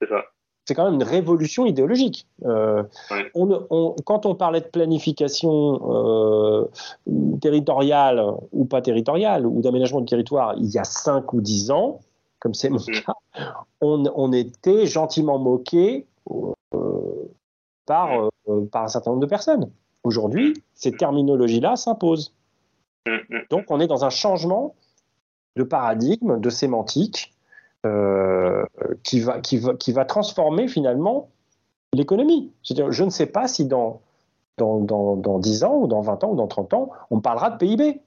C'est 0.00 0.08
ça 0.08 0.24
c'est 0.68 0.74
quand 0.74 0.84
même 0.84 1.00
une 1.00 1.02
révolution 1.02 1.64
idéologique. 1.64 2.26
Euh, 2.44 2.82
quand 4.04 4.26
on 4.26 4.34
parlait 4.34 4.60
de 4.60 4.66
planification 4.66 5.80
euh, 5.90 6.66
territoriale 7.40 8.22
ou 8.52 8.66
pas 8.66 8.82
territoriale, 8.82 9.46
ou 9.46 9.62
d'aménagement 9.62 10.02
de 10.02 10.06
territoire 10.06 10.54
il 10.58 10.66
y 10.66 10.76
a 10.76 10.84
5 10.84 11.32
ou 11.32 11.40
10 11.40 11.70
ans, 11.70 12.00
comme 12.38 12.52
c'est 12.52 12.68
mon 12.68 12.80
mm. 12.80 13.00
cas, 13.06 13.14
on, 13.80 14.30
était 14.34 14.84
gentiment 14.84 15.38
moqué 15.38 16.06
euh, 16.30 17.30
par, 17.86 18.28
par 18.70 18.84
un 18.84 18.88
certain 18.88 19.12
nombre 19.12 19.22
de 19.22 19.26
personnes. 19.26 19.70
Aujourd'hui, 20.04 20.52
ces 20.74 20.92
terminologies-là 20.92 21.76
s'imposent. 21.76 22.34
Mm, 23.06 23.38
Donc 23.48 23.64
on 23.70 23.80
est 23.80 23.86
dans 23.86 24.04
un 24.04 24.10
changement 24.10 24.74
de 25.56 25.62
paradigme, 25.62 26.38
de 26.38 26.50
sémantique, 26.50 27.32
euh, 27.86 28.64
qui, 29.04 29.20
va, 29.20 29.40
qui, 29.40 29.58
va, 29.58 29.74
qui 29.74 29.92
va 29.92 30.04
transformer 30.04 30.68
finalement 30.68 31.30
l'économie. 31.92 32.52
C'est-à-dire, 32.62 32.90
je 32.90 33.04
ne 33.04 33.10
sais 33.10 33.26
pas 33.26 33.48
si 33.48 33.66
dans, 33.66 34.00
dans, 34.56 34.80
dans, 34.80 35.16
dans, 35.16 35.38
10 35.38 35.64
ans 35.64 35.76
ou 35.76 35.86
dans 35.86 36.00
20 36.00 36.24
ans 36.24 36.30
ou 36.32 36.36
dans 36.36 36.48
30 36.48 36.74
ans, 36.74 36.90
on 37.10 37.20
parlera 37.20 37.50
de 37.50 37.56
PIB. 37.56 38.00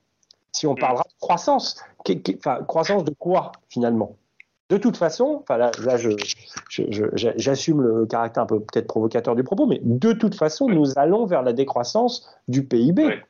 Si 0.51 0.67
on 0.67 0.75
parlera 0.75 1.03
de 1.03 1.19
croissance, 1.21 1.81
enfin, 2.37 2.63
croissance 2.63 3.05
de 3.05 3.15
quoi 3.17 3.53
finalement? 3.69 4.17
De 4.69 4.77
toute 4.77 4.97
façon, 4.97 5.39
enfin 5.41 5.57
là, 5.57 5.71
là 5.83 5.97
je, 5.97 6.11
j'assume 7.15 7.81
le 7.81 8.05
caractère 8.05 8.43
un 8.43 8.45
peu 8.45 8.59
peut-être 8.59 8.87
provocateur 8.87 9.35
du 9.35 9.43
propos, 9.43 9.65
mais 9.65 9.79
de 9.83 10.13
toute 10.13 10.35
façon, 10.35 10.67
nous 10.67 10.97
allons 10.97 11.25
vers 11.25 11.43
la 11.43 11.53
décroissance 11.53 12.29
du 12.47 12.65
PIB, 12.65 13.21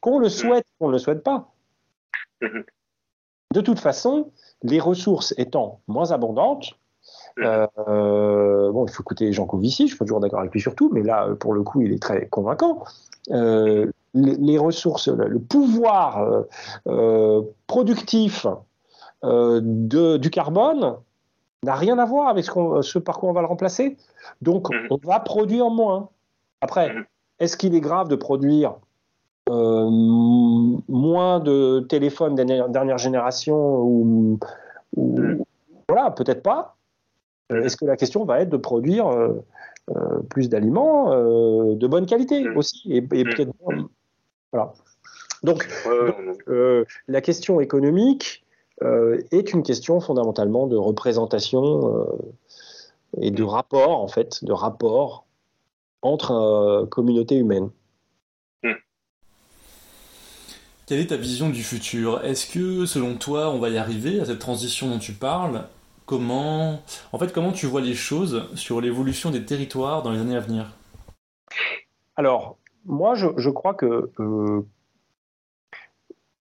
qu'on 0.00 0.18
le 0.18 0.28
souhaite, 0.28 0.66
qu'on 0.78 0.88
ne 0.88 0.92
le 0.92 0.98
souhaite 0.98 1.22
pas. 1.22 1.52
De 3.54 3.60
toute 3.60 3.78
façon, 3.78 4.30
les 4.62 4.80
ressources 4.80 5.34
étant 5.38 5.80
moins 5.86 6.10
abondantes, 6.10 6.74
euh, 7.38 8.72
bon, 8.72 8.86
il 8.86 8.90
faut 8.90 9.02
écouter 9.02 9.32
Jean 9.32 9.46
Covici, 9.46 9.84
je 9.84 9.88
suis 9.88 9.98
pas 9.98 10.04
toujours 10.04 10.20
d'accord 10.20 10.40
avec 10.40 10.52
lui 10.52 10.60
sur 10.60 10.74
tout, 10.74 10.90
mais 10.92 11.02
là, 11.02 11.28
pour 11.38 11.52
le 11.52 11.62
coup, 11.62 11.82
il 11.82 11.92
est 11.92 12.02
très 12.02 12.26
convaincant. 12.28 12.84
Euh, 13.30 13.90
les, 14.14 14.58
ressources, 14.58 15.08
le 15.08 15.38
pouvoir 15.38 16.44
euh, 16.86 17.42
productif 17.66 18.46
du 19.22 20.30
carbone 20.30 20.96
n'a 21.62 21.74
rien 21.74 21.98
à 21.98 22.06
voir 22.06 22.28
avec 22.28 22.44
ce, 22.44 22.98
par 22.98 23.18
quoi 23.18 23.28
on 23.28 23.32
va 23.32 23.42
le 23.42 23.46
remplacer. 23.46 23.96
Donc, 24.40 24.70
mm-hmm. 24.70 24.86
on 24.90 25.06
va 25.06 25.20
produire 25.20 25.68
moins. 25.68 26.08
Après, 26.62 26.88
mm-hmm. 26.88 27.04
est-ce 27.40 27.56
qu'il 27.56 27.74
est 27.74 27.80
grave 27.80 28.08
de 28.08 28.16
produire 28.16 28.76
euh, 29.48 29.88
moins 30.88 31.38
de 31.38 31.80
téléphones 31.88 32.34
dernière, 32.34 32.68
dernière 32.68 32.98
génération 32.98 33.80
ou, 33.80 34.40
voilà, 35.88 36.10
peut-être 36.10 36.42
pas. 36.42 36.76
Euh, 37.52 37.62
est-ce 37.62 37.76
que 37.76 37.84
la 37.84 37.96
question 37.96 38.24
va 38.24 38.40
être 38.40 38.48
de 38.48 38.56
produire 38.56 39.08
euh, 39.08 39.44
plus 40.30 40.48
d'aliments 40.48 41.10
de 41.10 41.86
bonne 41.86 42.06
qualité 42.06 42.48
aussi 42.56 42.92
et, 42.92 43.02
peut-être 43.02 43.52
voilà. 44.52 44.72
Donc, 45.44 45.68
la 47.06 47.20
question 47.20 47.60
économique 47.60 48.44
est 48.82 49.52
une 49.52 49.62
question 49.62 50.00
fondamentalement 50.00 50.66
de 50.66 50.76
représentation 50.76 52.08
et 53.20 53.30
de 53.30 53.44
rapport, 53.44 54.00
en 54.00 54.08
fait, 54.08 54.42
de 54.44 54.52
rapport 54.52 55.24
entre 56.02 56.88
communautés 56.90 57.36
humaines. 57.36 57.70
Quelle 60.86 61.00
est 61.00 61.08
ta 61.08 61.16
vision 61.16 61.50
du 61.50 61.64
futur? 61.64 62.24
Est-ce 62.24 62.46
que, 62.46 62.86
selon 62.86 63.16
toi, 63.16 63.50
on 63.50 63.58
va 63.58 63.70
y 63.70 63.76
arriver 63.76 64.20
à 64.20 64.24
cette 64.24 64.38
transition 64.38 64.88
dont 64.88 65.00
tu 65.00 65.12
parles? 65.12 65.64
Comment, 66.06 66.80
en 67.12 67.18
fait, 67.18 67.32
comment 67.32 67.50
tu 67.50 67.66
vois 67.66 67.80
les 67.80 67.96
choses 67.96 68.48
sur 68.54 68.80
l'évolution 68.80 69.32
des 69.32 69.44
territoires 69.44 70.04
dans 70.04 70.12
les 70.12 70.20
années 70.20 70.36
à 70.36 70.40
venir? 70.40 70.72
Alors, 72.14 72.56
moi, 72.84 73.16
je, 73.16 73.50
crois 73.50 73.74
que, 73.74 74.12
euh, 74.20 74.64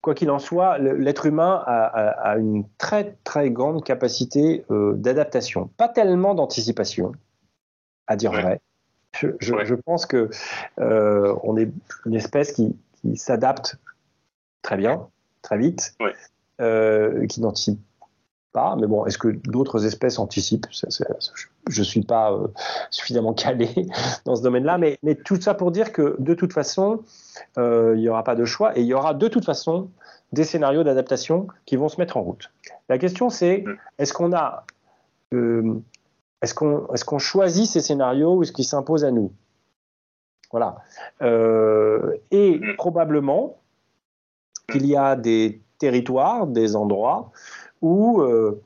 quoi 0.01 0.13
qu'il 0.13 0.29
en 0.29 0.39
soit, 0.39 0.79
l'être 0.79 1.25
humain 1.25 1.63
a, 1.65 2.35
une 2.37 2.65
très 2.77 3.15
très 3.23 3.49
grande 3.51 3.85
capacité 3.85 4.65
euh, 4.69 4.95
d'adaptation, 4.95 5.69
pas 5.77 5.87
tellement 5.87 6.35
d'anticipation, 6.35 7.13
à 8.07 8.17
dire 8.17 8.33
vrai. 8.33 8.59
Je, 9.13 9.75
pense 9.75 10.05
que 10.05 10.29
euh, 10.81 11.33
on 11.43 11.55
est 11.55 11.71
une 12.05 12.15
espèce 12.15 12.51
qui, 12.51 12.75
qui 13.01 13.15
s'adapte 13.15 13.77
très 14.65 14.77
bien, 14.77 15.07
très 15.43 15.59
vite, 15.59 15.95
euh, 16.59 17.27
qui 17.27 17.39
n'anticipe 17.39 17.79
pas. 18.51 18.75
Mais 18.75 18.87
bon, 18.87 19.05
est-ce 19.05 19.19
que 19.19 19.27
d'autres 19.27 19.85
espèces 19.85 20.17
anticipent? 20.17 20.65
Je 21.69 21.79
ne 21.79 21.85
suis 21.85 22.01
pas 22.01 22.33
euh, 22.33 22.47
suffisamment 22.89 23.33
calé 23.33 23.69
dans 24.25 24.35
ce 24.35 24.41
domaine-là, 24.41 24.79
mais, 24.79 24.97
mais, 25.03 25.13
tout 25.13 25.39
ça 25.39 25.53
pour 25.53 25.71
dire 25.71 25.93
que 25.93 26.15
de 26.17 26.33
toute 26.33 26.51
façon, 26.51 27.03
euh, 27.59 27.93
il 27.95 28.01
n'y 28.01 28.09
aura 28.09 28.23
pas 28.23 28.33
de 28.33 28.43
choix 28.43 28.75
et 28.75 28.81
il 28.81 28.87
y 28.87 28.95
aura 28.95 29.13
de 29.13 29.27
toute 29.27 29.45
façon 29.45 29.91
des 30.33 30.43
scénarios 30.43 30.83
d'adaptation 30.83 31.47
qui 31.65 31.75
vont 31.75 31.87
se 31.87 32.01
mettre 32.01 32.17
en 32.17 32.23
route. 32.23 32.51
La 32.89 32.97
question 32.97 33.29
c'est, 33.29 33.63
est-ce 33.99 34.13
qu'on 34.13 34.33
a... 34.33 34.65
est-ce 35.31 36.55
qu'on 36.55 36.87
est 36.91 37.19
choisit 37.19 37.67
ces 37.67 37.81
scénarios 37.81 38.33
ou 38.35 38.41
est-ce 38.41 38.51
qu'ils 38.51 38.65
s'imposent 38.65 39.05
à 39.05 39.11
nous? 39.11 39.31
Voilà. 40.51 40.77
et 41.21 42.61
probablement, 42.77 43.57
qu'il 44.69 44.85
y 44.85 44.95
a 44.95 45.15
des 45.15 45.61
territoires, 45.77 46.47
des 46.47 46.75
endroits 46.75 47.31
où 47.81 48.21
euh, 48.21 48.61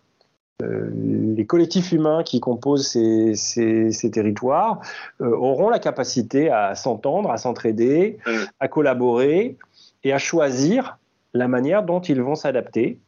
euh, 0.62 0.90
les 1.36 1.46
collectifs 1.46 1.92
humains 1.92 2.24
qui 2.24 2.40
composent 2.40 2.88
ces, 2.88 4.12
territoires 4.12 4.82
euh, 5.22 5.36
auront 5.36 5.70
la 5.70 5.80
capacité 5.80 6.50
à 6.50 6.76
s'entendre, 6.76 7.32
à 7.32 7.38
s'entraider, 7.38 8.18
à 8.60 8.68
collaborer 8.68 9.58
et 10.04 10.14
à 10.14 10.18
choisir 10.18 10.98
la 11.34 11.48
manière 11.48 11.84
dont 11.84 12.02
ils 12.02 12.22
vont 12.22 12.36
s'adapter 12.36 13.00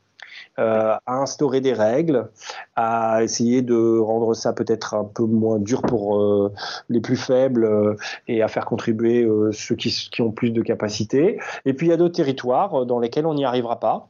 euh, 0.59 0.97
à 1.05 1.15
instaurer 1.15 1.61
des 1.61 1.71
règles, 1.71 2.29
à 2.75 3.23
essayer 3.23 3.61
de 3.61 3.99
rendre 3.99 4.33
ça 4.33 4.51
peut-être 4.51 4.93
un 4.93 5.05
peu 5.05 5.23
moins 5.23 5.59
dur 5.59 5.81
pour 5.81 6.19
euh, 6.19 6.51
les 6.89 6.99
plus 6.99 7.15
faibles 7.15 7.63
euh, 7.63 7.95
et 8.27 8.41
à 8.41 8.49
faire 8.49 8.65
contribuer 8.65 9.25
ceux 9.53 9.75
qui, 9.75 10.21
ont 10.21 10.31
plus 10.31 10.51
de 10.51 10.61
capacité. 10.61 11.39
Et 11.63 11.73
puis 11.73 11.87
il 11.87 11.89
y 11.89 11.93
a 11.93 11.97
d'autres 11.97 12.15
territoires 12.15 12.85
dans 12.85 12.99
lesquels 12.99 13.25
on 13.25 13.33
n'y 13.33 13.45
arrivera 13.45 13.79
pas. 13.79 14.09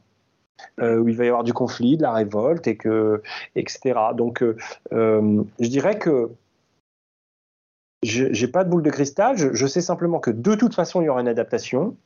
où 0.80 1.08
il 1.08 1.16
va 1.16 1.24
y 1.24 1.28
avoir 1.28 1.44
du 1.44 1.52
conflit, 1.52 1.96
de 1.96 2.02
la 2.02 2.12
révolte, 2.12 2.66
et 2.66 2.76
que, 2.76 3.22
etc. 3.54 4.00
Donc, 4.14 4.44
je 4.90 5.44
dirais 5.68 5.98
que 5.98 6.30
j'ai 8.02 8.48
pas 8.48 8.64
de 8.64 8.70
boule 8.70 8.82
de 8.82 8.90
cristal. 8.90 9.36
Je, 9.36 9.66
sais 9.66 9.80
simplement 9.80 10.18
que 10.18 10.32
de 10.32 10.54
toute 10.56 10.74
façon, 10.74 11.02
il 11.02 11.04
y 11.04 11.08
aura 11.08 11.20
une 11.20 11.28
adaptation. 11.28 11.96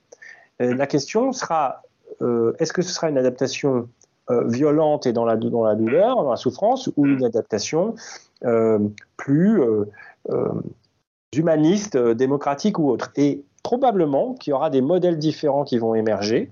la 0.61 0.87
question 0.87 1.32
sera 1.32 1.82
est-ce 2.20 2.72
que 2.72 2.82
ce 2.82 2.93
sera 2.93 3.09
une 3.09 3.18
adaptation 3.18 3.89
violente 4.29 5.07
et 5.07 5.12
dans 5.12 5.24
la, 5.24 5.37
dans 5.37 5.64
la 5.64 5.74
douleur, 5.74 6.16
dans 6.16 6.31
la 6.31 6.37
souffrance, 6.37 6.91
ou 6.97 7.07
une 7.07 7.24
adaptation 7.24 7.95
euh, 8.45 8.79
plus 9.16 9.62
euh, 9.62 9.85
humaniste, 11.35 11.97
démocratique 11.97 12.79
ou 12.79 12.91
autre. 12.91 13.11
Et 13.16 13.45
probablement 13.62 14.35
qu'il 14.35 14.51
y 14.51 14.55
aura 14.55 14.70
des 14.70 14.81
modèles 14.81 15.18
différents 15.18 15.64
qui 15.64 15.79
vont 15.79 15.95
émerger. 15.95 16.51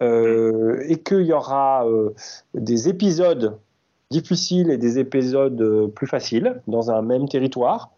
et 0.00 1.02
qu'il 1.04 1.22
y 1.22 1.32
aura 1.32 1.84
des 2.54 2.88
épisodes 2.88 3.58
difficiles 4.10 4.70
et 4.70 4.78
des 4.78 4.98
épisodes 4.98 5.90
plus 5.94 6.06
faciles 6.06 6.60
dans 6.68 6.90
un 6.90 7.02
même 7.02 7.28
territoire, 7.28 7.90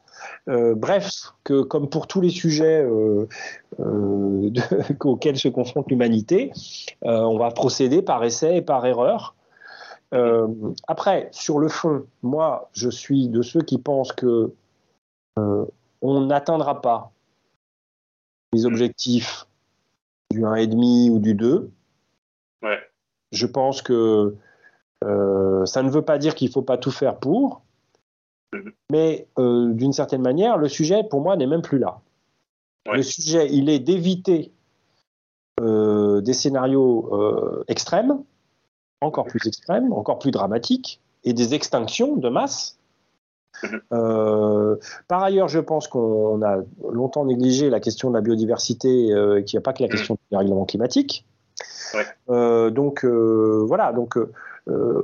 euh, 0.48 0.74
bref, 0.74 1.34
que 1.44 1.62
comme 1.62 1.88
pour 1.88 2.06
tous 2.06 2.20
les 2.20 2.30
sujets 2.30 2.82
euh, 2.82 3.28
euh, 3.80 4.50
auxquels 5.00 5.38
se 5.38 5.48
confronte 5.48 5.88
l'humanité, 5.90 6.52
on 7.02 7.38
va 7.38 7.50
procéder 7.50 8.02
par 8.02 8.24
essai 8.24 8.56
et 8.56 8.62
par 8.62 8.84
erreur. 8.86 9.34
après, 10.86 11.28
sur 11.32 11.58
le 11.58 11.68
fond, 11.68 12.06
moi, 12.22 12.70
je 12.72 12.88
suis 12.88 13.28
de 13.28 13.42
ceux 13.42 13.60
qui 13.60 13.78
pensent 13.78 14.12
que 14.12 14.52
on 16.00 16.20
n'atteindra 16.20 16.80
pas 16.80 17.12
les 18.52 18.66
objectifs 18.66 19.46
du 20.30 20.42
1,5 20.42 21.10
ou 21.10 21.18
du 21.18 21.34
2. 21.34 21.70
Je 23.32 23.46
pense 23.46 23.82
que 23.82 24.34
ça 25.02 25.82
ne 25.82 25.90
veut 25.90 26.02
pas 26.02 26.18
dire 26.18 26.34
qu'il 26.34 26.48
ne 26.48 26.52
faut 26.52 26.62
pas 26.62 26.78
tout 26.78 26.90
faire 26.90 27.18
pour. 27.18 27.62
Mais 28.90 29.26
euh, 29.38 29.72
d'une 29.72 29.92
certaine 29.92 30.22
manière, 30.22 30.56
le 30.56 30.68
sujet, 30.68 31.04
pour 31.04 31.20
moi, 31.20 31.36
n'est 31.36 31.46
même 31.46 31.62
plus 31.62 31.78
là. 31.78 32.00
Le 32.90 33.02
sujet, 33.02 33.48
il 33.50 33.68
est 33.68 33.80
d'éviter 33.80 34.50
euh, 35.60 36.22
des 36.22 36.32
scénarios 36.32 37.10
euh, 37.12 37.64
extrêmes, 37.68 38.22
encore 39.02 39.26
plus 39.26 39.46
extrêmes, 39.46 39.92
encore 39.92 40.18
plus 40.18 40.30
dramatiques, 40.30 41.00
et 41.24 41.34
des 41.34 41.54
extinctions 41.54 42.16
de 42.16 42.28
masse. 42.30 42.78
par 45.08 45.22
ailleurs, 45.22 45.48
je 45.48 45.58
pense 45.58 45.88
qu'on 45.88 46.40
a 46.42 46.62
longtemps 46.90 47.24
négligé 47.24 47.70
la 47.70 47.80
question 47.80 48.08
de 48.08 48.14
la 48.14 48.20
biodiversité, 48.20 49.08
qu'il 49.44 49.56
n'y 49.56 49.58
a 49.58 49.62
pas 49.62 49.72
que 49.72 49.82
la 49.82 49.88
question 49.88 50.16
du 50.30 50.36
règlement 50.36 50.64
climatique. 50.64 51.26
donc 52.28 53.04
voilà, 53.04 53.92
donc 53.92 54.16
euh, 54.16 54.32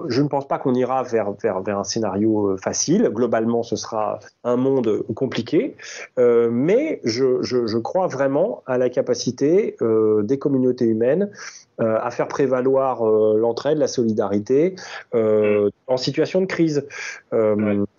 je 0.08 0.22
ne 0.22 0.28
pense 0.28 0.46
pas 0.46 0.58
qu'on 0.58 0.74
ira 0.74 1.02
vers, 1.02 1.32
vers, 1.32 1.60
vers, 1.62 1.78
un 1.78 1.84
scénario 1.84 2.50
euh, 2.50 2.56
facile. 2.56 3.08
Globalement, 3.12 3.62
ce 3.62 3.76
sera 3.76 4.18
un 4.42 4.56
monde 4.56 5.04
compliqué, 5.14 5.76
euh, 6.18 6.50
mais 6.50 7.00
je, 7.04 7.42
je, 7.42 7.66
je, 7.66 7.78
crois 7.78 8.06
vraiment 8.06 8.62
à 8.66 8.78
la 8.78 8.90
capacité 8.90 9.76
des 9.80 10.38
communautés 10.38 10.86
humaines 10.86 11.30
à 11.78 12.10
faire 12.10 12.28
prévaloir 12.28 13.04
l'entraide, 13.04 13.78
la 13.78 13.88
solidarité 13.88 14.74
en 15.12 15.96
situation 15.96 16.40
de 16.40 16.46
crise. 16.46 16.86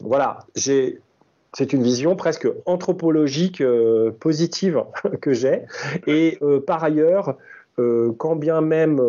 Voilà, 0.04 0.40
j'ai 0.56 1.00
c'est 1.54 1.72
une 1.72 1.84
vision 1.84 2.16
presque 2.16 2.48
anthropologique 2.66 3.64
positive 4.20 4.84
que 5.22 5.34
j'ai. 5.34 5.64
Et 6.08 6.40
par 6.66 6.84
ailleurs, 6.84 7.38
quand 8.18 8.36
bien 8.36 8.62
même 8.62 9.00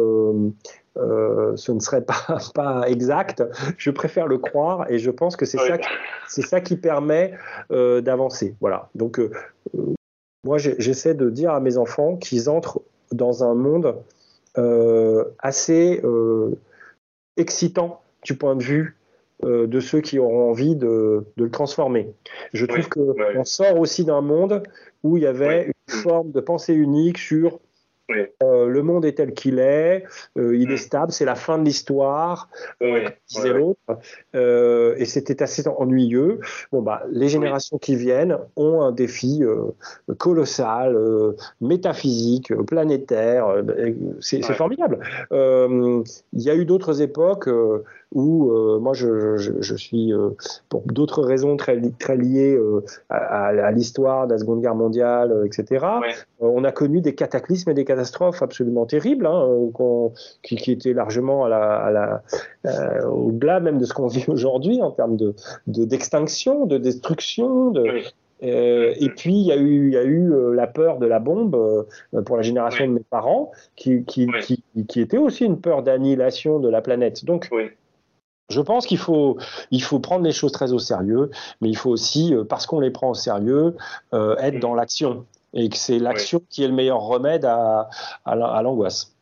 euh, 0.99 1.57
ce 1.57 1.73
ne 1.73 1.81
serait 1.81 2.03
pas, 2.03 2.39
pas 2.55 2.89
exact. 2.89 3.43
Je 3.77 3.91
préfère 3.91 4.27
le 4.27 4.39
croire 4.39 4.91
et 4.91 4.99
je 4.99 5.11
pense 5.11 5.37
que 5.37 5.45
c'est 5.45 5.59
ça, 5.59 5.79
c'est 6.29 6.43
ça 6.43 6.61
qui 6.61 6.77
permet 6.77 7.35
euh, 7.71 8.01
d'avancer. 8.01 8.55
Voilà. 8.61 8.89
Donc, 8.95 9.19
euh, 9.19 9.31
moi, 10.45 10.59
j'essaie 10.59 11.15
de 11.15 11.29
dire 11.29 11.51
à 11.51 11.61
mes 11.61 11.77
enfants 11.77 12.17
qu'ils 12.17 12.49
entrent 12.49 12.81
dans 13.13 13.45
un 13.45 13.55
monde 13.55 13.97
assez 15.39 16.03
excitant 17.37 18.01
du 18.23 18.39
point 18.39 18.57
de 18.57 18.63
vue 18.63 18.97
de 19.45 19.81
ceux 19.81 20.01
qui 20.01 20.19
auront 20.19 20.49
envie 20.49 20.77
de, 20.77 21.27
de 21.37 21.45
le 21.45 21.51
transformer. 21.51 22.15
Je 22.55 22.65
trouve 22.65 22.89
qu'on 22.89 23.45
sort 23.45 23.79
aussi 23.79 24.07
d'un 24.07 24.23
monde 24.23 24.63
où 25.03 25.19
il 25.19 25.25
y 25.25 25.27
avait 25.27 25.67
une 25.67 25.95
forme 25.95 26.31
de 26.31 26.41
pensée 26.41 26.73
unique 26.73 27.19
sur 27.19 27.61
euh, 28.11 28.69
le 28.69 28.83
monde 28.83 29.05
est 29.05 29.15
tel 29.15 29.35
qu'il 29.35 29.59
est, 29.59 30.05
euh, 30.39 30.57
il 30.57 30.71
est 30.71 30.75
mm. 30.75 30.79
stable, 30.79 31.13
c'est 31.13 31.25
la 31.25 31.35
fin 31.35 31.59
de 31.59 31.65
l'histoire, 31.65 32.49
euh, 32.83 33.09
disait 33.29 33.53
l'autre, 33.53 33.81
et 34.35 35.05
c'était 35.05 35.43
assez 35.43 35.67
ennuyeux. 35.67 36.41
Bon 36.73 36.83
bah, 36.83 37.03
les 37.11 37.29
générations 37.29 37.79
qui 37.79 37.97
viennent 37.97 38.39
ont 38.57 38.83
un 38.83 38.93
défi 38.93 39.43
colossal, 40.19 40.97
métaphysique, 41.61 42.55
planétaire. 42.65 43.63
c'est 44.21 44.43
formidable. 44.43 45.01
Il 45.31 46.43
y 46.43 46.51
a 46.51 46.55
eu 46.55 46.65
d'autres 46.65 47.03
époques 47.03 47.49
où 48.13 48.51
moi 48.81 48.95
je, 48.95 49.37
je, 49.37 49.75
suis 49.75 50.13
pour 50.69 50.83
d'autres 50.87 51.23
raisons 51.23 51.57
très, 51.57 51.81
très 51.99 52.17
liées 52.17 52.59
à, 53.11 53.73
l'histoire 53.73 54.27
de 54.27 54.33
la 54.33 54.39
Seconde 54.39 54.63
Guerre 54.63 54.75
mondiale, 54.75 55.43
etc. 55.45 55.85
on 56.41 56.65
a 56.65 56.73
connu 56.73 57.01
des 57.01 57.15
cataclysmes 57.15 57.71
et 57.71 57.75
des 57.75 57.85
catastrophes 57.85 58.43
absolument 58.43 58.87
terribles, 58.87 59.27
hein, 59.27 59.49
qui, 60.43 60.57
qui, 60.57 60.73
étaient 60.73 60.93
largement 60.93 61.45
à 61.45 61.49
la, 61.49 61.77
à 61.77 61.91
la, 61.91 62.23
euh, 62.67 63.07
au-delà 63.07 63.61
même 63.61 63.79
de 63.79 63.85
ce 63.85 63.95
qu'on 63.95 64.07
vit 64.09 64.25
aujourd'hui 64.29 64.83
en 64.83 64.91
termes 64.91 65.17
de, 65.17 65.35
d'extinction, 65.67 66.67
de, 66.67 66.79
destruction. 66.79 67.71
De, 67.71 68.03
Euh, 68.43 68.93
et 69.01 69.09
puis, 69.09 69.33
il 69.33 69.47
y 69.47 69.53
a 69.53 69.57
eu, 69.57 69.87
il 69.87 69.95
y 69.95 69.97
a 69.97 70.05
eu 70.05 70.31
euh, 70.31 70.53
la 70.53 70.67
peur 70.67 70.99
de 70.99 71.07
la 71.07 71.19
bombe 71.19 71.55
euh, 71.55 72.23
pour 72.23 72.37
la 72.37 72.43
génération 72.43 72.85
Oui. 72.85 72.91
de 72.91 72.95
mes 72.97 73.05
parents, 73.09 73.51
qui, 73.77 74.05
qui, 74.05 74.27
Oui. 74.27 74.41
qui, 74.43 74.85
qui 74.87 75.01
était 75.01 75.17
aussi 75.17 75.47
une 75.47 75.59
peur 75.59 75.83
d'annihilation 75.83 76.59
de 76.61 76.69
la 76.69 76.83
planète. 76.83 77.25
Donc, 77.25 77.49
Oui. 77.51 77.71
Je 78.49 78.61
pense 78.61 78.87
qu'il 78.87 78.99
faut, 78.99 79.39
il 79.71 79.83
faut 79.83 79.99
prendre 79.99 80.25
les 80.25 80.33
choses 80.33 80.53
très 80.53 80.73
au 80.73 80.79
sérieux, 80.79 81.31
mais 81.61 81.69
il 81.69 81.77
faut 81.77 81.91
aussi, 81.91 82.35
euh, 82.35 82.45
parce 82.45 82.67
qu'on 82.67 82.81
les 82.81 82.91
prend 82.91 83.11
au 83.11 83.15
sérieux, 83.15 83.77
euh, 84.15 84.37
être 84.39 84.61
dans 84.61 84.75
l'action. 84.75 85.25
Et 85.55 85.69
que 85.69 85.77
c'est 85.77 85.99
l'action 85.99 86.43
qui 86.51 86.63
est 86.65 86.69
le 86.69 86.75
meilleur 86.75 87.01
remède 87.01 87.45
à, 87.45 87.89
à 88.25 88.35
la- 88.35 88.49
à 88.49 88.63
l'angoisse. 88.63 89.13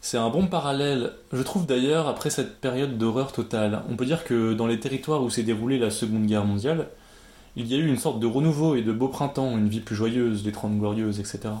C'est 0.00 0.18
un 0.18 0.28
bon 0.28 0.46
parallèle. 0.46 1.12
Je 1.32 1.42
trouve 1.42 1.66
d'ailleurs, 1.66 2.06
après 2.06 2.30
cette 2.30 2.60
période 2.60 2.96
d'horreur 2.98 3.32
totale, 3.32 3.82
on 3.90 3.96
peut 3.96 4.04
dire 4.04 4.24
que 4.24 4.52
dans 4.52 4.66
les 4.66 4.78
territoires 4.78 5.22
où 5.22 5.30
s'est 5.30 5.42
déroulée 5.42 5.78
la 5.78 5.90
Seconde 5.90 6.26
Guerre 6.26 6.44
mondiale, 6.44 6.88
il 7.56 7.66
y 7.66 7.74
a 7.74 7.78
eu 7.78 7.86
une 7.88 7.96
sorte 7.96 8.20
de 8.20 8.26
renouveau 8.26 8.76
et 8.76 8.82
de 8.82 8.92
beau 8.92 9.08
printemps, 9.08 9.56
une 9.56 9.68
vie 9.68 9.80
plus 9.80 9.96
joyeuse, 9.96 10.44
les 10.44 10.52
Trente 10.52 10.78
Glorieuses, 10.78 11.18
etc. 11.18 11.54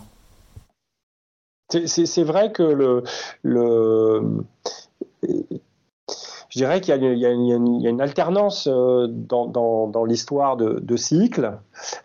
C'est- 1.70 2.22
vrai 2.22 2.52
que 2.52 2.62
le, 2.62 3.02
le 3.42 4.22
je 6.56 6.60
dirais 6.62 6.80
qu'il 6.80 6.96
y, 6.96 6.98
a 7.26 7.30
une- 7.30 7.44
y 7.44 7.52
y 7.52 7.82
y 7.82 8.00
a 8.00 8.02
alternance 8.02 8.66
dans, 8.66 9.46
dans- 9.46 9.88
dans 9.88 10.04
l'histoire 10.06 10.56
de, 10.56 10.80
de 10.80 10.96
cycles. 10.96 11.52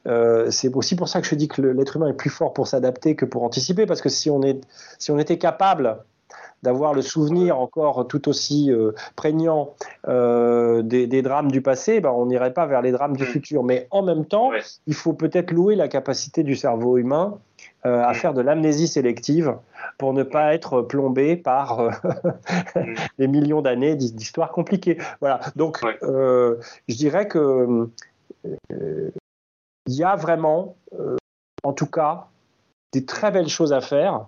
Euh, 0.08 0.52
c'est 0.52 0.76
aussi 0.76 0.98
pour 0.98 1.08
ça 1.08 1.22
que 1.22 1.28
je 1.28 1.36
dis 1.36 1.48
que 1.48 1.62
l'être 1.62 1.96
humain 1.96 2.08
est 2.10 2.14
plus 2.14 2.30
fort 2.30 2.52
pour 2.52 2.68
s'adapter 2.68 3.16
que 3.16 3.24
pour 3.24 3.44
anticiper, 3.44 3.86
parce 3.86 4.02
que 4.02 4.10
si 4.10 4.30
on, 4.30 4.42
est, 4.44 4.60
si 5.00 5.10
on 5.10 5.18
était 5.20 5.38
capable 5.38 6.00
d'avoir 6.64 6.94
le 6.94 7.02
souvenir 7.02 7.58
encore 7.60 8.08
tout 8.10 8.28
aussi 8.28 8.72
euh, 8.72 8.92
prégnant 9.16 9.70
euh, 10.10 10.82
des, 10.84 11.08
des 11.08 11.22
drames 11.22 11.50
du 11.50 11.62
passé, 11.62 12.02
ben 12.02 12.12
on 12.12 12.26
n'irait 12.26 12.54
pas 12.54 12.66
vers 12.66 12.82
les 12.82 12.92
drames 12.92 13.16
du 13.16 13.24
Mm. 13.24 13.28
futur. 13.28 13.64
Mais 13.64 13.88
en 13.90 14.04
même 14.04 14.26
temps, 14.26 14.50
Ouais. 14.50 14.60
il 14.86 14.94
faut 14.94 15.14
peut-être 15.14 15.52
louer 15.52 15.76
la 15.78 15.88
capacité 15.88 16.44
du 16.44 16.56
cerveau 16.58 16.98
humain 16.98 17.40
euh, 17.86 18.04
à 18.04 18.12
Mm. 18.12 18.16
faire 18.16 18.34
de 18.34 18.42
l'amnésie 18.42 18.88
sélective 18.88 19.56
pour 19.98 20.14
ne 20.14 20.24
pas 20.24 20.54
être 20.54 20.82
plombé 20.82 21.36
par 21.36 21.80
euh, 21.80 21.90
Mm. 22.76 22.96
des 23.20 23.28
millions 23.28 23.62
d'années 23.62 23.96
d'hi- 23.96 24.12
d'histoires 24.14 24.52
compliquées. 24.52 24.98
Voilà. 25.20 25.40
Donc, 25.56 25.80
Ouais. 25.84 25.98
euh, 26.04 26.58
je 26.88 26.96
dirais 26.96 27.28
que 27.28 27.88
euh, 28.72 29.12
il 29.88 29.94
y 29.94 30.04
a 30.04 30.16
vraiment, 30.16 30.76
en 31.64 31.74
tout 31.74 31.86
cas, 31.88 32.28
des 32.94 33.06
très 33.06 33.32
belles 33.32 33.50
choses 33.50 33.74
à 33.74 33.82
faire 33.82 34.28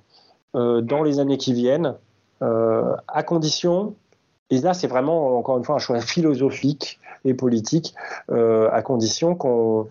dans 0.53 1.03
les 1.03 1.19
années 1.19 1.37
qui 1.37 1.53
viennent, 1.53 1.95
à 2.41 3.23
condition, 3.23 3.95
et 4.49 4.59
là 4.59 4.73
c'est 4.73 4.87
vraiment 4.87 5.37
encore 5.37 5.57
une 5.57 5.63
fois 5.63 5.75
un 5.75 5.79
choix 5.79 5.99
philosophique 6.01 6.99
et 7.25 7.33
politique, 7.33 7.95
à 8.29 8.81
condition 8.83 9.35
qu'on 9.35 9.87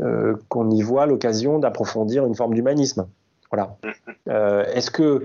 euh, 0.00 0.34
qu'on 0.48 0.70
y 0.70 0.82
voit 0.82 1.06
l'occasion 1.06 1.60
d'approfondir 1.60 2.26
une 2.26 2.34
forme 2.34 2.54
d'humanisme. 2.54 3.06
Voilà. 3.52 3.76
Euh, 4.28 4.64
Est-ce 4.74 4.90
que 4.90 5.22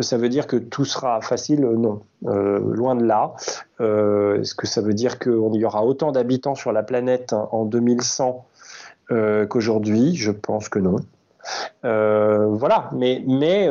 ça 0.00 0.18
veut 0.18 0.28
dire 0.28 0.46
que 0.46 0.56
tout 0.56 0.84
sera 0.84 1.22
facile? 1.22 1.60
Non, 1.62 2.02
Euh, 2.26 2.58
loin 2.58 2.94
de 2.94 3.04
là. 3.04 3.32
Est-ce 3.80 4.54
que 4.54 4.66
ça 4.66 4.82
veut 4.82 4.92
dire 4.92 5.18
qu'il 5.18 5.54
y 5.54 5.64
aura 5.64 5.84
autant 5.84 6.12
d'habitants 6.12 6.54
sur 6.54 6.72
la 6.72 6.82
planète 6.82 7.32
en 7.32 7.64
2100 7.64 8.44
euh, 9.10 9.46
qu'aujourd'hui? 9.46 10.14
Je 10.14 10.30
pense 10.30 10.68
que 10.68 10.78
non. 10.78 10.96
Voilà, 11.82 12.90
mais, 12.92 13.24
mais 13.26 13.70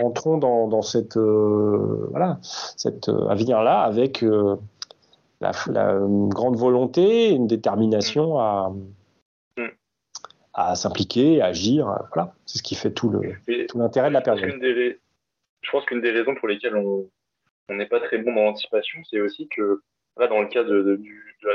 entrons 0.00 0.38
dans, 0.38 0.82
cette, 0.82 1.16
voilà, 1.16 2.38
cet 2.76 3.08
avenir-là 3.08 3.80
avec 3.80 4.24
la, 5.42 5.52
la- 5.68 5.92
une 5.94 6.28
grande 6.28 6.56
volonté, 6.56 7.30
une 7.30 7.46
détermination 7.46 8.38
à, 8.38 8.72
Mm. 9.58 9.66
à 10.54 10.74
s'impliquer, 10.74 11.42
à 11.42 11.46
agir. 11.46 11.86
Voilà, 12.14 12.32
c'est 12.46 12.58
ce 12.58 12.62
qui 12.62 12.74
fait 12.74 12.92
tout 12.92 13.10
le- 13.10 13.34
Et 13.48 13.66
tout 13.66 13.78
l'intérêt 13.78 14.08
de 14.08 14.14
la 14.14 14.20
période. 14.22 14.58
des 14.60 14.98
je 15.64 15.70
pense 15.70 15.84
qu'une 15.86 16.00
des 16.00 16.10
raisons 16.10 16.34
pour 16.34 16.48
lesquelles 16.48 16.74
on 16.76 17.08
n'est 17.70 17.86
pas 17.86 18.00
très 18.00 18.18
bon 18.18 18.34
dans 18.34 18.42
l'anticipation, 18.44 18.98
c'est 19.08 19.20
aussi 19.20 19.48
que 19.48 19.80
là, 20.18 20.26
dans 20.26 20.40
le 20.42 20.48
cas 20.48 20.64
de, 20.64 20.82
de- 20.82 20.96
du, 20.96 21.36
de 21.42 21.48
la- 21.48 21.54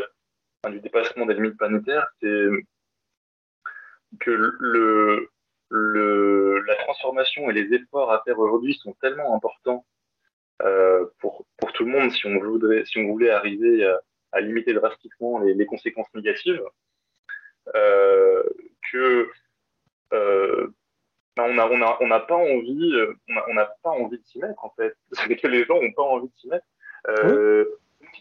enfin, 0.64 0.74
du 0.74 0.80
dépassement 0.80 1.26
des 1.26 1.34
limites 1.34 1.58
planétaires, 1.58 2.08
c'est 2.22 2.48
que 4.20 4.32
le, 4.32 5.30
le, 5.70 6.60
la 6.66 6.76
transformation 6.76 7.50
et 7.50 7.54
les 7.54 7.74
efforts 7.76 8.12
à 8.12 8.22
faire 8.24 8.40
aujourd'hui 8.40 8.74
sont 8.76 8.94
tellement 9.02 9.36
importants 9.36 9.86
pour, 11.20 11.46
pour 11.58 11.72
tout 11.74 11.86
le 11.86 11.92
monde 11.92 12.12
si 12.12 12.26
on 12.26 12.40
voudrait, 12.40 12.84
si 12.86 12.98
on 12.98 13.08
voulait 13.08 13.30
arriver 13.30 13.86
à, 13.86 14.00
à 14.34 14.42
limiter 14.42 14.74
drastiquement 14.74 15.40
les, 15.40 15.54
les 15.54 15.66
conséquences 15.66 16.08
négatives, 16.16 16.62
euh, 17.76 18.44
que 18.92 19.30
euh, 20.14 20.68
ben, 21.36 21.44
on 21.50 21.54
n'a 21.56 21.68
on 21.70 21.82
a, 21.82 21.98
on 22.02 22.08
n'a 22.08 22.20
pas 22.20 22.36
envie, 22.36 22.92
euh, 22.96 23.14
on 23.30 23.36
a- 23.38 23.46
on 23.50 23.54
n'a 23.54 23.66
pas 23.84 23.90
envie 23.92 24.18
de 24.18 24.24
s'y 24.26 24.40
mettre 24.40 24.64
en 24.64 24.72
fait. 24.78 24.96
C'est 25.12 25.36
que 25.36 25.48
les 25.48 25.66
gens 25.66 25.82
n'ont 25.82 25.92
pas 25.92 26.04
envie 26.04 26.28
de 26.28 26.34
s'y 26.38 26.48
mettre. 26.48 26.66
Euh, 27.10 27.66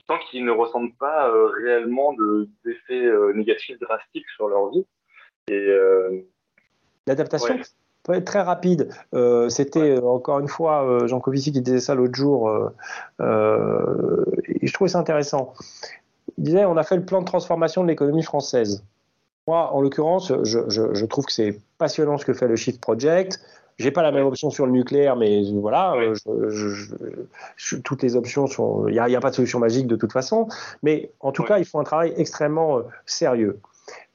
Tant 0.08 0.18
qu'ils 0.18 0.44
ne 0.44 0.50
ressentent 0.50 0.96
pas 0.98 1.30
euh, 1.30 1.46
réellement 1.46 2.12
de- 2.12 2.48
d'effets 2.64 3.04
euh, 3.06 3.32
négatifs 3.32 3.78
drastiques 3.78 4.28
sur 4.30 4.48
leur 4.48 4.70
vie. 4.70 4.86
Et 5.48 5.54
euh, 5.54 6.20
L'adaptation 7.06 7.54
Ouais. 7.54 7.62
Peut 8.06 8.14
être 8.14 8.24
très 8.24 8.40
rapide. 8.42 8.88
Euh, 9.14 9.48
C'était 9.48 9.96
euh, 9.98 10.02
encore 10.06 10.38
une 10.38 10.48
fois 10.48 10.84
euh, 10.84 11.06
Jean 11.08 11.18
Covici 11.20 11.52
qui 11.52 11.60
disait 11.60 11.80
ça 11.80 11.94
l'autre 11.94 12.14
jour, 12.14 12.50
et 13.20 14.66
je 14.66 14.72
trouvais 14.72 14.88
ça 14.90 14.98
intéressant. 14.98 15.52
Il 16.38 16.44
disait 16.44 16.64
on 16.64 16.76
a 16.76 16.82
fait 16.82 16.96
le 16.96 17.04
plan 17.04 17.20
de 17.20 17.26
transformation 17.26 17.82
de 17.82 17.88
l'économie 17.88 18.22
française. 18.22 18.84
Moi, 19.46 19.72
en 19.72 19.80
l'occurrence, 19.80 20.32
je, 20.42 20.64
je- 20.68 20.92
je 20.94 21.06
trouve 21.06 21.24
que 21.24 21.32
c'est 21.32 21.58
passionnant 21.78 22.18
ce 22.18 22.24
que 22.24 22.32
fait 22.34 22.48
le 22.48 22.56
Shift 22.56 22.80
Project. 22.80 23.40
J'ai 23.78 23.90
pas 23.90 24.02
la 24.02 24.10
même 24.10 24.24
option 24.26 24.48
sur 24.50 24.64
le 24.66 24.72
nucléaire, 24.72 25.16
mais 25.16 25.42
voilà, 25.52 25.92
Ouais. 25.96 26.12
je- 26.14 26.48
je- 26.48 27.06
je- 27.56 27.76
toutes 27.76 28.02
les 28.02 28.16
options 28.16 28.46
sont. 28.46 28.88
Il 28.88 28.92
n'y 28.92 28.98
a, 28.98 29.08
il 29.08 29.18
pas 29.20 29.30
de 29.30 29.34
solution 29.34 29.58
magique 29.58 29.86
de 29.86 29.96
toute 29.96 30.12
façon, 30.12 30.48
mais 30.82 31.10
en 31.20 31.30
tout 31.30 31.42
Ouais. 31.42 31.48
cas, 31.48 31.58
ils 31.58 31.64
font 31.66 31.78
un 31.80 31.84
travail 31.84 32.12
extrêmement 32.16 32.80
sérieux. 33.04 33.58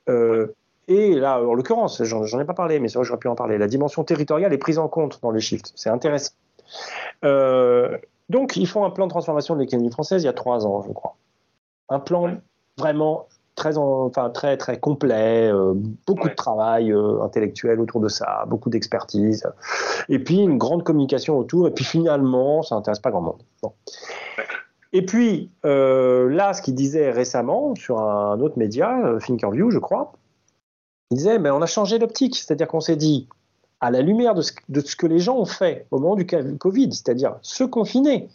Euh, 0.10 0.48
et 0.88 1.16
là, 1.16 1.42
en 1.42 1.54
l'occurrence, 1.54 2.02
j'en 2.04 2.40
ai 2.40 2.46
pas 2.46 2.54
parlé, 2.54 2.80
mais 2.80 2.88
c'est 2.88 2.96
vrai 2.96 3.04
que 3.04 3.08
j'aurais 3.08 3.20
pu 3.20 3.28
en 3.28 3.36
parler. 3.36 3.58
La 3.58 3.68
dimension 3.68 4.04
territoriale 4.04 4.52
est 4.54 4.58
prise 4.58 4.80
en 4.80 4.88
compte 4.88 5.20
dans 5.22 5.32
les 5.32 5.40
shifts. 5.40 5.72
C'est 5.76 5.90
intéressant. 5.90 6.34
Euh, 7.24 7.98
donc, 8.30 8.56
ils 8.58 8.68
font 8.68 8.84
un 8.86 8.90
plan 8.90 9.06
de 9.06 9.12
transformation 9.12 9.56
de 9.56 9.60
l'économie 9.62 9.92
française 9.92 10.24
il 10.24 10.26
y 10.26 10.30
a 10.30 10.34
trois 10.34 10.66
ans, 10.66 10.82
je 10.88 10.92
crois. 10.92 11.16
Un 11.90 12.00
plan 12.00 12.24
Ouais. 12.24 12.38
vraiment 12.78 13.28
très, 13.56 13.78
en- 13.78 14.06
enfin, 14.06 14.30
très, 14.30 14.56
très 14.58 14.80
complet, 14.80 15.52
euh, 15.52 15.74
beaucoup 16.08 16.24
Ouais. 16.24 16.30
de 16.30 16.36
travail 16.36 16.92
euh, 16.92 17.22
intellectuel 17.22 17.80
autour 17.82 18.00
de 18.00 18.08
ça, 18.08 18.46
beaucoup 18.48 18.70
d'expertise, 18.70 19.46
et 20.10 20.20
puis 20.20 20.40
une 20.40 20.58
grande 20.58 20.84
communication 20.84 21.38
autour, 21.38 21.68
et 21.68 21.72
puis 21.72 21.84
finalement, 21.84 22.64
ça 22.64 22.76
n'intéresse 22.76 23.00
pas 23.00 23.12
grand 23.12 23.22
monde. 23.22 23.44
Bon. 23.62 23.74
Ouais. 24.38 24.46
Et 24.94 25.06
puis, 25.06 25.52
euh, 25.66 26.30
là, 26.30 26.54
ce 26.54 26.62
qu'il 26.62 26.76
disait 26.76 27.12
récemment 27.12 27.76
sur 27.76 28.00
un 28.02 28.40
autre 28.40 28.58
média, 28.58 28.98
Thinkerview, 29.26 29.70
je 29.72 29.80
crois, 29.80 30.14
il 31.12 31.18
disait, 31.18 31.40
mais 31.40 31.50
on 31.50 31.62
a 31.62 31.66
changé 31.66 32.00
d'optique, 32.00 32.36
c'est-à-dire 32.38 32.68
qu'on 32.68 32.80
s'est 32.80 32.96
dit, 32.96 33.28
à 33.80 33.92
la 33.92 34.02
lumière 34.02 34.34
de 34.36 34.42
ce, 34.42 34.54
de 34.70 34.80
ce 34.82 34.96
que 34.96 35.08
les 35.08 35.20
gens 35.20 35.38
ont 35.38 35.46
fait 35.46 35.88
au 35.92 36.00
moment 36.00 36.16
du 36.16 36.26
Covid, 36.26 36.94
c'est-à-dire 36.94 37.38
se 37.42 37.64
confiner 37.64 38.30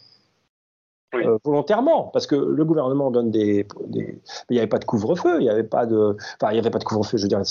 Oui. 1.13 1.25
euh, 1.25 1.37
volontairement, 1.43 2.03
parce 2.13 2.27
que 2.27 2.35
le 2.35 2.65
gouvernement 2.65 3.11
donne 3.11 3.31
des, 3.31 3.65
il 3.93 4.17
n'y 4.51 4.57
avait 4.57 4.67
pas 4.67 4.77
de 4.79 4.85
couvre-feu, 4.85 5.37
il 5.39 5.43
n'y 5.43 5.49
avait 5.49 5.63
pas 5.63 5.85
de, 5.85 6.17
enfin 6.35 6.51
il 6.51 6.55
n'y 6.55 6.59
avait 6.59 6.69
pas 6.69 6.79
de 6.79 6.83
couvre-feu, 6.83 7.17
je 7.17 7.23
veux 7.23 7.29
dire, 7.29 7.41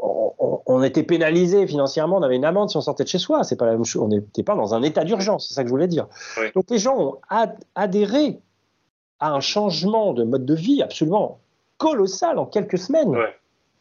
on, 0.00 0.32
on- 0.38 0.60
on 0.66 0.82
était 0.82 1.02
pénalisé 1.02 1.66
financièrement, 1.66 2.16
on 2.18 2.22
avait 2.22 2.36
une 2.36 2.44
amende 2.44 2.70
si 2.70 2.76
on 2.76 2.80
sortait 2.80 3.04
de 3.04 3.08
chez 3.08 3.18
soi, 3.18 3.42
c'est 3.44 3.56
pas 3.56 3.66
la 3.66 3.72
même 3.72 3.84
chose, 3.84 4.02
on 4.02 4.08
n'était 4.08 4.42
pas 4.42 4.54
dans 4.54 4.74
un 4.74 4.82
état 4.82 5.04
d'urgence, 5.04 5.48
c'est 5.48 5.54
ça 5.54 5.62
que 5.62 5.68
je 5.68 5.72
voulais 5.72 5.88
dire. 5.88 6.06
Oui. 6.38 6.46
Donc 6.54 6.70
les 6.70 6.78
gens 6.78 6.96
ont 6.98 7.18
ad- 7.28 7.58
adhéré 7.74 8.40
à 9.20 9.32
un 9.32 9.40
changement 9.40 10.12
de 10.12 10.24
mode 10.24 10.44
de 10.46 10.54
vie 10.54 10.82
absolument 10.82 11.38
colossal 11.78 12.38
en 12.38 12.46
quelques 12.46 12.78
semaines. 12.78 13.08
Ouais. 13.10 13.34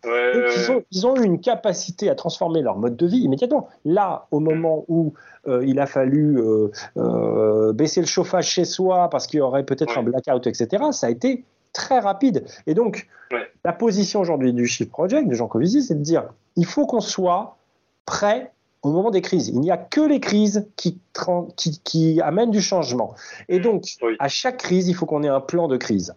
Ouais, 0.06 0.34
Donc, 0.34 0.43
ouais, 0.43 0.54
ils, 0.56 0.72
ont, 0.72 0.84
ils 0.91 1.08
ont 1.08 1.16
eu 1.18 1.24
une 1.26 1.39
capacité 1.39 2.10
à 2.10 2.16
transformer 2.16 2.62
leur 2.62 2.78
mode 2.78 2.95
de 2.95 3.06
vie 3.08 3.20
immédiatement. 3.20 3.68
Là, 3.86 4.28
au 4.32 4.39
moment 4.39 4.86
où 4.88 5.14
euh, 5.47 5.66
il 5.66 5.80
a 5.80 5.86
fallu 5.86 6.38
euh, 6.39 6.70
euh, 6.97 7.74
baisser 7.74 8.01
le 8.01 8.08
chauffage 8.08 8.47
chez 8.49 8.66
soi 8.66 9.10
parce 9.10 9.28
qu'il 9.28 9.39
y 9.39 9.41
aurait 9.41 9.64
peut-être 9.66 9.91
Ouais. 9.91 9.99
un 9.99 10.04
blackout, 10.04 10.47
etc., 10.47 10.84
ça 10.91 11.08
a 11.08 11.10
été 11.10 11.43
très 11.74 11.99
rapide. 11.99 12.45
Et 12.68 12.74
donc, 12.74 13.08
Ouais. 13.32 13.47
la 13.66 13.74
position 13.74 14.22
aujourd'hui 14.22 14.54
du 14.54 14.68
Shift 14.68 14.91
Project, 14.91 15.28
de 15.28 15.34
Jean 15.34 15.47
Covici, 15.47 15.82
c'est 15.82 15.95
de 15.95 16.01
dire 16.04 16.26
il 16.56 16.66
faut 16.66 16.86
qu'on 16.86 17.01
soit 17.01 17.58
prêt 18.06 18.51
au 18.84 18.91
moment 18.91 19.12
des 19.12 19.22
crises. 19.22 19.47
Il 19.47 19.60
n'y 19.62 19.72
a 19.72 19.78
que 19.78 20.01
les 20.01 20.20
crises 20.20 20.68
qui, 20.76 20.99
tran- 21.14 21.47
qui, 21.56 21.80
qui 21.84 22.20
amènent 22.22 22.51
du 22.51 22.62
changement. 22.62 23.16
Et 23.49 23.60
donc, 23.60 23.86
Oui. 24.01 24.16
à 24.20 24.28
chaque 24.28 24.58
crise, 24.58 24.88
il 24.89 24.93
faut 24.93 25.06
qu'on 25.06 25.24
ait 25.24 25.30
un 25.30 25.39
plan 25.39 25.68
de 25.70 25.78
crise. 25.78 26.14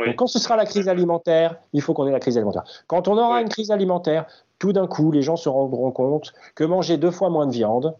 Oui. 0.00 0.06
Donc, 0.06 0.16
quand 0.16 0.26
ce 0.26 0.38
sera 0.38 0.56
la 0.56 0.66
crise 0.66 0.88
alimentaire, 0.88 1.56
il 1.72 1.82
faut 1.82 1.94
qu'on 1.94 2.06
ait 2.06 2.12
la 2.12 2.20
crise 2.20 2.36
alimentaire. 2.36 2.64
Quand 2.86 3.08
on 3.08 3.16
aura 3.16 3.36
Oui. 3.36 3.42
une 3.42 3.48
crise 3.48 3.70
alimentaire, 3.70 4.26
tout 4.58 4.72
d'un 4.72 4.86
coup, 4.86 5.10
les 5.12 5.22
gens 5.22 5.36
se 5.36 5.48
rendront 5.48 5.90
compte 5.92 6.32
que 6.54 6.64
manger 6.64 6.96
deux 6.96 7.10
fois 7.10 7.30
moins 7.30 7.46
de 7.46 7.52
viande, 7.52 7.94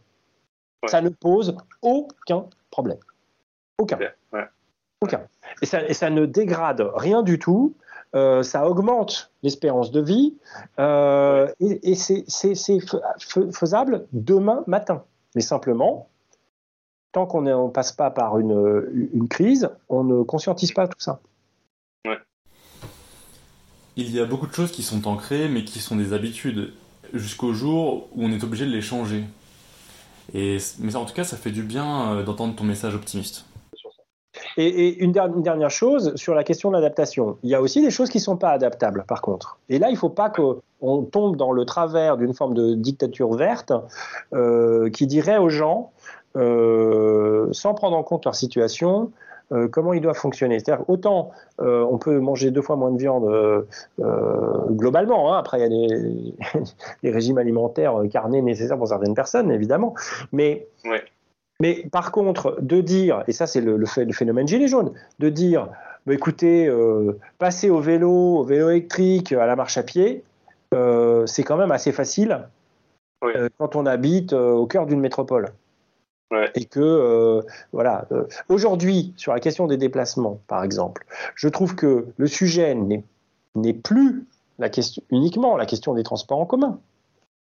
Ouais. 0.83 0.89
ça 0.89 1.01
ne 1.03 1.11
pose 1.11 1.57
aucun 1.83 2.47
problème. 2.71 2.99
Aucun. 3.79 3.99
Ouais. 4.33 4.45
Aucun. 5.03 5.21
Et 5.63 5.67
ça, 5.67 5.83
et 5.87 5.95
ça 5.95 6.11
ne 6.11 6.27
dégrade 6.27 6.91
rien 6.95 7.23
du 7.23 7.39
tout 7.39 7.75
euh, 8.17 8.43
ça 8.43 8.69
augmente 8.69 9.31
l'espérance 9.45 9.93
de 9.93 10.01
vie, 10.01 10.35
euh, 10.81 11.49
et, 11.61 11.95
c'est 11.95 12.25
faisable 13.53 14.07
demain 14.13 14.65
matin. 14.67 15.05
Mais 15.37 15.43
simplement, 15.43 16.09
tant 17.13 17.27
qu'on 17.27 17.43
ne 17.43 17.69
passe 17.69 17.93
pas 17.93 18.11
par 18.11 18.39
une, 18.41 19.11
une, 19.15 19.29
crise, 19.29 19.71
on 19.89 20.03
ne 20.03 20.25
conscientise 20.25 20.73
pas 20.73 20.89
tout 20.89 20.99
ça. 20.99 21.21
Il 23.97 24.14
y 24.14 24.20
a 24.20 24.24
beaucoup 24.24 24.47
de 24.47 24.53
choses 24.53 24.70
qui 24.70 24.82
sont 24.82 25.07
ancrées, 25.09 25.49
mais 25.49 25.64
qui 25.64 25.80
sont 25.80 25.97
des 25.97 26.12
habitudes, 26.12 26.72
jusqu'au 27.12 27.53
jour 27.53 28.09
où 28.14 28.24
on 28.24 28.30
est 28.30 28.45
obligé 28.45 28.66
de 28.66 28.70
les 28.70 28.82
changer. 28.82 29.24
Et, 30.32 30.59
mais 30.78 30.97
en 30.97 31.05
tout 31.05 31.14
cas, 31.14 31.24
ça 31.24 31.36
fait 31.36 31.51
du 31.51 31.62
bien 31.62 32.12
euh, 32.12 32.22
d'entendre 32.22 32.55
ton 32.55 32.64
message 32.64 32.95
optimiste. 32.95 33.47
Et, 34.57 35.03
une, 35.03 35.12
dernière 35.12 35.70
chose 35.70 36.14
sur 36.16 36.34
la 36.34 36.45
question 36.45 36.70
de 36.70 36.74
l'adaptation. 36.74 37.38
Il 37.43 37.51
y 37.51 37.55
a 37.55 37.61
aussi 37.61 37.82
des 37.82 37.91
choses 37.91 38.11
qui 38.11 38.18
ne 38.18 38.22
sont 38.22 38.36
pas 38.36 38.51
adaptables, 38.51 39.05
par 39.07 39.22
contre. 39.22 39.59
Et 39.68 39.78
là, 39.78 39.88
il 39.88 39.95
ne 39.95 39.99
faut 39.99 40.09
pas 40.09 40.30
qu'on 40.30 41.03
tombe 41.03 41.36
dans 41.36 41.53
le 41.53 41.64
travers 41.64 42.16
d'une 42.16 42.34
forme 42.34 42.55
de 42.55 42.74
dictature 42.74 43.32
verte 43.34 43.72
euh, 44.32 44.91
qui 44.91 45.07
dirait 45.07 45.38
aux 45.38 45.49
gens, 45.49 45.93
euh, 46.36 47.49
sans 47.53 47.74
prendre 47.74 47.97
en 47.97 48.03
compte 48.03 48.24
leur 48.24 48.34
situation, 48.34 49.11
euh, 49.53 49.69
comment 49.69 49.93
ils 49.93 50.01
doivent 50.01 50.17
fonctionner. 50.17 50.59
C'est-à-dire 50.59 50.85
autant 50.89 51.31
on 51.59 51.99
peut 51.99 52.19
manger 52.19 52.51
deux 52.51 52.63
fois 52.63 52.77
moins 52.77 52.91
de 52.91 52.99
viande 52.99 53.67
globalement. 54.71 55.35
Hein. 55.35 55.39
après, 55.39 55.59
il 55.59 55.63
y 55.63 55.95
a 55.95 55.99
des, 57.03 57.11
régimes 57.13 57.39
alimentaires 57.39 58.01
carnés 58.11 58.43
nécessaires 58.43 58.79
pour 58.79 58.89
certaines 58.89 59.15
personnes, 59.15 59.51
évidemment. 59.51 59.95
Mais 60.33 60.67
mais 61.61 61.87
par 61.93 62.11
contre, 62.11 62.57
de 62.61 62.81
dire, 62.81 63.23
et 63.29 63.33
ça 63.33 63.47
c'est 63.47 63.61
le, 63.61 63.85
phénomène 63.87 64.49
gilet 64.49 64.67
jaune, 64.67 64.93
de 65.19 65.29
dire, 65.29 65.69
bah, 66.07 66.15
écoutez, 66.15 66.67
euh, 66.67 67.19
passer 67.39 67.69
au 67.69 67.81
vélo, 67.81 68.39
au 68.39 68.45
vélo 68.45 68.71
électrique, 68.71 69.33
à 69.33 69.47
la 69.47 69.55
marche 69.57 69.77
à 69.77 69.83
pied, 69.83 70.25
euh, 70.75 71.27
c'est 71.27 71.43
quand 71.43 71.59
même 71.59 71.71
assez 71.71 71.93
facile 71.93 72.49
euh, 73.23 73.49
quand 73.59 73.77
on 73.77 73.85
habite 73.85 74.33
au 74.33 74.67
cœur 74.67 74.87
d'une 74.87 75.01
métropole. 75.01 75.51
Et 76.55 76.64
que, 76.64 77.45
voilà, 77.72 78.07
aujourd'hui, 78.49 79.12
sur 79.16 79.33
la 79.33 79.41
question 79.41 79.66
des 79.66 79.76
déplacements, 79.76 80.41
par 80.47 80.62
exemple, 80.62 81.05
je 81.35 81.49
trouve 81.49 81.74
que 81.74 82.07
le 82.16 82.26
sujet 82.28 82.76
n'est 83.55 83.74
plus 83.74 84.26
la 84.61 84.68
question, 84.68 85.03
uniquement 85.11 85.57
la 85.57 85.66
question 85.66 85.95
des 85.95 86.05
transports 86.05 86.39
en 86.39 86.47
commun. 86.47 86.78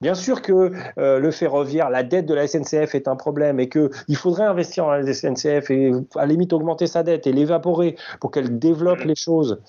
Bien 0.01 0.15
sûr 0.15 0.41
que 0.41 0.73
euh, 0.97 1.19
le 1.19 1.31
ferroviaire, 1.31 1.91
la 1.91 2.03
dette 2.03 2.25
de 2.25 2.33
la 2.33 2.47
SNCF 2.47 2.95
est 2.95 3.07
un 3.07 3.17
problème 3.17 3.61
et 3.61 3.69
qu'il 3.69 4.17
faudrait 4.17 4.45
investir 4.45 4.85
dans 4.85 4.93
la 4.93 5.13
SNCF 5.13 5.71
et 5.71 5.93
à 6.15 6.21
la 6.21 6.27
limite 6.27 6.55
augmenter 6.55 6.87
sa 6.87 7.03
dette 7.03 7.27
et 7.27 7.33
l'évaporer 7.33 7.97
pour 8.19 8.31
qu'elle 8.31 8.59
développe 8.59 9.01
les 9.01 9.15
choses. 9.15 9.61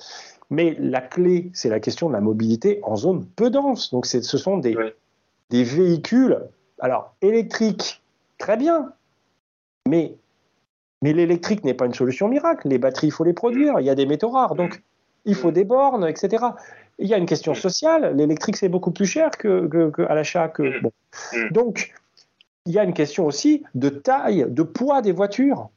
Mais 0.49 0.77
la 0.79 1.01
clé, 1.01 1.51
c'est 1.53 1.67
la 1.67 1.81
question 1.81 2.07
de 2.07 2.13
la 2.13 2.21
mobilité 2.21 2.79
en 2.83 2.95
zone 2.95 3.25
peu 3.35 3.49
dense. 3.49 3.91
Donc 3.91 4.05
ce 4.05 4.21
sont 4.21 4.57
des, 4.57 4.77
des 5.49 5.65
véhicules, 5.65 6.39
alors 6.79 7.13
électriques, 7.21 8.01
très 8.37 8.55
bien, 8.55 8.93
mais, 9.91 10.15
l'électrique 11.01 11.63
n'est 11.63 11.73
pas 11.73 11.85
une 11.85 11.93
solution 11.93 12.27
miracle. 12.27 12.67
Les 12.67 12.77
batteries, 12.77 13.07
il 13.07 13.11
faut 13.11 13.23
les 13.23 13.33
produire, 13.33 13.79
il 13.79 13.85
y 13.85 13.89
a 13.89 13.95
des 13.95 14.05
métaux 14.05 14.29
rares, 14.29 14.55
donc 14.55 14.81
il 15.25 15.35
faut 15.35 15.51
des 15.51 15.63
bornes, 15.63 16.07
etc. 16.07 16.45
Il 16.99 17.07
y 17.07 17.13
a 17.13 17.17
une 17.17 17.25
question 17.25 17.53
sociale. 17.53 18.15
L'électrique, 18.15 18.57
c'est 18.57 18.69
beaucoup 18.69 18.91
plus 18.91 19.05
cher 19.05 19.31
que, 19.31 19.69
l'achat. 20.13 20.53
Donc, 21.51 21.93
il 22.65 22.73
y 22.73 22.79
a 22.79 22.83
une 22.83 22.93
question 22.93 23.25
aussi 23.25 23.63
de 23.75 23.89
taille, 23.89 24.45
de 24.47 24.63
poids 24.63 25.01
des 25.01 25.11
voitures. 25.11 25.69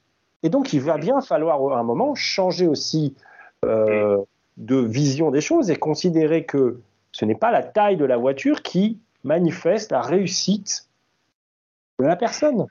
Et 0.42 0.50
donc, 0.50 0.72
il 0.72 0.80
va 0.80 0.98
bien 0.98 1.20
falloir 1.22 1.60
à 1.72 1.80
un 1.80 1.82
moment 1.82 2.14
changer 2.14 2.66
aussi 2.66 3.14
euh, 3.64 4.18
de 4.58 4.76
vision 4.76 5.30
des 5.30 5.40
choses 5.40 5.70
et 5.70 5.76
considérer 5.76 6.44
que 6.44 6.80
ce 7.12 7.24
n'est 7.24 7.34
pas 7.34 7.50
la 7.50 7.62
taille 7.62 7.96
de 7.96 8.04
la 8.04 8.18
voiture 8.18 8.62
qui 8.62 8.98
manifeste 9.24 9.90
la 9.92 10.02
réussite 10.02 10.86
de 11.98 12.04
la 12.04 12.16
personne. 12.16 12.66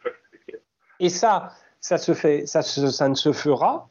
Et 1.04 1.10
ça, 1.10 1.52
ça, 1.82 1.98
se 1.98 2.14
fait, 2.14 2.46
ça, 2.46 2.62
ça 2.62 3.10
ne 3.10 3.14
se 3.14 3.34
fera 3.34 3.90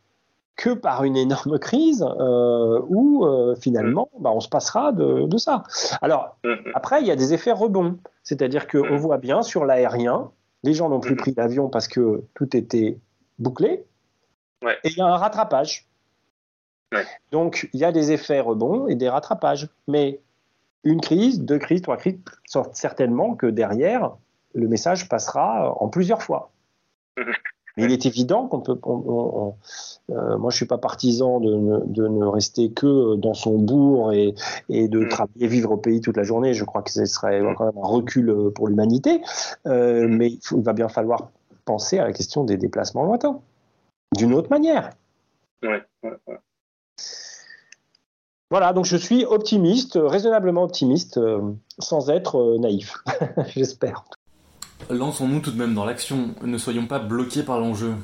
que 0.57 0.71
par 0.71 1.05
une 1.05 1.17
énorme 1.17 1.59
crise 1.59 2.03
euh, 2.03 2.81
où 2.89 3.27
euh, 3.27 3.55
finalement 3.57 4.11
bah, 4.19 4.31
on 4.33 4.41
se 4.41 4.49
passera 4.49 4.93
de, 4.93 5.37
ça. 5.37 5.63
Alors 6.01 6.37
après 6.75 7.01
il 7.01 7.07
y 7.07 7.11
a 7.11 7.17
des 7.17 7.35
effets 7.35 7.53
rebonds, 7.53 7.99
c'est-à-dire 8.23 8.67
qu'on 8.67 8.97
voit 8.97 9.19
bien 9.19 9.43
sur 9.43 9.65
l'aérien, 9.65 10.31
les 10.63 10.73
gens 10.73 10.89
n'ont 10.89 11.01
plus 11.01 11.17
pris 11.17 11.35
l'avion 11.37 11.69
parce 11.69 11.89
que 11.89 12.25
tout 12.35 12.57
était 12.57 12.99
bouclé, 13.39 13.85
et 14.63 14.89
il 14.89 14.97
y 14.97 15.01
a 15.01 15.07
un 15.07 15.17
rattrapage. 15.17 15.89
Donc 17.31 17.69
il 17.73 17.81
y 17.81 17.85
a 17.85 17.93
des 17.93 18.13
effets 18.13 18.41
rebonds 18.41 18.87
et 18.87 18.95
des 18.95 19.09
rattrapages, 19.09 19.69
mais 19.89 20.21
une 20.85 21.01
crise, 21.01 21.41
deux 21.41 21.59
crises, 21.59 21.83
trois 21.83 21.97
crises, 21.97 22.19
certainement 22.73 23.35
que 23.35 23.47
derrière 23.47 24.17
le 24.55 24.69
message 24.69 25.09
passera 25.09 25.75
en 25.79 25.89
plusieurs 25.89 26.23
fois. 26.23 26.53
Mais 27.77 27.85
il 27.85 27.93
est 27.93 28.05
évident 28.05 28.49
qu'on 28.49 28.61
peut. 28.61 28.79
euh, 28.85 30.37
moi, 30.37 30.51
je 30.51 30.57
suis 30.57 30.67
pas 30.67 30.77
partisan 30.77 31.41
de 31.41 31.55
ne, 31.55 31.79
de 31.87 32.07
ne, 32.07 32.27
rester 32.27 32.71
que 32.71 33.17
dans 33.17 33.33
son 33.33 33.57
bourg 33.57 34.13
et, 34.13 34.35
et 34.69 34.89
de 34.89 35.01
mm. 35.01 35.09
travailler, 35.09 35.47
vivre 35.47 35.71
au 35.71 35.79
pays 35.79 36.03
toute 36.03 36.19
la 36.19 36.23
journée. 36.23 36.53
Je 36.53 36.65
crois 36.65 36.83
que 36.83 36.91
ce 36.91 37.07
serait 37.07 37.41
quand 37.57 37.65
même 37.65 37.83
un 37.83 37.87
recul 37.87 38.53
pour 38.55 38.69
l'humanité. 38.69 39.23
Euh, 39.67 40.07
mm. 40.07 40.17
mais 40.17 40.29
il, 40.29 40.41
il, 40.53 40.63
va 40.63 40.75
bien 40.75 40.89
falloir 40.89 41.31
penser 41.65 41.99
à 41.99 42.05
la 42.05 42.13
question 42.13 42.45
des 42.45 42.59
déplacements 42.59 43.05
lointains, 43.05 43.41
d'une 44.17 44.35
autre 44.35 44.51
manière. 44.51 44.91
Ouais, 45.63 45.83
ouais, 46.03 46.13
ouais. 46.27 46.39
Voilà, 48.53 48.75
donc 48.75 48.85
je 48.85 48.99
suis 48.99 49.25
optimiste, 49.25 49.99
raisonnablement 49.99 50.65
optimiste, 50.65 51.17
euh, 51.17 51.41
sans 51.79 52.11
être 52.11 52.37
euh, 52.39 52.59
naïf, 52.59 52.99
j'espère. 53.47 54.05
Lançons-nous 54.91 55.41
tout 55.41 55.51
de 55.51 55.59
même 55.59 55.75
dans 55.75 55.85
l'action, 55.85 56.35
ne 56.43 56.59
soyons 56.59 56.87
pas 56.87 56.99
bloqués 56.99 57.43
par 57.43 57.61
l'enjeu. 57.61 57.95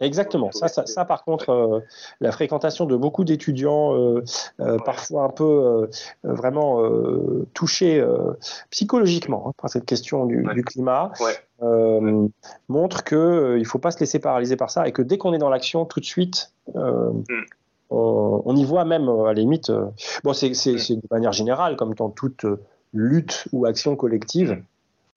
Exactement. 0.00 0.50
Ça, 0.50 0.68
ça, 0.68 0.86
ça, 0.86 1.04
par 1.04 1.24
contre, 1.24 1.50
euh, 1.50 1.80
la 2.20 2.32
fréquentation 2.32 2.86
de 2.86 2.96
beaucoup 2.96 3.24
d'étudiants, 3.24 3.94
euh, 3.94 4.24
euh, 4.60 4.78
parfois 4.78 5.24
un 5.24 5.28
peu 5.28 5.44
euh, 5.44 5.86
vraiment 6.22 6.82
touchés 7.52 8.02
psychologiquement 8.70 9.48
hein, 9.48 9.52
par 9.60 9.70
cette 9.70 9.84
question 9.84 10.24
du, 10.24 10.44
du 10.54 10.64
climat, 10.64 11.12
ouais. 11.20 12.30
montre 12.68 13.04
que 13.04 13.56
il 13.58 13.66
faut 13.66 13.78
pas 13.78 13.90
se 13.90 14.00
laisser 14.00 14.18
paralyser 14.18 14.56
par 14.56 14.70
ça 14.70 14.88
et 14.88 14.92
que 14.92 15.02
dès 15.02 15.18
qu'on 15.18 15.34
est 15.34 15.38
dans 15.38 15.50
l'action, 15.50 15.84
tout 15.84 16.00
de 16.00 16.06
suite, 16.06 16.52
mm. 16.74 17.22
on, 17.90 18.42
on, 18.44 18.56
y 18.56 18.64
voit 18.64 18.86
même 18.86 19.08
à 19.08 19.26
la 19.26 19.34
limite. 19.34 19.70
bon, 20.24 20.32
c'est 20.32 20.50
mm. 20.50 20.94
de 20.96 21.08
manière 21.10 21.32
générale, 21.32 21.76
comme 21.76 21.94
dans 21.94 22.08
toute 22.08 22.46
lutte 22.92 23.46
ou 23.52 23.66
action 23.66 23.96
collective 23.96 24.62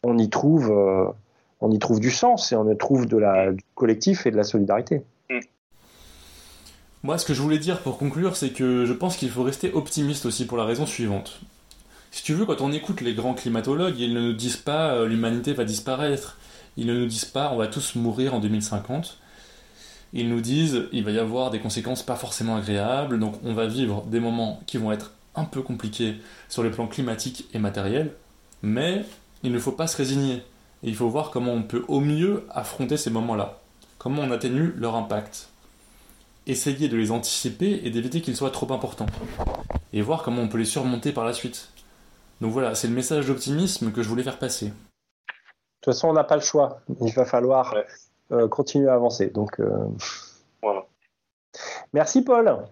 on 0.04 0.18
y 0.18 0.30
trouve, 0.30 0.72
euh, 0.72 1.06
on 1.62 1.72
y 1.72 1.80
trouve 1.80 2.00
du 2.00 2.12
sens 2.12 2.52
et 2.52 2.56
on 2.56 2.70
y 2.70 2.78
trouve 2.78 3.08
de 3.08 3.18
la, 3.18 3.52
du 3.52 3.64
collectif 3.74 4.26
et 4.26 4.32
de 4.32 4.38
la 4.38 4.44
solidarité. 4.44 5.02
Mm. 5.30 5.40
Moi, 7.04 7.18
ce 7.18 7.26
que 7.26 7.34
je 7.34 7.42
voulais 7.42 7.58
dire 7.58 7.82
pour 7.82 7.98
conclure, 7.98 8.36
c'est 8.36 8.52
que 8.52 8.86
je 8.86 8.94
pense 8.94 9.18
qu'il 9.18 9.30
faut 9.30 9.44
rester 9.44 9.74
optimiste 9.74 10.26
aussi 10.26 10.46
pour 10.46 10.58
la 10.58 10.66
raison 10.66 10.86
suivante. 10.86 11.42
Si 12.12 12.24
tu 12.24 12.34
veux, 12.34 12.46
quand 12.46 12.62
on 12.62 12.72
écoute 12.72 13.02
les 13.02 13.16
grands 13.16 13.34
climatologues, 13.34 14.00
ils 14.00 14.14
ne 14.14 14.22
nous 14.22 14.34
disent 14.34 14.58
pas 14.58 14.94
euh, 14.94 15.08
l'humanité 15.08 15.54
va 15.54 15.64
disparaître, 15.64 16.38
ils 16.78 16.86
ne 16.86 16.94
nous 16.94 17.08
disent 17.08 17.26
pas 17.26 17.52
on 17.52 17.58
va 17.58 17.68
tous 17.68 17.96
mourir 17.96 18.36
en 18.36 18.40
2050. 18.40 19.18
Ils 20.14 20.30
nous 20.30 20.42
disent 20.42 20.84
il 20.92 21.04
va 21.04 21.10
y 21.10 21.18
avoir 21.18 21.50
des 21.50 21.60
conséquences 21.60 22.04
pas 22.04 22.16
forcément 22.16 22.56
agréables, 22.56 23.20
donc 23.20 23.36
on 23.44 23.54
va 23.54 23.66
vivre 23.66 24.04
des 24.06 24.20
moments 24.20 24.60
qui 24.68 24.78
vont 24.78 24.92
être 24.92 25.14
un 25.36 25.46
peu 25.46 25.64
compliqués 25.64 26.16
sur 26.50 26.62
le 26.62 26.70
plan 26.70 26.86
climatique 26.86 27.48
et 27.54 27.58
matériel, 27.58 28.12
mais 28.62 29.04
il 29.44 29.52
ne 29.52 29.60
faut 29.60 29.72
pas 29.72 29.88
se 29.88 29.98
résigner. 29.98 30.44
Et 30.84 30.90
il 30.90 30.96
faut 30.96 31.08
voir 31.08 31.32
comment 31.32 31.54
on 31.54 31.64
peut 31.64 31.86
au 31.88 32.00
mieux 32.00 32.46
affronter 32.50 32.98
ces 32.98 33.10
moments-là. 33.10 33.60
Comment 33.98 34.24
on 34.24 34.32
atténue 34.32 34.74
leur 34.76 34.96
impact. 34.96 35.50
Essayer 36.46 36.90
de 36.90 36.98
les 36.98 37.12
anticiper 37.12 37.82
et 37.84 37.90
d'éviter 37.90 38.22
qu'ils 38.22 38.36
soient 38.36 38.52
trop 38.52 38.72
importants. 38.74 39.06
Et 39.94 40.02
voir 40.02 40.24
comment 40.24 40.42
on 40.42 40.50
peut 40.50 40.58
les 40.58 40.66
surmonter 40.66 41.14
par 41.14 41.26
la 41.26 41.34
suite. 41.34 41.70
Donc 42.42 42.52
voilà, 42.52 42.76
c'est 42.76 42.88
le 42.88 42.94
message 42.94 43.28
d'optimisme 43.28 43.92
que 43.94 44.02
je 44.02 44.10
voulais 44.10 44.24
faire 44.24 44.40
passer. 44.40 44.68
De 44.68 44.72
toute 45.82 45.94
façon, 45.94 46.10
on 46.10 46.14
n'a 46.14 46.26
pas 46.26 46.36
le 46.36 46.42
choix. 46.42 46.82
Il 47.02 47.14
va 47.14 47.26
falloir 47.26 47.74
ouais. 47.74 47.86
euh, 48.32 48.48
continuer 48.50 48.90
à 48.90 48.96
avancer. 48.96 49.30
Donc, 49.30 49.60
euh... 49.60 49.88
voilà. 50.62 50.86
Merci 51.94 52.24
Paul. 52.24 52.66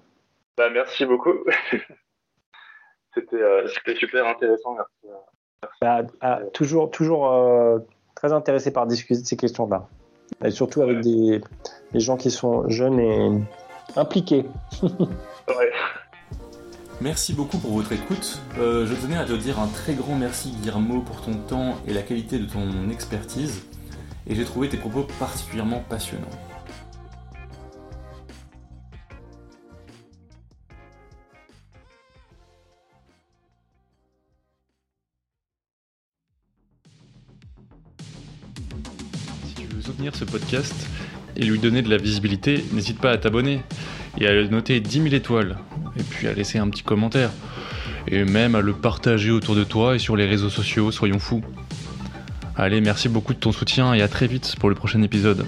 Bah, 0.58 0.70
merci 0.70 1.06
beaucoup. 1.06 1.46
C'était 3.14 3.36
euh, 3.42 3.68
super 3.98 4.28
intéressant. 4.28 4.74
Merci. 4.76 5.18
Bah, 5.82 6.02
ah, 6.22 6.40
toujours 6.54 6.90
toujours 6.90 7.32
euh, 7.32 7.80
très 8.16 8.34
intéressé 8.34 8.72
par 8.72 8.88
discuter 8.88 9.22
de 9.22 9.26
ces 9.26 9.38
questions-là. 9.38 9.88
Et 10.44 10.52
surtout 10.52 10.82
avec 10.82 11.02
des, 11.02 11.42
des, 11.92 12.00
gens 12.00 12.18
qui 12.18 12.32
sont 12.32 12.68
jeunes 12.70 13.00
et 13.00 13.32
impliqués. 13.96 14.46
ouais. 14.84 15.72
Merci 17.02 17.34
beaucoup 17.34 17.58
pour 17.58 17.72
votre 17.72 17.92
écoute. 17.92 18.40
Euh, 18.60 18.86
je 18.86 18.94
tenais 18.94 19.18
à 19.18 19.26
te 19.26 19.34
dire 19.34 19.60
un 19.60 19.68
très 19.68 19.94
grand 19.94 20.16
merci 20.16 20.52
Guillermo 20.52 21.02
pour 21.02 21.22
ton 21.22 21.34
temps 21.34 21.76
et 21.88 21.94
la 21.94 22.04
qualité 22.04 22.38
de 22.38 22.46
ton 22.46 22.90
expertise. 22.92 23.64
Et 24.28 24.36
j'ai 24.36 24.46
trouvé 24.46 24.70
tes 24.70 24.78
propos 24.78 25.08
particulièrement 25.20 25.84
passionnants. 25.90 26.28
Ce 40.12 40.26
podcast 40.26 40.74
et 41.36 41.46
lui 41.46 41.60
donner 41.60 41.82
de 41.82 41.90
la 41.90 41.98
visibilité, 41.98 42.66
n'hésite 42.74 43.00
pas 43.00 43.12
à 43.12 43.18
t'abonner 43.18 43.62
et 44.20 44.28
à 44.28 44.34
le 44.34 44.48
noter 44.48 44.80
10 44.80 45.04
000 45.04 45.16
étoiles, 45.16 45.58
et 45.96 46.04
puis 46.04 46.28
à 46.28 46.34
laisser 46.34 46.58
un 46.58 46.70
petit 46.70 46.84
commentaire, 46.84 47.30
et 48.08 48.24
même 48.24 48.56
à 48.56 48.62
le 48.62 48.74
partager 48.74 49.32
autour 49.32 49.56
de 49.56 49.64
toi 49.64 49.96
et 49.96 50.00
sur 50.00 50.16
les 50.16 50.26
réseaux 50.26 50.50
sociaux, 50.50 50.92
soyons 50.92 51.20
fous. 51.20 51.44
Allez, 52.58 52.82
merci 52.82 53.08
beaucoup 53.08 53.34
de 53.34 53.40
ton 53.40 53.52
soutien 53.52 53.94
et 53.94 54.02
à 54.02 54.08
très 54.08 54.28
vite 54.28 54.56
pour 54.60 54.70
le 54.70 54.76
prochain 54.76 55.02
épisode. 55.02 55.46